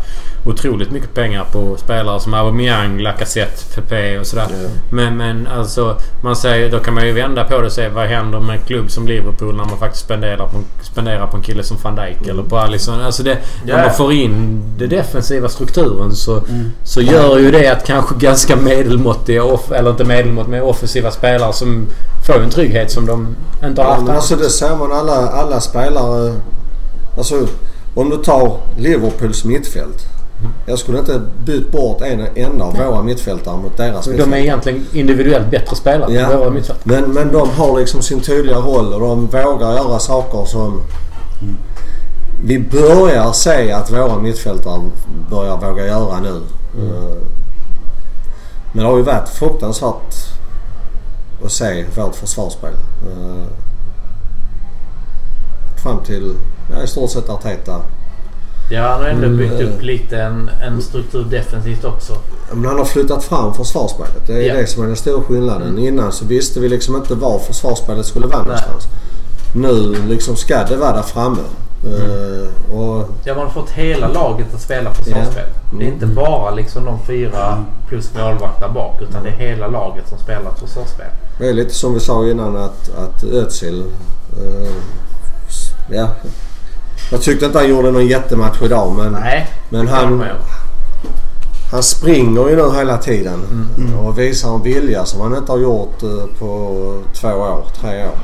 otroligt 0.45 0.91
mycket 0.91 1.13
pengar 1.13 1.45
på 1.51 1.75
spelare 1.77 2.19
som 2.19 2.33
Aubameyang, 2.33 2.99
Lacazette, 2.99 3.75
Pepe 3.81 4.19
och 4.19 4.27
sådär. 4.27 4.47
Ja. 4.49 4.69
Men, 4.91 5.17
men 5.17 5.47
alltså 5.47 5.97
man 6.23 6.35
säger, 6.35 6.71
då 6.71 6.79
kan 6.79 6.93
man 6.93 7.05
ju 7.07 7.11
vända 7.13 7.43
på 7.43 7.57
det 7.59 7.65
och 7.65 7.71
se 7.71 7.89
vad 7.89 8.05
händer 8.07 8.39
med 8.39 8.55
en 8.59 8.61
klubb 8.65 8.91
som 8.91 9.07
Liverpool 9.07 9.55
när 9.57 9.65
man 9.65 9.77
faktiskt 9.77 10.05
spenderar 10.05 10.47
på, 10.47 10.57
en- 10.57 10.65
spenderar 10.83 11.27
på 11.27 11.37
en 11.37 11.43
kille 11.43 11.63
som 11.63 11.77
van 11.83 11.95
Dijk 11.95 12.27
eller 12.27 12.43
på 12.43 12.57
Alisson. 12.57 13.01
Alltså 13.01 13.23
det, 13.23 13.37
Ja. 13.65 13.75
när 13.77 13.83
man 13.85 13.93
får 13.93 14.13
in 14.13 14.61
den 14.77 14.89
defensiva 14.89 15.49
strukturen 15.49 16.11
så, 16.15 16.33
Mm. 16.37 16.71
så 16.83 17.01
gör 17.01 17.37
ju 17.39 17.51
det 17.51 17.67
att 17.67 17.85
kanske 17.87 18.15
ganska 18.23 18.55
medelmåttiga, 18.55 19.43
off, 19.43 19.71
eller 19.71 19.89
inte 19.89 20.03
medelmått, 20.03 20.47
men 20.47 20.61
offensiva 20.61 21.11
spelare 21.11 21.53
som 21.53 21.87
får 22.27 22.39
en 22.43 22.49
trygghet 22.49 22.91
som 22.91 23.05
de 23.05 23.35
inte 23.65 23.81
har 23.81 23.89
Ja, 23.89 23.93
haft 23.95 24.01
annars. 24.01 24.15
alltså 24.15 24.35
det 24.35 24.49
ser 24.49 24.75
man 24.75 24.91
alla, 24.91 25.29
alla 25.29 25.59
spelare. 25.59 26.33
Alltså 27.17 27.47
om 27.95 28.09
du 28.09 28.17
tar 28.17 28.57
Liverpools 28.77 29.43
mittfält. 29.45 30.05
Jag 30.65 30.79
skulle 30.79 30.99
inte 30.99 31.21
bytt 31.45 31.71
bort 31.71 32.01
en 32.01 32.25
enda 32.35 32.65
av 32.65 32.77
våra 32.77 33.01
mittfältare 33.03 33.57
mot 33.57 33.77
deras 33.77 34.05
De 34.05 34.11
är 34.11 34.13
mittfältare. 34.15 34.41
egentligen 34.41 34.85
individuellt 34.93 35.51
bättre 35.51 35.75
spelare 35.75 36.13
Ja. 36.13 36.31
än 36.31 36.39
våra 36.39 36.49
mittfältare. 36.49 37.01
Men, 37.01 37.11
men 37.13 37.31
de 37.33 37.49
har 37.49 37.79
liksom 37.79 38.01
sin 38.01 38.19
tydliga 38.21 38.57
roll 38.57 38.93
och 38.93 38.99
de 38.99 39.25
vågar 39.27 39.73
göra 39.73 39.99
saker 39.99 40.45
som 40.45 40.81
vi 42.45 42.59
börjar 42.59 43.31
se 43.31 43.71
att 43.71 43.91
våra 43.91 44.17
mittfältare 44.17 44.81
börjar 45.29 45.57
våga 45.57 45.85
göra 45.87 46.19
nu. 46.19 46.41
Eh, 46.77 47.17
Men 48.73 48.83
det 48.83 48.89
har 48.91 48.97
ju 48.97 49.03
varit 49.03 49.29
fruktansvärt 49.29 50.15
att 51.45 51.51
se 51.51 51.85
vårt 51.95 52.15
försvarsspel. 52.15 52.73
Eh, 52.73 53.43
Fram 55.83 55.99
till 56.03 56.35
ja, 56.71 56.83
i 56.83 56.87
stort 56.87 57.09
sett 57.09 57.29
Arteta. 57.29 57.81
Ja, 58.71 58.81
han 58.87 59.01
har 59.01 59.07
ändå 59.09 59.25
Mm. 59.27 59.37
byggt 59.37 59.61
upp 59.61 59.81
lite 59.81 60.17
en, 60.21 60.49
en 60.63 60.81
struktur 60.81 61.23
defensivt 61.23 61.85
också. 61.85 62.13
Men 62.53 62.65
han 62.65 62.77
har 62.77 62.85
flyttat 62.85 63.23
fram 63.23 63.53
försvarsspelet. 63.53 64.27
Det 64.27 64.33
är 64.33 64.41
Ja. 64.41 64.53
det 64.61 64.67
som 64.67 64.83
är 64.83 64.87
den 64.87 64.95
stora 64.95 65.23
skillnaden. 65.23 65.79
Innan 65.79 66.11
så 66.11 66.25
visste 66.25 66.59
vi 66.59 66.69
liksom 66.69 66.95
inte 66.95 67.15
var 67.15 67.39
försvarsspelet 67.39 68.05
skulle 68.05 68.27
vara 68.27 68.43
någonstans. 68.43 68.87
Nu 69.55 69.95
liksom 70.07 70.35
ska 70.35 70.63
det 70.63 70.75
vara 70.77 70.95
där 70.95 71.01
framme. 71.01 71.39
Eh, 71.85 72.73
och 72.75 73.09
Ja, 73.23 73.35
man 73.35 73.43
har 73.43 73.51
fått 73.51 73.69
hela 73.69 74.07
laget 74.07 74.53
att 74.55 74.61
spela 74.61 74.93
försvarsspel. 74.93 75.43
Ja. 75.71 75.77
Det 75.79 75.85
är 75.85 75.87
inte 75.87 76.05
bara 76.05 76.51
liksom 76.51 76.85
de 76.85 76.99
fyra 77.07 77.63
plus 77.89 78.13
målvakt 78.13 78.59
där 78.59 78.69
bak 78.69 79.01
utan 79.01 79.23
det 79.23 79.29
är 79.29 79.33
hela 79.49 79.67
laget 79.67 80.09
som 80.09 80.17
spelar 80.17 80.51
försvarsspel. 80.51 81.05
det 81.39 81.49
är 81.49 81.53
lite 81.53 81.73
som 81.73 81.93
vi 81.93 81.99
sa 81.99 82.25
innan 82.27 82.55
att, 82.57 82.89
att 82.97 83.23
Özil... 83.23 83.83
s- 85.47 85.69
ja. 85.91 86.07
Jag 87.11 87.21
tyckte 87.21 87.45
inte 87.45 87.57
han 87.57 87.69
gjorde 87.69 87.91
någon 87.91 88.07
jättematch 88.07 88.61
idag 88.61 88.93
men, 88.97 89.11
Nej, 89.11 89.47
men 89.69 89.87
han. 89.87 90.23
Han 91.73 91.83
springer 91.83 92.49
ju 92.49 92.55
nu 92.55 92.71
hela 92.77 92.97
tiden. 92.97 93.67
Och 94.05 94.19
visar 94.19 94.55
en 94.55 94.61
vilja 94.63 95.05
som 95.05 95.21
han 95.21 95.35
inte 95.37 95.51
har 95.51 95.59
gjort 95.59 96.03
eh, 96.03 96.25
på 96.39 96.99
två 97.13 97.27
år, 97.27 97.63
tre 97.81 98.05
år. 98.05 98.15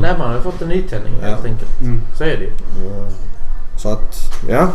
Nej, 0.00 0.14
man 0.18 0.28
har 0.28 0.36
ju 0.36 0.42
fått 0.42 0.62
en 0.62 0.68
nytändning 0.68 1.14
Ja. 1.22 1.26
helt 1.28 1.44
enkelt. 1.44 1.70
Så 2.18 2.24
är 2.24 2.36
det 2.36 2.44
ju. 2.44 2.52
Så 3.76 3.88
att, 3.88 4.16
ja. 4.48 4.68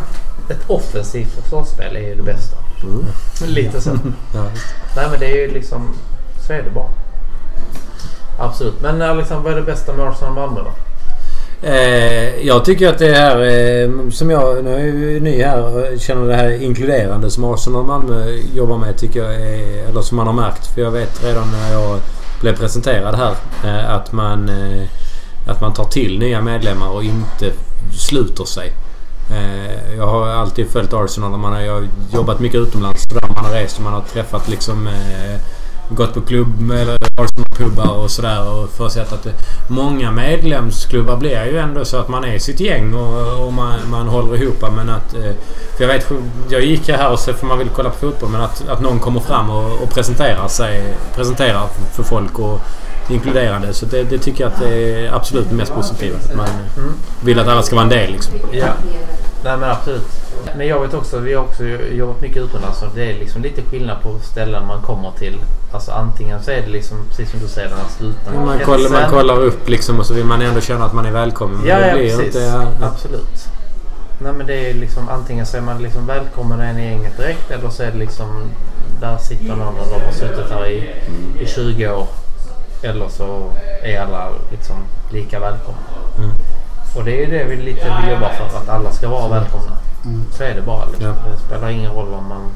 Ett 0.50 0.70
offensivt 0.70 1.32
försvarsspel 1.32 1.96
är 1.96 2.00
ju 2.10 2.16
det 2.16 2.24
bästa. 2.24 2.58
Mm. 2.84 3.06
Lite 3.54 3.82
så. 3.82 3.90
Ja. 4.34 4.44
Nej 4.96 5.08
men 5.12 5.20
det 5.20 5.26
är 5.26 5.36
ju 5.48 5.52
liksom... 5.54 5.88
Så 6.48 6.54
är 6.54 6.64
det 6.64 6.70
bara. 6.70 6.90
Absolut. 8.40 8.82
Men 8.82 9.02
Alexander, 9.02 9.44
vad 9.44 9.54
är 9.54 9.56
det 9.56 9.66
bästa 9.72 9.94
med 9.94 10.08
Arsenal 10.08 10.34
Malmö 10.34 10.60
då? 10.64 10.72
Eh, 11.66 12.46
jag 12.46 12.66
tycker 12.66 12.90
att 12.90 12.98
det 12.98 13.14
här 13.14 13.38
eh, 13.42 14.10
som 14.10 14.30
jag, 14.30 14.64
nu 14.64 14.74
är 14.74 14.80
jag 14.80 14.88
ju 14.88 15.20
ny 15.20 15.44
här 15.44 15.98
känner 15.98 16.28
det 16.28 16.36
här 16.36 16.62
inkluderande 16.64 17.32
som 17.32 17.44
Arsenal 17.44 17.82
och 17.82 17.88
Malmö 17.88 18.40
jobbar 18.54 18.78
med 18.78 18.98
tycker 18.98 19.24
jag 19.24 19.36
är, 19.36 19.90
eller 19.90 20.02
som 20.02 20.18
man 20.18 20.28
har 20.28 20.34
märkt. 20.34 20.68
För 20.68 20.82
jag 20.82 20.92
vet 20.92 21.24
redan 21.24 21.52
när 21.52 21.74
jag 21.74 22.00
blev 22.42 22.58
presenterad 22.58 23.16
här 23.16 23.36
eh, 23.64 23.94
att 23.94 24.12
man 24.12 24.50
eh, 24.50 24.88
att 25.48 25.62
man 25.62 25.74
tar 25.74 25.86
till 25.86 26.20
nya 26.20 26.42
medlemmar 26.42 26.90
och 26.90 27.04
inte 27.04 27.52
sluter 27.98 28.46
sig. 28.46 28.74
Eh, 29.32 29.96
jag 29.98 30.08
har 30.08 30.28
alltid 30.28 30.68
följt 30.68 30.94
Arsenal 30.94 31.34
och 31.34 31.40
man 31.40 31.54
har, 31.54 31.62
jag 31.62 31.74
har 31.74 31.88
jobbat 32.14 32.40
mycket 32.40 32.60
utomlands 32.60 33.04
där 33.04 33.28
man 33.36 33.46
har 33.46 33.52
rest 33.52 33.78
och 33.78 33.84
man 33.84 33.94
har 33.94 34.02
träffat 34.02 34.48
liksom 34.48 34.88
eh, 34.88 35.40
gått 35.90 36.14
på 36.14 36.22
klubb 36.22 36.72
eller 36.72 36.98
Arsenal-pubbar 37.16 38.04
och 38.04 38.12
sådär 38.12 38.50
och 38.50 38.70
för 38.70 38.90
sett 38.90 39.14
att 39.14 39.24
det, 39.24 39.34
många 39.68 40.12
medlemsklubbar 40.12 41.18
blir 41.18 41.46
ju 41.46 41.58
ändå 41.58 41.86
så 41.86 41.98
att 41.98 42.10
man 42.10 42.24
är 42.24 42.40
sitt 42.40 42.60
gäng 42.60 42.94
och, 42.94 43.46
och 43.46 43.54
man, 43.54 43.80
man 43.90 44.08
håller 44.08 44.42
ihop. 44.44 44.64
Men 44.76 44.90
att... 44.90 45.14
eh, 45.14 45.32
För 45.78 45.84
jag 45.84 45.88
vet, 45.88 46.08
jag 46.50 46.66
gick 46.66 46.90
här 46.90 47.12
och 47.12 47.20
så 47.20 47.34
för 47.34 47.46
man 47.48 47.58
vill 47.58 47.70
kolla 47.76 47.90
på 47.90 47.96
fotboll 47.96 48.30
men 48.30 48.42
att, 48.42 48.68
att 48.70 48.82
någon 48.82 49.00
kommer 49.00 49.20
fram 49.20 49.50
och, 49.50 49.82
och 49.84 49.90
presenterar 49.90 50.48
sig, 50.48 50.96
presenterar 51.16 51.68
för 51.94 52.04
folk 52.04 52.40
och 52.40 52.60
inkluderande. 53.10 53.74
Så 53.74 53.86
det, 53.86 54.04
det 54.04 54.18
tycker 54.18 54.44
jag 54.44 54.54
att 54.54 54.60
det 54.60 55.06
är 55.06 55.14
absolut 55.14 55.50
det 55.50 55.56
mest 55.56 55.74
positiva. 55.74 56.18
Att 56.18 56.36
man 56.36 56.48
vill 57.24 57.40
att 57.40 57.48
alla 57.48 57.62
ska 57.62 57.76
vara 57.76 57.84
en 57.84 57.90
del 57.90 58.12
liksom. 58.12 58.34
Ja. 58.52 58.68
Nej 59.46 59.58
men 59.58 59.70
absolut. 59.70 60.08
Men 60.58 60.68
jag 60.68 60.82
vet 60.82 60.94
också, 60.94 61.20
vi 61.20 61.34
har 61.34 61.44
också 61.44 61.64
jobbat 61.92 62.22
mycket 62.22 62.38
utomlands 62.38 62.82
och 62.82 62.90
det 62.96 63.12
är 63.12 63.20
liksom 63.20 63.42
lite 63.42 63.62
skillnad 63.62 64.02
på 64.04 64.20
ställen 64.20 64.68
man 64.68 64.82
kommer 64.82 65.12
till. 65.12 65.38
Alltså 65.74 65.92
antingen 65.92 66.44
så 66.44 66.52
är 66.52 66.62
det 66.62 66.68
liksom 66.68 67.06
precis 67.10 67.32
som 67.32 67.40
du 67.40 67.48
säger 67.48 67.70
den 67.70 67.78
här 67.78 67.88
slutna 67.98 68.46
Man 68.46 68.60
kollar, 68.60 68.90
man 68.90 69.10
kollar 69.10 69.40
upp 69.44 69.70
liksom 69.70 70.00
och 70.00 70.06
så 70.06 70.14
vill 70.14 70.26
man 70.26 70.42
ändå 70.42 70.62
känna 70.62 70.86
att 70.86 70.94
man 70.94 71.06
är 71.06 71.12
välkommen. 71.12 71.58
Men 71.58 71.68
Ja, 71.68 71.80
det 71.80 71.88
ja 71.88 71.94
precis. 71.96 72.20
inte... 72.26 72.40
Ja, 72.40 72.64
ja. 72.82 72.88
Absolut. 72.88 73.48
Nej 74.20 74.34
men 74.34 74.48
det 74.48 74.70
är 74.70 74.74
liksom 74.74 75.10
antingen 75.10 75.46
så 75.46 75.58
är 75.58 75.62
man 75.62 75.82
liksom 75.82 76.08
välkommen 76.08 76.70
in 76.70 76.78
i 76.80 76.86
gänget 76.86 77.18
direkt 77.18 77.52
eller 77.52 77.70
så 77.70 77.84
är 77.84 77.92
det 77.92 77.98
liksom 77.98 78.52
där 79.02 79.18
sitter 79.18 79.56
någon 79.56 79.80
och 79.80 79.88
de 79.90 80.06
har 80.06 80.12
suttit 80.12 80.52
här 80.52 80.68
i, 80.68 80.92
i 81.40 81.46
20 81.48 81.90
år. 81.90 82.08
Eller 82.84 83.10
så 83.10 83.52
är 83.84 84.00
alla 84.02 84.30
liksom 84.52 84.76
lika 85.12 85.40
välkomna. 85.40 85.80
Mm. 86.18 86.32
Och 86.96 87.04
det 87.04 87.12
är 87.12 87.20
ju 87.20 87.38
det 87.38 87.44
vi 87.44 87.56
lite 87.56 87.86
vill 88.02 88.12
jobba 88.12 88.30
för. 88.30 88.58
Att 88.58 88.70
alla 88.70 88.92
ska 88.92 89.10
vara 89.10 89.28
välkomna. 89.40 89.78
Så 90.32 90.44
är 90.44 90.56
det 90.56 90.62
bara. 90.62 90.86
Liksom. 90.86 91.06
Ja. 91.06 91.14
Det 91.32 91.38
spelar 91.48 91.70
ingen 91.70 91.92
roll 91.92 92.14
om 92.14 92.28
man 92.28 92.50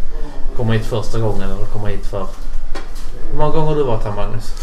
kommer 0.58 0.74
hit 0.74 0.86
första 0.86 1.20
gången 1.20 1.42
eller 1.42 1.66
kommer 1.66 1.88
hit 1.88 2.06
för... 2.06 2.28
Hur 3.32 3.38
många 3.38 3.52
gånger 3.52 3.68
har 3.68 3.76
du 3.76 3.84
varit 3.84 4.04
här 4.04 4.12
Magnus? 4.12 4.54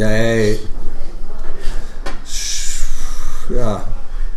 Är... 0.00 0.56
Ja. 3.58 3.80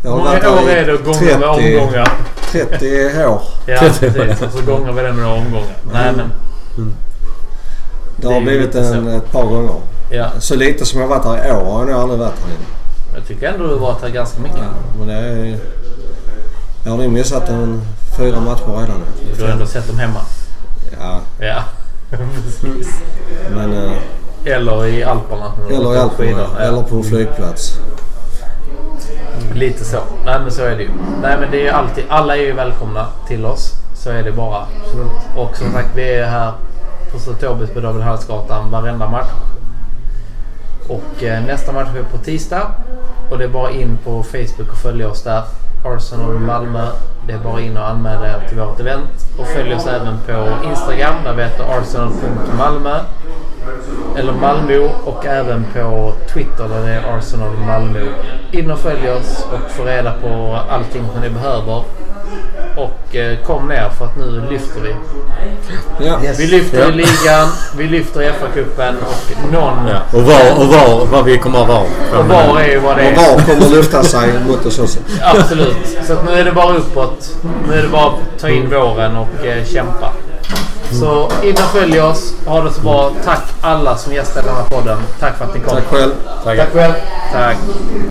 Jag 0.04 0.12
har 0.12 0.18
varit 0.20 0.44
här 0.44 0.70
i 0.70 0.80
är 0.80 0.86
det 0.86 0.98
gånga 0.98 1.20
med 1.22 1.56
30 1.56 1.80
omgångar? 1.80 2.12
30 2.52 3.26
år. 3.26 3.42
Ja 3.66 3.78
precis. 3.80 4.42
Och 4.42 4.52
så 4.52 4.62
gånger 4.72 4.92
vi 4.92 5.02
det 5.02 5.14
med 5.14 5.24
några 5.24 5.38
omgångar. 5.38 5.78
Nej 5.94 6.14
men... 6.16 6.32
Det 8.18 8.28
Det 8.28 8.34
har 8.34 8.42
blivit 8.42 8.76
en, 8.76 9.04
så. 9.06 9.10
ett 9.10 9.32
par 9.32 9.44
gånger. 9.44 9.76
Ja. 10.10 10.30
Så 10.40 10.56
lite 10.56 10.86
som 10.86 11.02
jag 11.02 11.08
har 11.08 11.16
varit 11.20 11.42
här 11.42 11.48
i 11.48 11.52
år 11.52 11.66
har 11.66 11.80
jag 11.80 11.88
nog 11.88 12.02
aldrig 12.02 12.20
varit 12.20 12.40
här 12.40 12.50
innan. 12.50 12.85
Jag 13.16 13.28
tycker 13.28 13.48
ändå 13.54 13.68
du 13.68 13.74
har 13.74 13.80
varit 13.80 14.02
här 14.02 14.10
ganska 14.10 14.42
mycket. 14.42 14.60
Men 15.00 15.08
det 15.08 15.14
är... 15.14 15.58
Jag 16.84 16.92
har 16.92 16.98
nog 16.98 17.12
missat 17.12 17.50
en 17.50 17.82
fyra 18.18 18.40
matcher 18.40 18.66
redan. 18.68 19.02
Du 19.38 19.44
har 19.44 19.52
ändå 19.52 19.66
sett 19.66 19.88
dem 19.88 20.00
hemma. 20.00 20.20
Ja, 21.00 21.20
Ja. 21.40 21.64
Precis. 22.44 23.02
men... 23.56 23.74
eh, 23.74 23.92
Eller 24.46 24.86
i 24.86 25.04
Alperna. 25.04 25.52
Eller 25.70 25.96
i. 25.96 25.98
Alperna. 25.98 26.46
Ja. 26.58 26.60
Eller 26.60 26.82
på 26.82 26.96
en 26.96 27.04
flygplats. 27.04 27.80
Lite 29.54 29.86
så. 29.86 29.98
Nej 30.26 30.40
men 30.40 30.52
så 30.52 30.62
är 30.64 30.76
det 30.76 30.84
ju. 30.84 30.90
Nej 31.22 31.38
men 31.40 31.52
det 31.52 31.58
är 31.58 31.64
ju 31.64 31.70
alltid. 31.70 32.04
Alla 32.10 32.38
är 32.38 32.42
ju 32.42 32.54
välkomna 32.54 33.08
till 33.28 33.46
oss. 33.46 33.72
Så 33.96 34.10
är 34.10 34.24
det 34.24 34.32
bara. 34.32 34.66
Och 35.36 35.58
som 35.58 35.72
sagt 35.72 35.90
vi 35.96 36.14
är 36.14 36.26
här 36.26 36.52
på 37.12 37.20
Sotobius 37.20 37.70
på 37.70 37.80
Davidhallsgatan 37.80 38.72
varenda 38.72 39.10
match. 39.10 39.28
Och 40.88 41.24
eh, 41.24 41.46
nästa 41.46 41.72
match 41.72 41.88
är 41.98 42.04
på 42.04 42.18
tisdag. 42.18 42.72
Och 43.32 43.38
det 43.38 43.44
är 43.44 43.50
bara 43.50 43.72
in 43.72 43.98
på 44.04 44.24
Facebook 44.24 44.72
och 44.72 44.78
följa 44.78 45.10
oss 45.10 45.24
där. 45.24 45.44
Arsenal 45.86 46.40
Malmö. 46.40 46.88
Det 47.28 47.34
är 47.34 47.38
bara 47.38 47.62
in 47.62 47.78
och 47.78 47.90
anmäla 47.90 48.28
er 48.28 48.48
till 48.50 48.58
vårt 48.58 48.80
event. 48.80 49.10
Och 49.40 49.48
följ 49.48 49.74
oss 49.74 49.88
även 49.88 50.18
på 50.26 50.68
Instagram 50.70 51.24
där 51.24 51.34
vi 51.34 51.44
heter 51.44 51.64
arsenal.malmö. 51.80 53.00
Eller 54.18 54.34
Malmö 54.34 54.90
och 55.06 55.26
även 55.26 55.66
på 55.74 56.14
Twitter 56.34 56.70
där 56.70 56.86
det 56.86 56.94
är 56.94 57.18
Arsenal 57.18 57.58
Malmö. 57.68 58.00
In 58.52 58.72
och 58.72 58.80
följ 58.80 59.10
oss 59.10 59.48
och 59.54 59.72
få 59.72 59.84
reda 59.84 60.14
på 60.14 60.60
allting 60.70 61.04
som 61.14 61.22
ni 61.22 61.30
behöver. 61.30 61.84
Och 62.78 63.16
eh, 63.16 63.38
kom 63.46 63.68
ner 63.68 63.90
för 63.98 64.06
att 64.06 64.18
nu 64.18 64.44
lyfter 64.50 64.82
vi. 64.82 64.96
Ja. 66.06 66.24
Yes. 66.24 66.40
Vi 66.40 66.48
lyfter 66.48 66.80
Ja. 66.80 66.88
i 66.88 66.92
ligan, 66.92 67.48
vi 67.78 67.88
lyfter 67.88 68.22
i 68.22 68.26
FA-cupen 68.32 68.96
och 69.02 69.52
någon... 69.54 69.88
Ja. 69.88 70.00
Och 70.20 70.22
var, 70.24 70.60
och 70.60 70.68
var, 70.68 71.06
vad 71.06 71.26
vi 71.26 71.38
kommer 71.38 71.62
att 71.62 71.68
vara. 71.68 71.84
Och 72.20 72.26
var 72.28 72.60
är 72.62 72.68
ju 72.68 72.80
vad 72.80 72.98
det 72.98 73.02
Och 73.18 73.24
är. 73.24 73.36
var 73.36 73.42
kommer 73.46 73.70
lyfta 73.76 74.04
sig 74.04 74.30
mot 74.48 74.66
oss 74.66 74.80
också. 74.80 75.00
Absolut. 75.24 75.78
Så 76.08 76.14
att 76.14 76.26
nu 76.26 76.32
är 76.32 76.46
det 76.46 76.52
bara 76.52 76.76
uppåt. 76.76 77.36
Nu 77.70 77.78
är 77.80 77.82
det 77.84 77.90
bara 77.90 78.06
att 78.08 78.40
ta 78.40 78.50
in 78.50 78.70
våren 78.70 79.16
och 79.16 79.46
eh, 79.46 79.66
kämpa. 79.66 80.12
Så 80.92 81.30
in 81.44 81.54
och 81.54 81.60
följ 81.60 82.00
oss. 82.02 82.34
Ha 82.46 82.62
det 82.62 82.72
så 82.74 82.82
bra. 82.82 83.12
Tack 83.26 83.44
alla 83.62 83.98
som 83.98 84.14
gästar 84.14 84.42
den 84.44 84.56
här 84.56 84.64
podden. 84.64 84.98
Tack 85.20 85.38
för 85.38 85.46
att 85.46 85.54
ni 85.56 85.60
kom. 85.60 85.76
Tack 85.76 85.86
själv. 85.86 86.12
Tackar. 86.44 86.64
Tack 86.64 86.74
själv. 86.74 86.94
Tack. 87.34 87.58